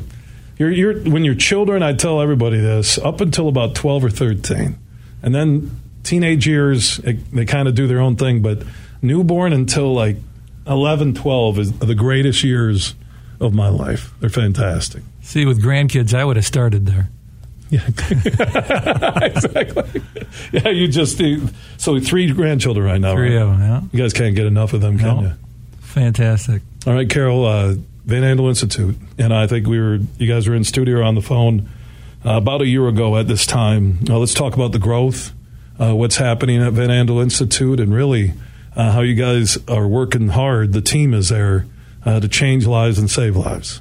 you're, 0.59 0.71
you're, 0.73 0.95
when 1.03 1.25
you're 1.25 1.35
children, 1.37 1.83
I 1.85 1.93
tell 1.93 2.21
everybody 2.21 2.59
this, 2.59 2.99
up 2.99 3.21
until 3.21 3.49
about 3.49 3.75
12 3.77 4.05
or 4.05 4.11
13. 4.11 4.77
And 5.23 5.35
then 5.35 5.71
teenage 6.03 6.47
years, 6.47 6.99
it, 7.01 7.31
they 7.33 7.45
kind 7.45 7.69
of 7.69 7.75
do 7.77 7.87
their 7.87 8.01
own 8.01 8.17
thing, 8.17 8.43
but 8.43 8.63
newborn 9.03 9.53
until 9.53 9.95
like 9.95 10.17
11, 10.67 11.15
12 11.15 11.59
is 11.61 11.79
the 11.79 11.95
greatest 11.95 12.43
years 12.43 12.97
of 13.39 13.55
my 13.55 13.69
life. 13.69 14.13
They're 14.19 14.29
fantastic. 14.31 15.03
See, 15.23 15.45
with 15.47 15.63
grandkids, 15.63 16.15
I 16.15 16.25
would 16.25 16.35
have 16.37 16.47
started 16.47 16.87
there. 16.87 17.11
Yeah, 17.69 17.85
exactly. 19.23 20.03
Yeah, 20.53 20.69
you 20.69 20.87
just 20.89 21.21
so 21.79 21.99
three 21.99 22.33
grandchildren 22.33 22.87
right 22.87 23.01
now. 23.01 23.15
Three 23.15 23.35
right? 23.35 23.43
of 23.43 23.51
them, 23.51 23.61
yeah. 23.61 23.81
You 23.93 24.03
guys 24.03 24.13
can't 24.13 24.37
get 24.37 24.47
enough 24.47 24.73
of 24.73 24.81
them, 24.81 24.99
can 24.99 25.07
No. 25.17 25.23
you? 25.23 25.33
Fantastic. 25.81 26.63
All 26.87 26.93
right, 26.95 27.09
Carol, 27.09 27.45
uh, 27.45 27.75
Van 28.05 28.23
Andel 28.23 28.49
Institute, 28.49 28.97
and 29.19 29.35
I 29.35 29.47
think 29.49 29.67
we 29.67 29.81
were 29.81 29.99
you 30.19 30.33
guys 30.33 30.47
were 30.49 30.55
in 30.55 30.63
studio 30.63 31.03
on 31.03 31.15
the 31.17 31.23
phone 31.23 31.69
uh, 32.25 32.35
about 32.37 32.61
a 32.63 32.67
year 32.67 32.87
ago 32.87 33.17
at 33.17 33.27
this 33.27 33.47
time. 33.47 33.99
Uh, 34.09 34.19
let's 34.19 34.35
talk 34.35 34.55
about 34.55 34.71
the 34.73 34.79
growth, 34.79 35.33
uh, 35.81 35.95
what's 35.95 36.17
happening 36.17 36.63
at 36.63 36.73
Van 36.75 36.91
Andel 36.91 37.21
Institute, 37.23 37.81
and 37.81 37.93
really 37.93 38.35
uh, 38.77 38.93
how 38.93 39.01
you 39.01 39.15
guys 39.17 39.59
are 39.69 39.89
working 39.89 40.29
hard. 40.29 40.73
The 40.73 40.83
team 40.83 41.13
is 41.15 41.31
there 41.31 41.67
uh, 42.05 42.21
to 42.21 42.29
change 42.29 42.67
lives 42.67 42.99
and 42.99 43.11
save 43.11 43.35
lives. 43.35 43.81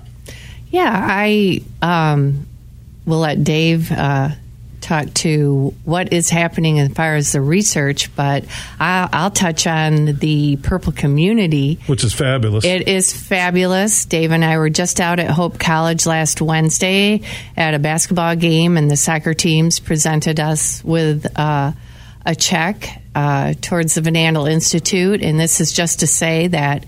Yeah, 0.71 0.91
I 0.91 1.61
um, 1.83 2.47
will 3.05 3.19
let 3.19 3.43
Dave 3.43 3.91
uh, 3.91 4.29
talk 4.85 5.13
to 5.15 5.73
what 5.83 6.13
is 6.13 6.29
happening 6.29 6.79
as 6.79 6.91
far 6.93 7.15
as 7.15 7.31
the 7.31 7.41
research, 7.41 8.15
but 8.15 8.45
I'll, 8.79 9.09
I'll 9.11 9.31
touch 9.31 9.67
on 9.67 10.05
the 10.17 10.57
purple 10.57 10.93
community. 10.93 11.79
Which 11.87 12.03
is 12.03 12.13
fabulous. 12.13 12.63
It 12.63 12.87
is 12.87 13.11
fabulous. 13.11 14.05
Dave 14.05 14.31
and 14.31 14.45
I 14.45 14.57
were 14.57 14.69
just 14.69 15.01
out 15.01 15.19
at 15.19 15.29
Hope 15.29 15.59
College 15.59 16.05
last 16.05 16.41
Wednesday 16.41 17.21
at 17.57 17.73
a 17.73 17.79
basketball 17.79 18.35
game, 18.35 18.77
and 18.77 18.89
the 18.89 18.97
soccer 18.97 19.33
teams 19.33 19.79
presented 19.79 20.39
us 20.39 20.83
with 20.83 21.27
uh, 21.37 21.71
a 22.25 22.35
check 22.35 23.01
uh, 23.15 23.53
towards 23.61 23.95
the 23.95 24.01
Van 24.01 24.13
Andel 24.13 24.49
Institute. 24.49 25.23
And 25.23 25.39
this 25.39 25.61
is 25.61 25.71
just 25.71 26.01
to 26.01 26.07
say 26.07 26.47
that 26.47 26.85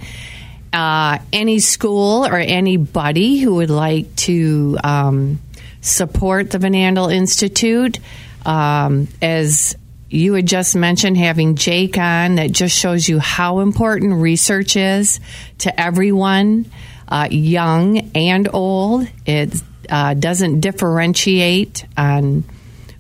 uh, 0.72 1.20
any 1.34 1.60
school 1.60 2.26
or 2.26 2.38
anybody 2.38 3.38
who 3.38 3.56
would 3.56 3.70
like 3.70 4.16
to 4.18 4.78
um, 4.84 5.40
support 5.88 6.52
the 6.52 6.60
Van 6.60 6.74
Andel 6.74 7.14
Institute, 7.14 8.00
um, 8.46 9.08
as 9.22 9.76
you 10.10 10.34
had 10.34 10.46
just 10.46 10.76
mentioned, 10.76 11.18
having 11.18 11.56
Jake 11.56 11.98
on, 11.98 12.36
that 12.36 12.52
just 12.52 12.78
shows 12.78 13.10
you 13.10 13.20
how 13.20 13.60
important 13.60 14.14
research 14.22 14.76
is 14.76 15.20
to 15.60 15.80
everyone, 15.80 16.72
uh, 17.08 17.28
young 17.30 18.12
and 18.16 18.48
old. 18.54 19.08
It 19.26 19.54
uh, 19.90 20.14
doesn't 20.14 20.62
differentiate 20.62 21.86
on 21.98 22.44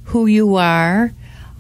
who 0.06 0.26
you 0.26 0.56
are, 0.56 1.12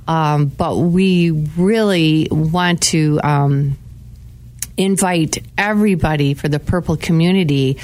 um, 0.07 0.47
but 0.47 0.77
we 0.77 1.31
really 1.31 2.27
want 2.29 2.81
to. 2.83 3.19
Um, 3.23 3.77
invite 4.77 5.39
everybody 5.57 6.35
for 6.35 6.47
the 6.47 6.59
purple 6.59 6.95
community 6.95 7.77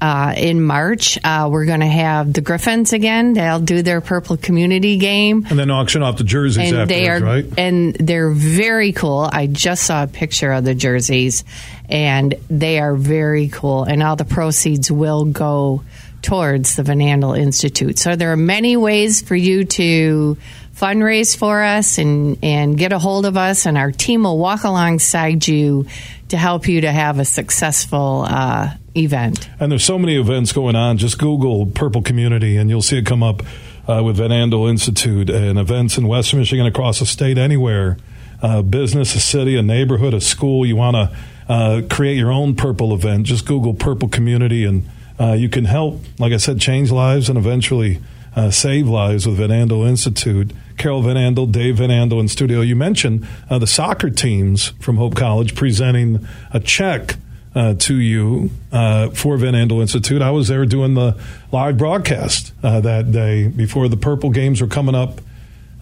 uh, 0.00 0.34
in 0.36 0.62
march. 0.62 1.18
Uh, 1.24 1.48
we're 1.50 1.64
going 1.64 1.80
to 1.80 1.86
have 1.86 2.32
the 2.32 2.42
griffins 2.42 2.92
again. 2.92 3.32
They'll 3.32 3.60
do 3.60 3.82
their 3.82 4.00
purple 4.00 4.36
community 4.36 4.98
game. 4.98 5.46
And 5.48 5.58
then 5.58 5.70
auction 5.70 6.02
off 6.02 6.18
the 6.18 6.24
jerseys 6.24 6.70
and 6.70 6.88
they 6.88 7.08
are 7.08 7.20
right? 7.20 7.46
and 7.56 7.94
they're 7.94 8.30
very 8.30 8.92
cool. 8.92 9.28
I 9.32 9.46
just 9.46 9.84
saw 9.84 10.04
a 10.04 10.06
picture 10.06 10.52
of 10.52 10.64
the 10.64 10.74
jerseys 10.74 11.44
and 11.88 12.34
they 12.48 12.78
are 12.78 12.94
very 12.94 13.48
cool. 13.48 13.84
And 13.84 14.02
all 14.02 14.16
the 14.16 14.24
proceeds 14.24 14.90
will 14.90 15.24
go 15.24 15.82
towards 16.20 16.76
the 16.76 16.82
van 16.82 16.98
andel 16.98 17.38
institute. 17.38 17.98
So 17.98 18.16
there 18.16 18.32
are 18.32 18.36
many 18.36 18.76
ways 18.76 19.20
for 19.20 19.36
you 19.36 19.64
to 19.64 20.36
fundraise 20.74 21.36
for 21.36 21.62
us 21.62 21.98
and, 21.98 22.38
and 22.42 22.76
get 22.76 22.92
a 22.92 22.98
hold 22.98 23.26
of 23.26 23.36
us, 23.36 23.66
and 23.66 23.78
our 23.78 23.92
team 23.92 24.24
will 24.24 24.38
walk 24.38 24.64
alongside 24.64 25.46
you 25.46 25.86
to 26.28 26.36
help 26.36 26.68
you 26.68 26.80
to 26.82 26.90
have 26.90 27.18
a 27.18 27.24
successful 27.24 28.24
uh, 28.28 28.70
event. 28.96 29.48
And 29.60 29.70
there's 29.70 29.84
so 29.84 29.98
many 29.98 30.16
events 30.16 30.52
going 30.52 30.76
on. 30.76 30.98
Just 30.98 31.18
Google 31.18 31.66
Purple 31.66 32.02
Community, 32.02 32.56
and 32.56 32.68
you'll 32.68 32.82
see 32.82 32.98
it 32.98 33.06
come 33.06 33.22
up 33.22 33.42
uh, 33.88 34.02
with 34.02 34.16
Van 34.16 34.30
Andel 34.30 34.68
Institute 34.68 35.30
and 35.30 35.58
events 35.58 35.96
in 35.96 36.08
West 36.08 36.34
Michigan, 36.34 36.66
across 36.66 36.98
the 36.98 37.06
state, 37.06 37.38
anywhere. 37.38 37.96
Uh, 38.42 38.60
business, 38.60 39.14
a 39.14 39.20
city, 39.20 39.56
a 39.56 39.62
neighborhood, 39.62 40.12
a 40.12 40.20
school. 40.20 40.66
You 40.66 40.76
want 40.76 40.96
to 40.96 41.16
uh, 41.48 41.82
create 41.88 42.16
your 42.16 42.32
own 42.32 42.56
Purple 42.56 42.92
event. 42.92 43.26
Just 43.26 43.46
Google 43.46 43.72
Purple 43.74 44.08
Community, 44.08 44.64
and 44.64 44.88
uh, 45.18 45.32
you 45.32 45.48
can 45.48 45.64
help, 45.64 46.00
like 46.18 46.32
I 46.32 46.38
said, 46.38 46.60
change 46.60 46.90
lives 46.90 47.28
and 47.28 47.38
eventually 47.38 48.00
uh, 48.36 48.50
save 48.50 48.88
lives 48.88 49.26
with 49.26 49.36
Van 49.36 49.50
Andel 49.50 49.88
Institute. 49.88 50.52
Carol 50.76 51.02
Van 51.02 51.16
Andel, 51.16 51.50
Dave 51.50 51.76
Van 51.76 51.90
Andel 51.90 52.20
in 52.20 52.28
studio. 52.28 52.60
You 52.60 52.76
mentioned 52.76 53.26
uh, 53.48 53.58
the 53.58 53.66
soccer 53.66 54.10
teams 54.10 54.68
from 54.80 54.96
Hope 54.96 55.14
College 55.14 55.54
presenting 55.54 56.26
a 56.52 56.60
check 56.60 57.16
uh, 57.54 57.74
to 57.74 57.94
you 57.94 58.50
uh, 58.72 59.10
for 59.10 59.36
Van 59.36 59.54
Andel 59.54 59.80
Institute. 59.80 60.20
I 60.20 60.30
was 60.30 60.48
there 60.48 60.66
doing 60.66 60.94
the 60.94 61.16
live 61.52 61.78
broadcast 61.78 62.52
uh, 62.62 62.80
that 62.80 63.12
day 63.12 63.46
before 63.48 63.88
the 63.88 63.96
Purple 63.96 64.30
Games 64.30 64.60
were 64.60 64.66
coming 64.66 64.94
up 64.94 65.20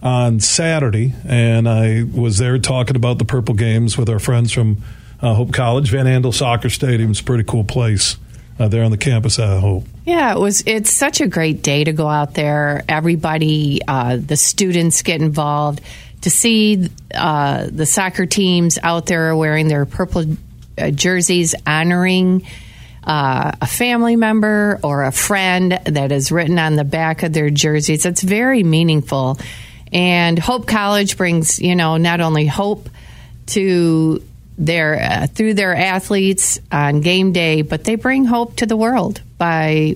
on 0.01 0.39
Saturday, 0.39 1.13
and 1.25 1.67
I 1.67 2.03
was 2.03 2.37
there 2.37 2.59
talking 2.59 2.95
about 2.95 3.17
the 3.17 3.25
Purple 3.25 3.55
Games 3.55 3.97
with 3.97 4.09
our 4.09 4.19
friends 4.19 4.51
from 4.51 4.83
uh, 5.21 5.33
Hope 5.33 5.53
College. 5.53 5.89
Van 5.89 6.05
Andel 6.05 6.33
Soccer 6.33 6.69
Stadium 6.69 7.11
is 7.11 7.21
a 7.21 7.23
pretty 7.23 7.45
cool 7.45 7.63
place 7.63 8.17
uh, 8.59 8.67
there 8.67 8.83
on 8.83 8.91
the 8.91 8.97
campus 8.97 9.39
I 9.39 9.59
Hope. 9.59 9.85
Yeah, 10.05 10.33
it 10.33 10.39
was. 10.39 10.63
It's 10.65 10.91
such 10.91 11.21
a 11.21 11.27
great 11.27 11.63
day 11.63 11.83
to 11.83 11.93
go 11.93 12.07
out 12.07 12.33
there. 12.33 12.83
Everybody, 12.87 13.81
uh, 13.87 14.17
the 14.17 14.37
students 14.37 15.01
get 15.01 15.21
involved. 15.21 15.81
To 16.21 16.29
see 16.29 16.89
uh, 17.13 17.67
the 17.69 17.85
soccer 17.85 18.25
teams 18.25 18.79
out 18.81 19.07
there 19.07 19.35
wearing 19.35 19.67
their 19.67 19.85
purple 19.85 20.37
uh, 20.77 20.91
jerseys, 20.91 21.53
honoring 21.67 22.47
uh, 23.03 23.51
a 23.61 23.67
family 23.67 24.15
member 24.15 24.79
or 24.83 25.03
a 25.03 25.11
friend 25.11 25.77
that 25.85 26.13
is 26.13 26.31
written 26.31 26.59
on 26.59 26.75
the 26.75 26.85
back 26.85 27.23
of 27.23 27.33
their 27.33 27.49
jerseys. 27.49 28.05
It's 28.05 28.23
very 28.23 28.63
meaningful. 28.63 29.37
And 29.91 30.39
Hope 30.39 30.65
College 30.65 31.17
brings, 31.17 31.59
you 31.59 31.75
know, 31.75 31.97
not 31.97 32.21
only 32.21 32.47
hope 32.47 32.89
to 33.47 34.23
their 34.57 35.01
uh, 35.01 35.27
through 35.27 35.55
their 35.55 35.75
athletes 35.75 36.59
on 36.71 37.01
game 37.01 37.31
day, 37.31 37.61
but 37.61 37.83
they 37.83 37.95
bring 37.95 38.25
hope 38.25 38.57
to 38.57 38.65
the 38.65 38.77
world 38.77 39.21
by 39.37 39.95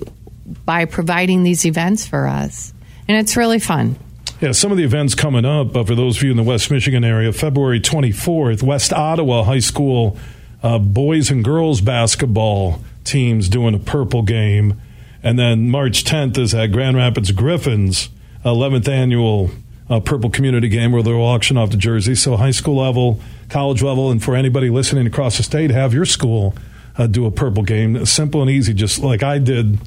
by 0.66 0.86
providing 0.86 1.44
these 1.44 1.66
events 1.66 2.08
for 2.08 2.28
us, 2.28 2.74
and 3.08 3.18
it's 3.18 3.38
really 3.38 3.60
fun. 3.60 3.98
Yeah, 4.40 4.52
some 4.52 4.72
of 4.72 4.78
the 4.78 4.84
events 4.84 5.16
coming 5.16 5.46
up 5.46 5.76
uh, 5.76 5.84
for 5.84 5.96
those 5.96 6.18
of 6.18 6.24
you 6.24 6.32
in 6.32 6.38
the 6.38 6.44
West 6.44 6.70
Michigan 6.70 7.04
area, 7.04 7.34
February 7.34 7.80
24th, 7.80 8.62
West 8.62 8.94
Ottawa 8.94 9.44
High 9.44 9.60
School 9.60 10.18
uh, 10.62 10.78
boys 10.78 11.32
and 11.32 11.44
girls 11.44 11.82
basketball 11.82 12.82
teams 13.04 13.50
doing 13.50 13.74
a 13.74 13.80
purple 13.80 14.22
game. 14.22 14.80
And 15.24 15.40
then 15.40 15.70
March 15.70 16.04
10th 16.04 16.38
is 16.38 16.54
at 16.54 16.68
Grand 16.68 16.98
Rapids 16.98 17.32
Griffins, 17.32 18.10
11th 18.46 18.88
annual 18.88 19.50
uh, 19.90 20.00
purple 20.00 20.30
community 20.30 20.70
game 20.70 20.92
where 20.92 21.02
they'll 21.02 21.22
auction 21.22 21.58
off 21.58 21.72
the 21.72 21.78
jerseys. 21.78 22.22
So 22.22 22.38
high 22.38 22.52
school 22.52 22.78
level, 22.78 23.22
college 23.50 23.82
level, 23.82 24.12
and 24.12 24.22
for 24.24 24.36
anybody 24.36 24.70
listening 24.70 25.08
across 25.08 25.38
the 25.38 25.44
state, 25.44 25.72
have 25.72 25.94
your 25.94 26.06
school 26.06 26.56
uh, 26.98 27.08
do 27.08 27.26
a 27.26 27.32
purple 27.32 27.64
game. 27.64 28.06
Simple 28.06 28.42
and 28.42 28.50
easy, 28.50 28.74
just 28.74 29.00
like 29.00 29.24
I 29.24 29.40
did 29.40 29.80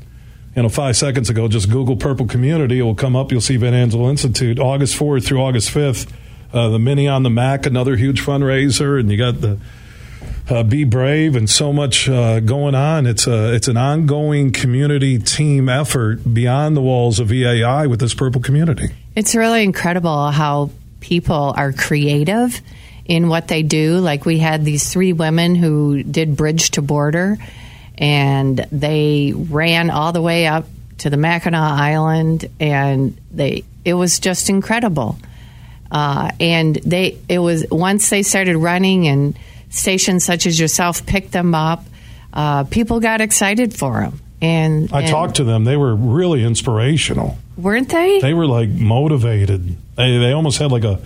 you 0.56 0.62
know, 0.62 0.68
five 0.68 0.96
seconds 0.96 1.30
ago, 1.30 1.48
just 1.48 1.70
Google 1.70 1.96
Purple 1.96 2.26
Community. 2.26 2.80
It 2.80 2.82
will 2.82 2.94
come 2.94 3.14
up. 3.14 3.30
You'll 3.30 3.40
see 3.40 3.56
Van 3.56 3.72
Andel 3.72 4.10
Institute, 4.10 4.58
August 4.58 4.98
4th 4.98 5.24
through 5.24 5.40
August 5.40 5.70
5th. 5.70 6.10
Uh, 6.52 6.68
the 6.70 6.78
Mini 6.78 7.06
on 7.06 7.22
the 7.22 7.30
Mac, 7.30 7.66
another 7.66 7.94
huge 7.94 8.22
fundraiser, 8.22 8.98
and 8.98 9.10
you 9.10 9.16
got 9.16 9.40
the 9.40 9.58
uh, 10.48 10.64
Be 10.64 10.82
Brave 10.82 11.36
and 11.36 11.48
so 11.48 11.72
much 11.72 12.08
uh, 12.08 12.40
going 12.40 12.74
on. 12.74 13.06
It's 13.06 13.28
a 13.28 13.54
it's 13.54 13.68
an 13.68 13.76
ongoing 13.76 14.50
community 14.50 15.18
team 15.18 15.68
effort 15.68 16.34
beyond 16.34 16.76
the 16.76 16.80
walls 16.80 17.20
of 17.20 17.28
VAI 17.28 17.86
with 17.86 18.00
this 18.00 18.14
Purple 18.14 18.40
Community. 18.40 18.88
It's 19.20 19.34
really 19.34 19.64
incredible 19.64 20.30
how 20.30 20.70
people 21.00 21.52
are 21.54 21.74
creative 21.74 22.58
in 23.04 23.28
what 23.28 23.48
they 23.48 23.62
do. 23.62 23.98
Like 23.98 24.24
we 24.24 24.38
had 24.38 24.64
these 24.64 24.90
three 24.90 25.12
women 25.12 25.54
who 25.56 26.02
did 26.02 26.38
bridge 26.38 26.70
to 26.70 26.80
border 26.80 27.36
and 27.98 28.66
they 28.72 29.34
ran 29.36 29.90
all 29.90 30.12
the 30.12 30.22
way 30.22 30.46
up 30.46 30.64
to 31.00 31.10
the 31.10 31.18
Mackinac 31.18 31.60
Island, 31.60 32.48
and 32.58 33.14
they 33.30 33.64
it 33.84 33.92
was 33.92 34.20
just 34.20 34.48
incredible. 34.48 35.18
Uh, 35.90 36.30
and 36.40 36.76
they 36.76 37.18
it 37.28 37.40
was 37.40 37.66
once 37.70 38.08
they 38.08 38.22
started 38.22 38.56
running, 38.56 39.06
and 39.06 39.38
stations 39.68 40.24
such 40.24 40.46
as 40.46 40.58
yourself 40.58 41.04
picked 41.04 41.32
them 41.32 41.54
up. 41.54 41.84
Uh, 42.32 42.64
people 42.64 43.00
got 43.00 43.20
excited 43.20 43.76
for 43.76 44.00
them, 44.00 44.18
and 44.40 44.90
I 44.94 45.02
and 45.02 45.10
talked 45.10 45.36
to 45.36 45.44
them. 45.44 45.64
They 45.64 45.76
were 45.76 45.94
really 45.94 46.42
inspirational. 46.42 47.36
Weren't 47.62 47.88
they? 47.88 48.20
They 48.20 48.34
were 48.34 48.46
like 48.46 48.68
motivated. 48.68 49.76
They 49.96 50.18
they 50.18 50.32
almost 50.32 50.58
had 50.58 50.70
like 50.72 50.84
a. 50.84 51.00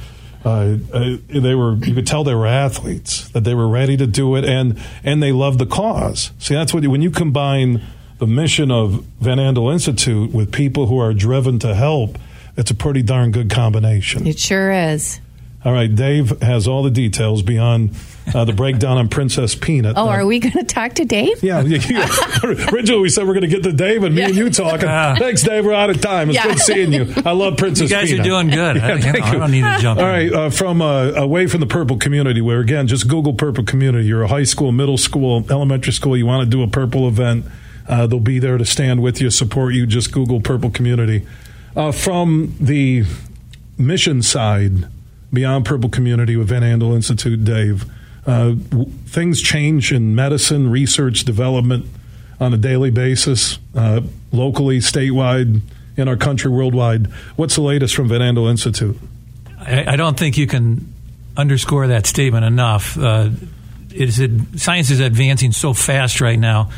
Uh, 0.44 0.76
uh, 0.92 1.16
they 1.28 1.54
were 1.54 1.74
you 1.76 1.94
could 1.94 2.06
tell 2.06 2.22
they 2.22 2.34
were 2.34 2.46
athletes 2.46 3.30
that 3.30 3.44
they 3.44 3.54
were 3.54 3.66
ready 3.66 3.96
to 3.96 4.06
do 4.06 4.36
it 4.36 4.44
and 4.44 4.78
and 5.02 5.22
they 5.22 5.32
loved 5.32 5.58
the 5.58 5.64
cause 5.64 6.32
see 6.38 6.52
that's 6.54 6.74
what 6.74 6.82
you, 6.82 6.90
when 6.90 7.00
you 7.00 7.10
combine 7.10 7.80
the 8.18 8.26
mission 8.26 8.70
of 8.70 9.02
Van 9.20 9.38
Andel 9.38 9.72
Institute 9.72 10.32
with 10.34 10.52
people 10.52 10.84
who 10.88 10.98
are 10.98 11.14
driven 11.14 11.58
to 11.60 11.74
help 11.74 12.18
it's 12.58 12.70
a 12.70 12.74
pretty 12.74 13.00
darn 13.02 13.30
good 13.30 13.48
combination 13.48 14.26
It 14.26 14.38
sure 14.38 14.70
is. 14.70 15.18
all 15.64 15.72
right 15.72 15.94
Dave 15.94 16.38
has 16.42 16.68
all 16.68 16.82
the 16.82 16.90
details 16.90 17.40
beyond 17.40 17.96
uh, 18.32 18.44
the 18.44 18.52
breakdown 18.52 18.96
on 18.96 19.08
Princess 19.08 19.54
Peanut 19.54 19.96
Oh, 19.98 20.04
Uh, 20.06 20.12
are 20.12 20.26
we 20.26 20.38
going 20.38 20.52
to 20.54 20.64
talk 20.64 20.94
to 20.94 21.04
Dave? 21.04 21.42
yeah, 21.42 21.60
yeah, 21.62 21.78
yeah. 21.88 22.08
Originally, 22.72 23.02
we 23.02 23.08
said 23.08 23.26
we're 23.26 23.34
going 23.34 23.42
to 23.42 23.48
get 23.48 23.62
to 23.64 23.72
Dave 23.72 24.02
and 24.04 24.14
me 24.14 24.22
and 24.22 24.34
you 24.34 24.48
talking. 24.50 24.80
Thanks, 25.18 25.42
Dave. 25.42 25.64
We're 25.66 25.74
out 25.74 25.90
of 25.90 26.00
time. 26.00 26.30
It's 26.30 26.36
Yeah. 26.36 26.44
good 26.48 26.58
seeing 26.60 26.92
you. 26.92 27.12
I 27.24 27.32
love 27.32 27.56
Princess. 27.56 27.90
Peanut. 27.90 28.08
You 28.08 28.16
guys 28.18 28.24
Peanut. 28.24 28.26
are 28.26 28.30
doing 28.30 28.48
good. 28.50 28.76
I, 28.78 28.88
Yeah, 28.88 28.94
you 28.94 29.04
know, 29.06 29.12
thank 29.12 29.24
I 29.24 29.32
don't 29.36 29.50
need 29.50 29.62
to 29.62 29.78
jump 29.80 29.98
All 30.00 30.06
in. 30.06 30.10
right, 30.10 30.32
uh, 30.32 30.50
from 30.50 30.80
uh, 30.80 31.10
away 31.16 31.46
from 31.46 31.60
the 31.60 31.66
purple 31.66 31.96
community, 31.98 32.40
where 32.40 32.60
again, 32.60 32.86
just 32.86 33.08
Google 33.08 33.34
purple 33.34 33.64
community. 33.64 34.06
You're 34.08 34.22
a 34.22 34.28
high 34.28 34.44
school, 34.44 34.72
middle 34.72 34.98
school, 34.98 35.44
elementary 35.50 35.92
school. 35.92 36.16
You 36.16 36.26
want 36.26 36.44
to 36.44 36.50
do 36.50 36.62
a 36.62 36.68
purple 36.68 37.06
event? 37.08 37.44
Uh, 37.86 38.06
they'll 38.06 38.20
be 38.20 38.38
there 38.38 38.56
to 38.56 38.64
stand 38.64 39.02
with 39.02 39.20
you, 39.20 39.28
support 39.28 39.74
you. 39.74 39.84
Just 39.86 40.10
Google 40.12 40.40
purple 40.40 40.70
community. 40.70 41.26
Uh, 41.76 41.92
from 41.92 42.54
the 42.60 43.04
mission 43.76 44.22
side, 44.22 44.86
beyond 45.32 45.66
purple 45.66 45.90
community 45.90 46.36
with 46.36 46.48
Van 46.48 46.62
Andel 46.62 46.94
Institute, 46.94 47.44
Dave. 47.44 47.84
Uh, 48.26 48.54
things 49.06 49.42
change 49.42 49.92
in 49.92 50.14
medicine, 50.14 50.70
research, 50.70 51.24
development 51.24 51.86
on 52.40 52.54
a 52.54 52.56
daily 52.56 52.90
basis, 52.90 53.58
uh, 53.74 54.00
locally, 54.32 54.78
statewide, 54.78 55.60
in 55.96 56.08
our 56.08 56.16
country, 56.16 56.50
worldwide. 56.50 57.06
What's 57.36 57.54
the 57.54 57.62
latest 57.62 57.94
from 57.94 58.08
Van 58.08 58.20
Andel 58.20 58.50
Institute? 58.50 58.98
I, 59.58 59.92
I 59.92 59.96
don't 59.96 60.18
think 60.18 60.38
you 60.38 60.46
can 60.46 60.92
underscore 61.36 61.88
that 61.88 62.06
statement 62.06 62.44
enough. 62.44 62.98
Uh, 62.98 63.30
it 63.90 64.18
is 64.18 64.62
science 64.62 64.90
is 64.90 65.00
advancing 65.00 65.52
so 65.52 65.72
fast 65.72 66.20
right 66.20 66.38
now, 66.38 66.70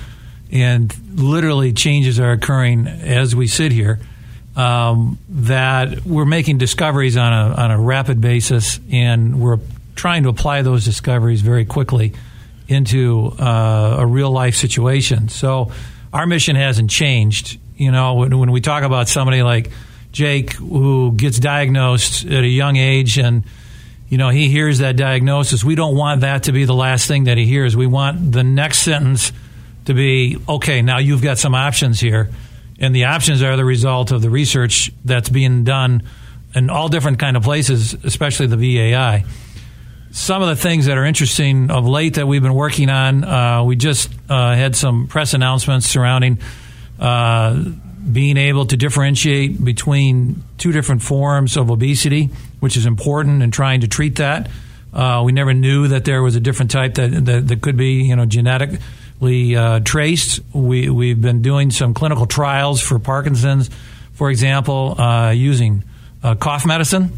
and 0.53 0.95
literally 1.19 1.73
changes 1.73 2.21
are 2.21 2.33
occurring 2.33 2.87
as 2.87 3.35
we 3.35 3.47
sit 3.47 3.73
here. 3.73 4.01
Um, 4.55 5.19
that 5.29 6.07
we're 6.07 6.25
making 6.25 6.57
discoveries 6.59 7.17
on 7.19 7.33
a 7.33 7.55
on 7.55 7.71
a 7.71 7.79
rapid 7.79 8.21
basis, 8.21 8.81
and 8.91 9.41
we're 9.41 9.59
trying 9.97 10.23
to 10.23 10.29
apply 10.29 10.63
those 10.63 10.85
discoveries 10.85 11.41
very 11.41 11.65
quickly 11.65 12.13
into 12.69 13.33
uh, 13.39 13.97
a 13.99 14.07
real 14.07 14.31
life 14.31 14.55
situation. 14.55 15.29
So 15.29 15.73
our 16.13 16.27
mission 16.27 16.55
hasn't 16.57 16.91
changed. 16.91 17.59
You 17.77 17.91
know, 17.91 18.15
when, 18.15 18.39
when 18.39 18.53
we 18.53 18.61
talk 18.61 18.85
about 18.85 19.09
somebody 19.09 19.43
like 19.43 19.71
Jake 20.13 20.53
who 20.55 21.13
gets 21.13 21.39
diagnosed 21.39 22.25
at 22.25 22.45
a 22.45 22.49
young 22.49 22.77
age 22.77 23.19
and 23.19 23.45
you 24.09 24.19
know 24.19 24.29
he 24.29 24.49
hears 24.49 24.79
that 24.79 24.97
diagnosis, 24.97 25.65
we 25.65 25.75
don't 25.75 25.97
want 25.97 26.21
that 26.21 26.45
to 26.45 26.53
be 26.53 26.65
the 26.65 26.75
last 26.75 27.09
thing 27.09 27.25
that 27.25 27.37
he 27.37 27.47
hears. 27.47 27.77
We 27.77 27.87
want 27.87 28.33
the 28.33 28.45
next 28.45 28.79
sentence 28.79 29.33
to 29.87 29.95
be 29.95 30.39
okay. 30.49 30.81
Now 30.83 30.99
you've 30.99 31.23
got 31.23 31.39
some 31.39 31.55
options 31.55 32.01
here, 32.01 32.31
and 32.79 32.95
the 32.95 33.05
options 33.07 33.43
are 33.43 33.57
the 33.57 33.65
result 33.65 34.13
of 34.13 34.23
the 34.23 34.31
research 34.31 34.91
that's 35.05 35.29
being 35.29 35.65
done 35.65 36.03
in 36.55 36.71
all 36.71 36.89
different 36.89 37.19
kind 37.19 37.37
of 37.37 37.43
places, 37.43 37.95
especially 38.05 38.47
the 38.47 38.79
VAI 38.79 39.25
some 40.17 40.41
of 40.41 40.49
the 40.49 40.57
things 40.57 40.87
that 40.87 40.97
are 40.97 41.05
interesting 41.05 41.71
of 41.71 41.87
late 41.87 42.15
that 42.15 42.27
we've 42.27 42.43
been 42.43 42.55
working 42.55 42.89
on. 42.89 43.23
Uh, 43.23 43.63
we 43.65 43.77
just 43.77 44.11
uh, 44.31 44.55
had 44.55 44.75
some 44.75 45.09
press 45.09 45.35
announcements 45.35 45.87
surrounding 45.87 46.39
uh, 46.99 47.63
being 48.11 48.39
able 48.39 48.65
to 48.65 48.79
differentiate 48.79 49.63
between 49.63 50.43
two 50.57 50.73
different 50.73 51.03
forms 51.03 51.59
of 51.59 51.71
obesity, 51.71 52.31
which 52.61 52.79
is 52.79 52.87
important 52.87 53.43
in 53.43 53.51
trying 53.51 53.83
to 53.83 53.89
treat 53.89 54.17
that. 54.17 54.49
Uh, 54.91 55.23
we 55.23 55.33
never 55.33 55.53
knew 55.53 55.89
that 55.89 56.07
there 56.07 56.23
was 56.23 56.35
a 56.35 56.41
different 56.41 56.71
type 56.71 56.95
that, 56.95 57.09
that, 57.27 57.49
that 57.49 57.61
could 57.61 57.77
be, 57.77 58.05
you 58.05 58.17
know, 58.17 58.25
genetically 58.25 59.55
uh, 59.55 59.81
traced. 59.81 60.41
We, 60.55 60.89
we've 60.89 61.21
been 61.21 61.43
doing 61.43 61.71
some 61.71 61.93
clinical 61.93 62.25
trials 62.25 62.81
for 62.81 62.99
Parkinson's, 62.99 63.69
for 64.15 64.31
example, 64.31 64.99
uh, 64.99 65.33
using 65.33 65.85
cough 66.41 66.65
medicine 66.65 67.13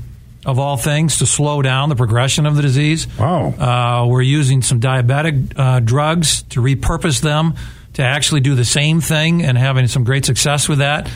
of 0.49 0.59
all 0.59 0.79
things 0.79 1.19
to 1.19 1.27
slow 1.27 1.61
down 1.61 1.91
the 1.91 1.95
progression 1.95 2.47
of 2.47 2.57
the 2.57 2.63
disease. 2.63 3.07
Wow. 3.19 3.49
Uh, 3.49 4.07
we're 4.07 4.23
using 4.23 4.63
some 4.63 4.81
diabetic 4.81 5.53
uh, 5.55 5.81
drugs 5.81 6.43
to 6.45 6.63
repurpose 6.63 7.21
them 7.21 7.53
to 7.93 8.03
actually 8.03 8.41
do 8.41 8.55
the 8.55 8.65
same 8.65 9.03
thing 9.03 9.45
and 9.45 9.59
having 9.59 9.89
some 9.89 10.05
great 10.05 10.25
success 10.25 10.67
with 10.67 10.79
that. 10.79 11.11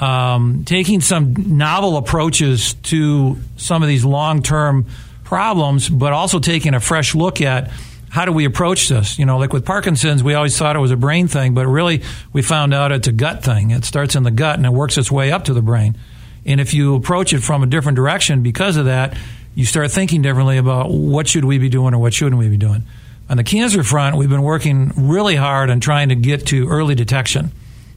Um, 0.00 0.64
taking 0.66 1.00
some 1.00 1.56
novel 1.56 1.96
approaches 1.96 2.74
to 2.74 3.38
some 3.56 3.82
of 3.82 3.88
these 3.88 4.04
long 4.04 4.42
term 4.42 4.84
problems, 5.22 5.88
but 5.88 6.12
also 6.12 6.38
taking 6.38 6.74
a 6.74 6.80
fresh 6.80 7.14
look 7.14 7.40
at 7.40 7.70
how 8.10 8.26
do 8.26 8.32
we 8.32 8.44
approach 8.44 8.88
this? 8.88 9.18
You 9.18 9.24
know, 9.24 9.38
like 9.38 9.54
with 9.54 9.64
Parkinson's, 9.64 10.22
we 10.22 10.34
always 10.34 10.58
thought 10.58 10.76
it 10.76 10.80
was 10.80 10.90
a 10.90 10.96
brain 10.96 11.26
thing, 11.26 11.54
but 11.54 11.66
really 11.66 12.02
we 12.34 12.42
found 12.42 12.74
out 12.74 12.92
it's 12.92 13.08
a 13.08 13.12
gut 13.12 13.42
thing. 13.42 13.70
It 13.70 13.86
starts 13.86 14.14
in 14.14 14.24
the 14.24 14.30
gut 14.30 14.56
and 14.56 14.66
it 14.66 14.72
works 14.72 14.98
its 14.98 15.10
way 15.10 15.32
up 15.32 15.44
to 15.44 15.54
the 15.54 15.62
brain. 15.62 15.96
And 16.46 16.60
if 16.60 16.74
you 16.74 16.94
approach 16.94 17.32
it 17.32 17.40
from 17.40 17.62
a 17.62 17.66
different 17.66 17.96
direction 17.96 18.42
because 18.42 18.76
of 18.76 18.86
that, 18.86 19.16
you 19.54 19.64
start 19.64 19.90
thinking 19.90 20.22
differently 20.22 20.58
about 20.58 20.90
what 20.90 21.28
should 21.28 21.44
we 21.44 21.58
be 21.58 21.68
doing 21.68 21.94
or 21.94 21.98
what 21.98 22.12
shouldn't 22.12 22.38
we 22.38 22.48
be 22.48 22.56
doing. 22.56 22.82
On 23.28 23.36
the 23.36 23.44
cancer 23.44 23.82
front, 23.82 24.16
we've 24.16 24.28
been 24.28 24.42
working 24.42 24.92
really 24.96 25.36
hard 25.36 25.70
on 25.70 25.80
trying 25.80 26.10
to 26.10 26.14
get 26.14 26.46
to 26.48 26.68
early 26.68 26.94
detection. 26.94 27.52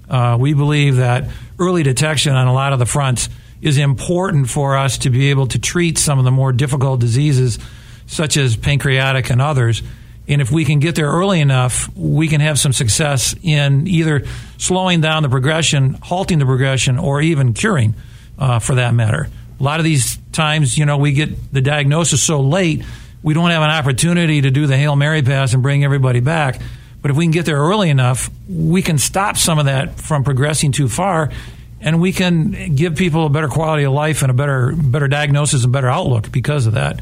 Uh, 0.09 0.37
we 0.39 0.53
believe 0.53 0.97
that 0.97 1.29
early 1.59 1.83
detection 1.83 2.33
on 2.33 2.47
a 2.47 2.53
lot 2.53 2.71
of 2.71 2.79
the 2.79 2.85
fronts 2.85 3.29
is 3.61 3.77
important 3.77 4.49
for 4.49 4.77
us 4.77 4.99
to 4.99 5.09
be 5.09 5.29
able 5.29 5.47
to 5.47 5.59
treat 5.59 5.97
some 5.97 6.19
of 6.19 6.25
the 6.25 6.31
more 6.31 6.53
difficult 6.53 7.01
diseases, 7.01 7.59
such 8.05 8.37
as 8.37 8.55
pancreatic 8.55 9.29
and 9.29 9.41
others. 9.41 9.81
And 10.29 10.41
if 10.41 10.51
we 10.51 10.63
can 10.63 10.79
get 10.79 10.95
there 10.95 11.07
early 11.07 11.41
enough, 11.41 11.89
we 11.95 12.27
can 12.27 12.41
have 12.41 12.59
some 12.59 12.71
success 12.71 13.35
in 13.41 13.87
either 13.87 14.25
slowing 14.57 15.01
down 15.01 15.23
the 15.23 15.29
progression, 15.29 15.95
halting 15.95 16.39
the 16.39 16.45
progression, 16.45 16.99
or 16.99 17.21
even 17.21 17.53
curing, 17.53 17.95
uh, 18.38 18.59
for 18.59 18.75
that 18.75 18.93
matter. 18.93 19.29
A 19.59 19.63
lot 19.63 19.79
of 19.79 19.83
these 19.83 20.17
times, 20.31 20.77
you 20.77 20.85
know, 20.85 20.97
we 20.97 21.13
get 21.13 21.53
the 21.53 21.61
diagnosis 21.61 22.21
so 22.21 22.41
late, 22.41 22.83
we 23.23 23.33
don't 23.33 23.49
have 23.49 23.63
an 23.63 23.69
opportunity 23.69 24.41
to 24.41 24.51
do 24.51 24.67
the 24.67 24.77
Hail 24.77 24.95
Mary 24.95 25.21
pass 25.21 25.53
and 25.53 25.63
bring 25.63 25.83
everybody 25.83 26.19
back. 26.19 26.61
But 27.01 27.11
if 27.11 27.17
we 27.17 27.25
can 27.25 27.31
get 27.31 27.45
there 27.45 27.57
early 27.57 27.89
enough, 27.89 28.29
we 28.49 28.81
can 28.81 28.97
stop 28.97 29.38
some 29.38 29.59
of 29.59 29.65
that 29.65 29.99
from 29.99 30.23
progressing 30.23 30.71
too 30.71 30.89
far, 30.89 31.31
and 31.79 32.01
we 32.01 32.11
can 32.11 32.75
give 32.75 32.95
people 32.95 33.25
a 33.25 33.29
better 33.29 33.47
quality 33.47 33.83
of 33.83 33.93
life 33.93 34.21
and 34.21 34.31
a 34.31 34.33
better 34.33 34.73
better 34.73 35.07
diagnosis 35.07 35.63
and 35.63 35.71
better 35.71 35.89
outlook 35.89 36.31
because 36.31 36.65
of 36.65 36.73
that. 36.73 36.99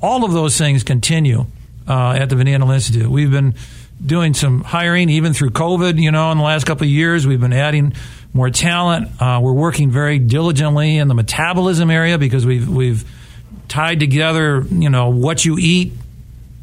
All 0.00 0.24
of 0.24 0.32
those 0.32 0.56
things 0.56 0.82
continue 0.82 1.46
uh, 1.88 2.12
at 2.12 2.28
the 2.28 2.36
Van 2.36 2.46
Institute. 2.48 3.10
We've 3.10 3.30
been 3.30 3.54
doing 4.04 4.34
some 4.34 4.62
hiring 4.62 5.08
even 5.08 5.32
through 5.32 5.50
COVID. 5.50 6.00
You 6.00 6.10
know, 6.10 6.30
in 6.32 6.38
the 6.38 6.44
last 6.44 6.64
couple 6.64 6.84
of 6.84 6.90
years, 6.90 7.26
we've 7.26 7.40
been 7.40 7.52
adding 7.52 7.94
more 8.34 8.50
talent. 8.50 9.08
Uh, 9.22 9.40
we're 9.42 9.52
working 9.52 9.90
very 9.90 10.18
diligently 10.18 10.98
in 10.98 11.08
the 11.08 11.14
metabolism 11.14 11.90
area 11.90 12.18
because 12.18 12.44
we've 12.44 12.68
we've 12.68 13.10
tied 13.68 14.00
together. 14.00 14.62
You 14.68 14.90
know, 14.90 15.08
what 15.08 15.44
you 15.44 15.56
eat 15.58 15.92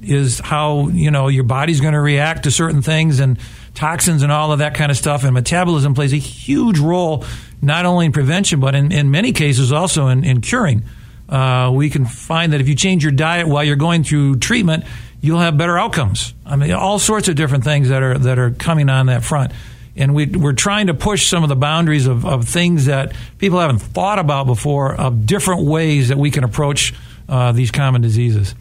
is 0.04 0.40
how 0.40 0.90
you 0.90 1.10
know 1.10 1.30
your 1.30 1.46
body's 1.46 1.80
going 1.80 1.94
to 1.94 2.02
react 2.02 2.44
to 2.44 2.52
certain 2.52 2.82
things 2.82 3.20
and 3.20 3.40
toxins 3.74 4.22
and 4.22 4.32
all 4.32 4.52
of 4.52 4.60
that 4.60 4.76
kind 4.76 4.92
of 4.92 4.98
stuff. 4.98 5.24
And 5.24 5.34
metabolism 5.34 5.94
plays 5.94 6.14
a 6.14 6.18
huge 6.18 6.78
role 6.78 7.24
not 7.62 7.86
only 7.86 8.08
in 8.08 8.12
prevention 8.12 8.60
but 8.60 8.76
in, 8.76 8.92
in 8.92 9.12
many 9.12 9.32
cases 9.32 9.72
also 9.72 10.08
in, 10.08 10.24
in 10.24 10.42
curing. 10.42 10.84
Uh, 11.30 11.72
we 11.74 11.90
can 11.90 12.06
find 12.06 12.52
that 12.52 12.60
if 12.60 12.68
you 12.68 12.76
change 12.76 13.04
your 13.04 13.14
diet 13.14 13.48
while 13.48 13.64
you're 13.64 13.78
going 13.78 14.04
through 14.04 14.36
treatment, 14.36 14.84
you'll 15.22 15.40
have 15.40 15.58
better 15.58 15.80
outcomes. 15.80 16.34
I 16.46 16.58
mean, 16.58 16.74
all 16.74 17.00
sorts 17.00 17.30
of 17.30 17.36
different 17.36 17.64
things 17.64 17.88
that 17.88 18.04
are 18.04 18.18
that 18.18 18.38
are 18.38 18.52
coming 18.52 18.90
on 18.90 19.06
that 19.06 19.24
front. 19.24 19.54
And 19.96 20.16
we, 20.16 20.26
we're 20.26 20.54
trying 20.54 20.88
to 20.88 20.94
push 20.94 21.28
some 21.28 21.44
of 21.44 21.50
the 21.50 21.56
boundaries 21.56 22.08
of, 22.08 22.26
of 22.26 22.48
things 22.48 22.86
that 22.86 23.14
people 23.38 23.60
haven't 23.60 23.80
thought 23.80 24.20
about 24.20 24.46
before, 24.46 24.96
of 24.96 25.26
different 25.26 25.66
ways 25.66 26.08
that 26.08 26.18
we 26.18 26.32
can 26.32 26.44
approach 26.44 26.94
uh, 27.28 27.52
these 27.52 27.72
common 27.72 28.02
diseases. 28.02 28.56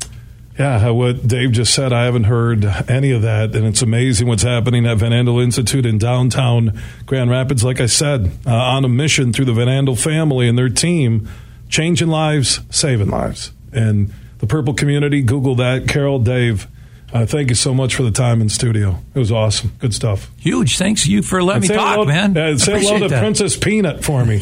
Yeah, 0.59 0.91
what 0.91 1.27
Dave 1.27 1.53
just 1.53 1.73
said, 1.73 1.91
I 1.91 2.05
haven't 2.05 2.25
heard 2.25 2.67
any 2.87 3.13
of 3.13 3.23
that, 3.23 3.55
and 3.55 3.67
it's 3.67 3.81
amazing 3.81 4.29
what's 4.29 4.43
happening 4.43 4.85
at 4.85 4.99
Van 4.99 5.13
Andel 5.13 5.43
Institute 5.43 5.87
in 5.87 5.97
downtown 5.97 6.79
Grand 7.07 7.31
Rapids. 7.31 7.65
Like 7.65 7.81
I 7.81 7.87
said, 7.87 8.31
uh, 8.47 8.55
on 8.55 8.85
a 8.85 8.89
mission 8.89 9.33
through 9.33 9.47
the 9.47 9.55
Van 9.55 9.69
Andel 9.69 9.99
family 9.99 10.49
and 10.49 10.59
their 10.59 10.69
team, 10.69 11.27
changing 11.71 12.09
lives, 12.09 12.61
saving 12.69 13.09
lives. 13.09 13.53
And 13.73 14.13
the 14.39 14.47
Purple 14.47 14.75
community, 14.75 15.23
Google 15.23 15.55
that. 15.55 15.89
Carol, 15.89 16.19
Dave, 16.19 16.67
uh, 17.13 17.27
thank 17.27 17.49
you 17.49 17.55
so 17.55 17.75
much 17.75 17.95
for 17.95 18.03
the 18.03 18.11
time 18.11 18.41
in 18.41 18.49
studio. 18.49 18.97
It 19.15 19.19
was 19.19 19.33
awesome. 19.33 19.73
Good 19.79 19.93
stuff. 19.95 20.31
Huge. 20.39 20.79
Thanks 20.79 21.07
you 21.07 21.23
for 21.23 21.43
letting 21.43 21.57
And 21.57 21.63
me 21.63 21.69
say 21.69 21.75
talk, 21.75 21.95
hello, 21.95 22.05
man. 22.05 22.37
Uh, 22.37 22.57
say 22.59 22.73
Appreciate 22.73 22.95
hello 22.95 23.09
to 23.09 23.15
that. 23.15 23.21
Princess 23.21 23.57
Peanut 23.57 24.05
for 24.05 24.25
me, 24.25 24.41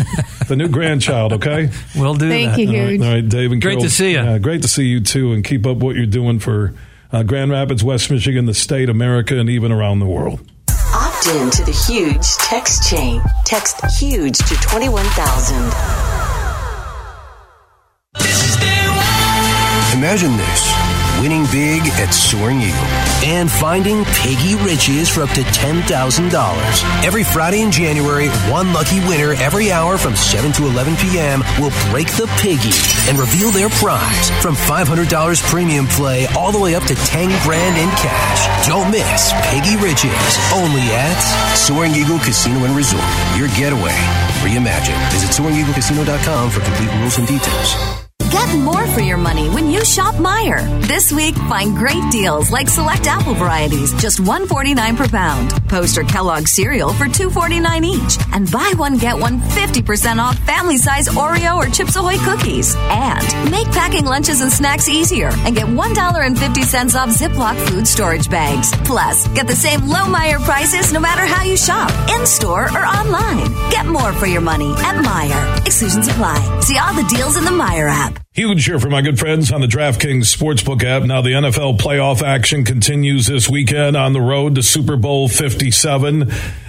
the 0.49 0.57
new 0.57 0.69
grandchild. 0.69 1.33
Okay. 1.35 1.71
We'll 1.97 2.15
do 2.15 2.29
Thank 2.29 2.51
that. 2.57 2.59
you, 2.61 2.69
All 2.69 2.75
right, 2.85 2.91
Huge. 2.93 3.03
all 3.03 3.13
right, 3.13 3.29
Dave 3.29 3.53
and 3.53 3.61
Great 3.63 3.73
Carol, 3.79 3.83
to 3.85 3.91
see 3.91 4.13
ya. 4.15 4.23
Yeah, 4.25 4.39
great 4.39 4.63
to 4.63 4.69
see 4.69 4.85
you 4.85 5.01
too, 5.01 5.33
and 5.33 5.43
keep 5.45 5.67
up 5.67 5.79
what 5.79 5.97
you're 5.97 6.07
doing 6.07 6.39
for 6.39 6.75
uh, 7.13 7.23
Grand 7.23 7.51
Rapids, 7.51 7.83
West 7.83 8.11
Michigan, 8.11 8.45
the 8.47 8.55
state, 8.55 8.89
America, 8.89 9.37
and 9.39 9.49
even 9.51 9.73
around 9.73 9.99
the 10.01 10.07
world. 10.07 10.41
Opt 10.95 11.27
in 11.29 11.51
to 11.51 11.65
the 11.65 11.73
huge 11.89 12.27
text 12.37 12.89
chain. 12.89 13.21
Text 13.45 13.81
huge 13.99 14.37
to 14.39 14.55
21,000. 14.57 15.57
Imagine 19.99 20.37
this 20.37 20.98
winning 21.21 21.45
big 21.51 21.83
at 21.99 22.11
Soaring 22.13 22.61
Eagle 22.61 22.89
and 23.25 23.51
finding 23.51 24.05
piggy 24.23 24.55
riches 24.65 25.09
for 25.09 25.23
up 25.23 25.31
to 25.31 25.43
$10,000. 25.43 25.85
Every 27.05 27.25
Friday 27.25 27.63
in 27.63 27.71
January, 27.71 28.29
one 28.51 28.73
lucky 28.73 29.01
winner 29.01 29.35
every 29.35 29.71
hour 29.73 29.99
from 29.99 30.15
7 30.17 30.53
to 30.53 30.67
11 30.67 30.97
p.m. 30.97 31.41
will 31.61 31.73
break 31.91 32.09
the 32.17 32.27
piggy 32.39 32.75
and 33.09 33.19
reveal 33.19 33.51
their 33.51 33.69
prize 33.69 34.31
from 34.43 34.55
$500 34.55 35.09
premium 35.51 35.87
play 35.87 36.27
all 36.37 36.53
the 36.53 36.61
way 36.61 36.75
up 36.75 36.85
to 36.85 36.95
10 36.95 37.29
grand 37.45 37.77
in 37.77 37.91
cash. 37.99 38.67
Don't 38.67 38.91
miss 38.91 39.33
Piggy 39.51 39.77
Riches 39.77 40.39
only 40.55 40.87
at 40.95 41.19
Soaring 41.55 41.95
Eagle 41.95 42.19
Casino 42.19 42.65
and 42.65 42.77
Resort. 42.77 43.05
Your 43.37 43.49
getaway 43.59 43.97
reimagined. 44.43 45.01
Visit 45.13 45.31
SoaringEagleCasino.com 45.31 46.51
for 46.51 46.61
complete 46.61 46.91
rules 47.01 47.19
and 47.19 47.27
details. 47.27 48.08
Get 48.31 48.59
more 48.59 48.87
for 48.89 49.01
your 49.01 49.17
money 49.17 49.49
when 49.49 49.71
you 49.71 49.85
shop 49.85 50.15
Meijer. 50.17 50.87
This 50.87 51.11
week, 51.13 51.35
find 51.35 51.75
great 51.77 52.03
deals 52.11 52.51
like 52.51 52.69
select 52.69 53.07
apple 53.07 53.35
varieties, 53.35 53.93
just 53.95 54.19
$1.49 54.19 54.97
per 54.97 55.09
pound. 55.09 55.51
Post 55.69 55.97
or 55.97 56.05
Kellogg 56.05 56.47
cereal 56.47 56.93
for 56.93 57.07
$2.49 57.07 57.85
each. 57.85 58.19
And 58.35 58.51
buy 58.51 58.73
one, 58.77 58.99
get 58.99 59.19
one 59.19 59.41
50% 59.41 60.19
off 60.19 60.39
family 60.41 60.77
size 60.77 61.09
Oreo 61.09 61.57
or 61.57 61.67
Chips 61.71 61.97
Ahoy 61.97 62.19
cookies. 62.19 62.75
And 62.77 63.51
make 63.51 63.67
packing 63.69 64.05
lunches 64.05 64.41
and 64.41 64.53
snacks 64.53 64.89
easier 64.89 65.31
and 65.45 65.57
get 65.57 65.67
$1.50 65.67 66.95
off 66.95 67.09
Ziploc 67.09 67.69
food 67.69 67.87
storage 67.87 68.29
bags. 68.31 68.73
Plus, 68.85 69.27
get 69.29 69.47
the 69.47 69.57
same 69.57 69.81
low 69.89 70.05
Meijer 70.05 70.41
prices 70.45 70.93
no 70.93 71.01
matter 71.01 71.25
how 71.25 71.43
you 71.43 71.57
shop, 71.57 71.91
in 72.11 72.27
store 72.27 72.65
or 72.65 72.85
online. 72.85 73.49
Get 73.71 73.87
more 73.87 74.13
for 74.13 74.27
your 74.27 74.43
money 74.43 74.73
at 74.73 75.03
Meijer. 75.03 75.67
Exclusions 75.67 76.09
apply. 76.09 76.61
See 76.61 76.79
all 76.79 76.95
the 76.95 77.09
deals 77.15 77.37
in 77.37 77.45
the 77.45 77.51
Meijer 77.51 77.89
app. 77.89 78.28
Huge 78.39 78.67
here 78.67 78.79
for 78.79 78.89
my 78.89 79.03
good 79.03 79.19
friends 79.19 79.51
on 79.51 79.63
the 79.63 79.67
DraftKings 79.67 80.33
Sportsbook 80.33 80.85
app. 80.85 81.03
Now, 81.03 81.23
the 81.23 81.31
NFL 81.31 81.77
playoff 81.79 82.23
action 82.23 82.65
continues 82.65 83.27
this 83.27 83.49
weekend 83.49 83.97
on 83.97 84.13
the 84.13 84.21
road 84.21 84.55
to 84.55 84.63
Super 84.63 84.97
Bowl 84.97 85.29
57. 85.29 86.23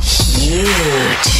huge. 0.01 1.34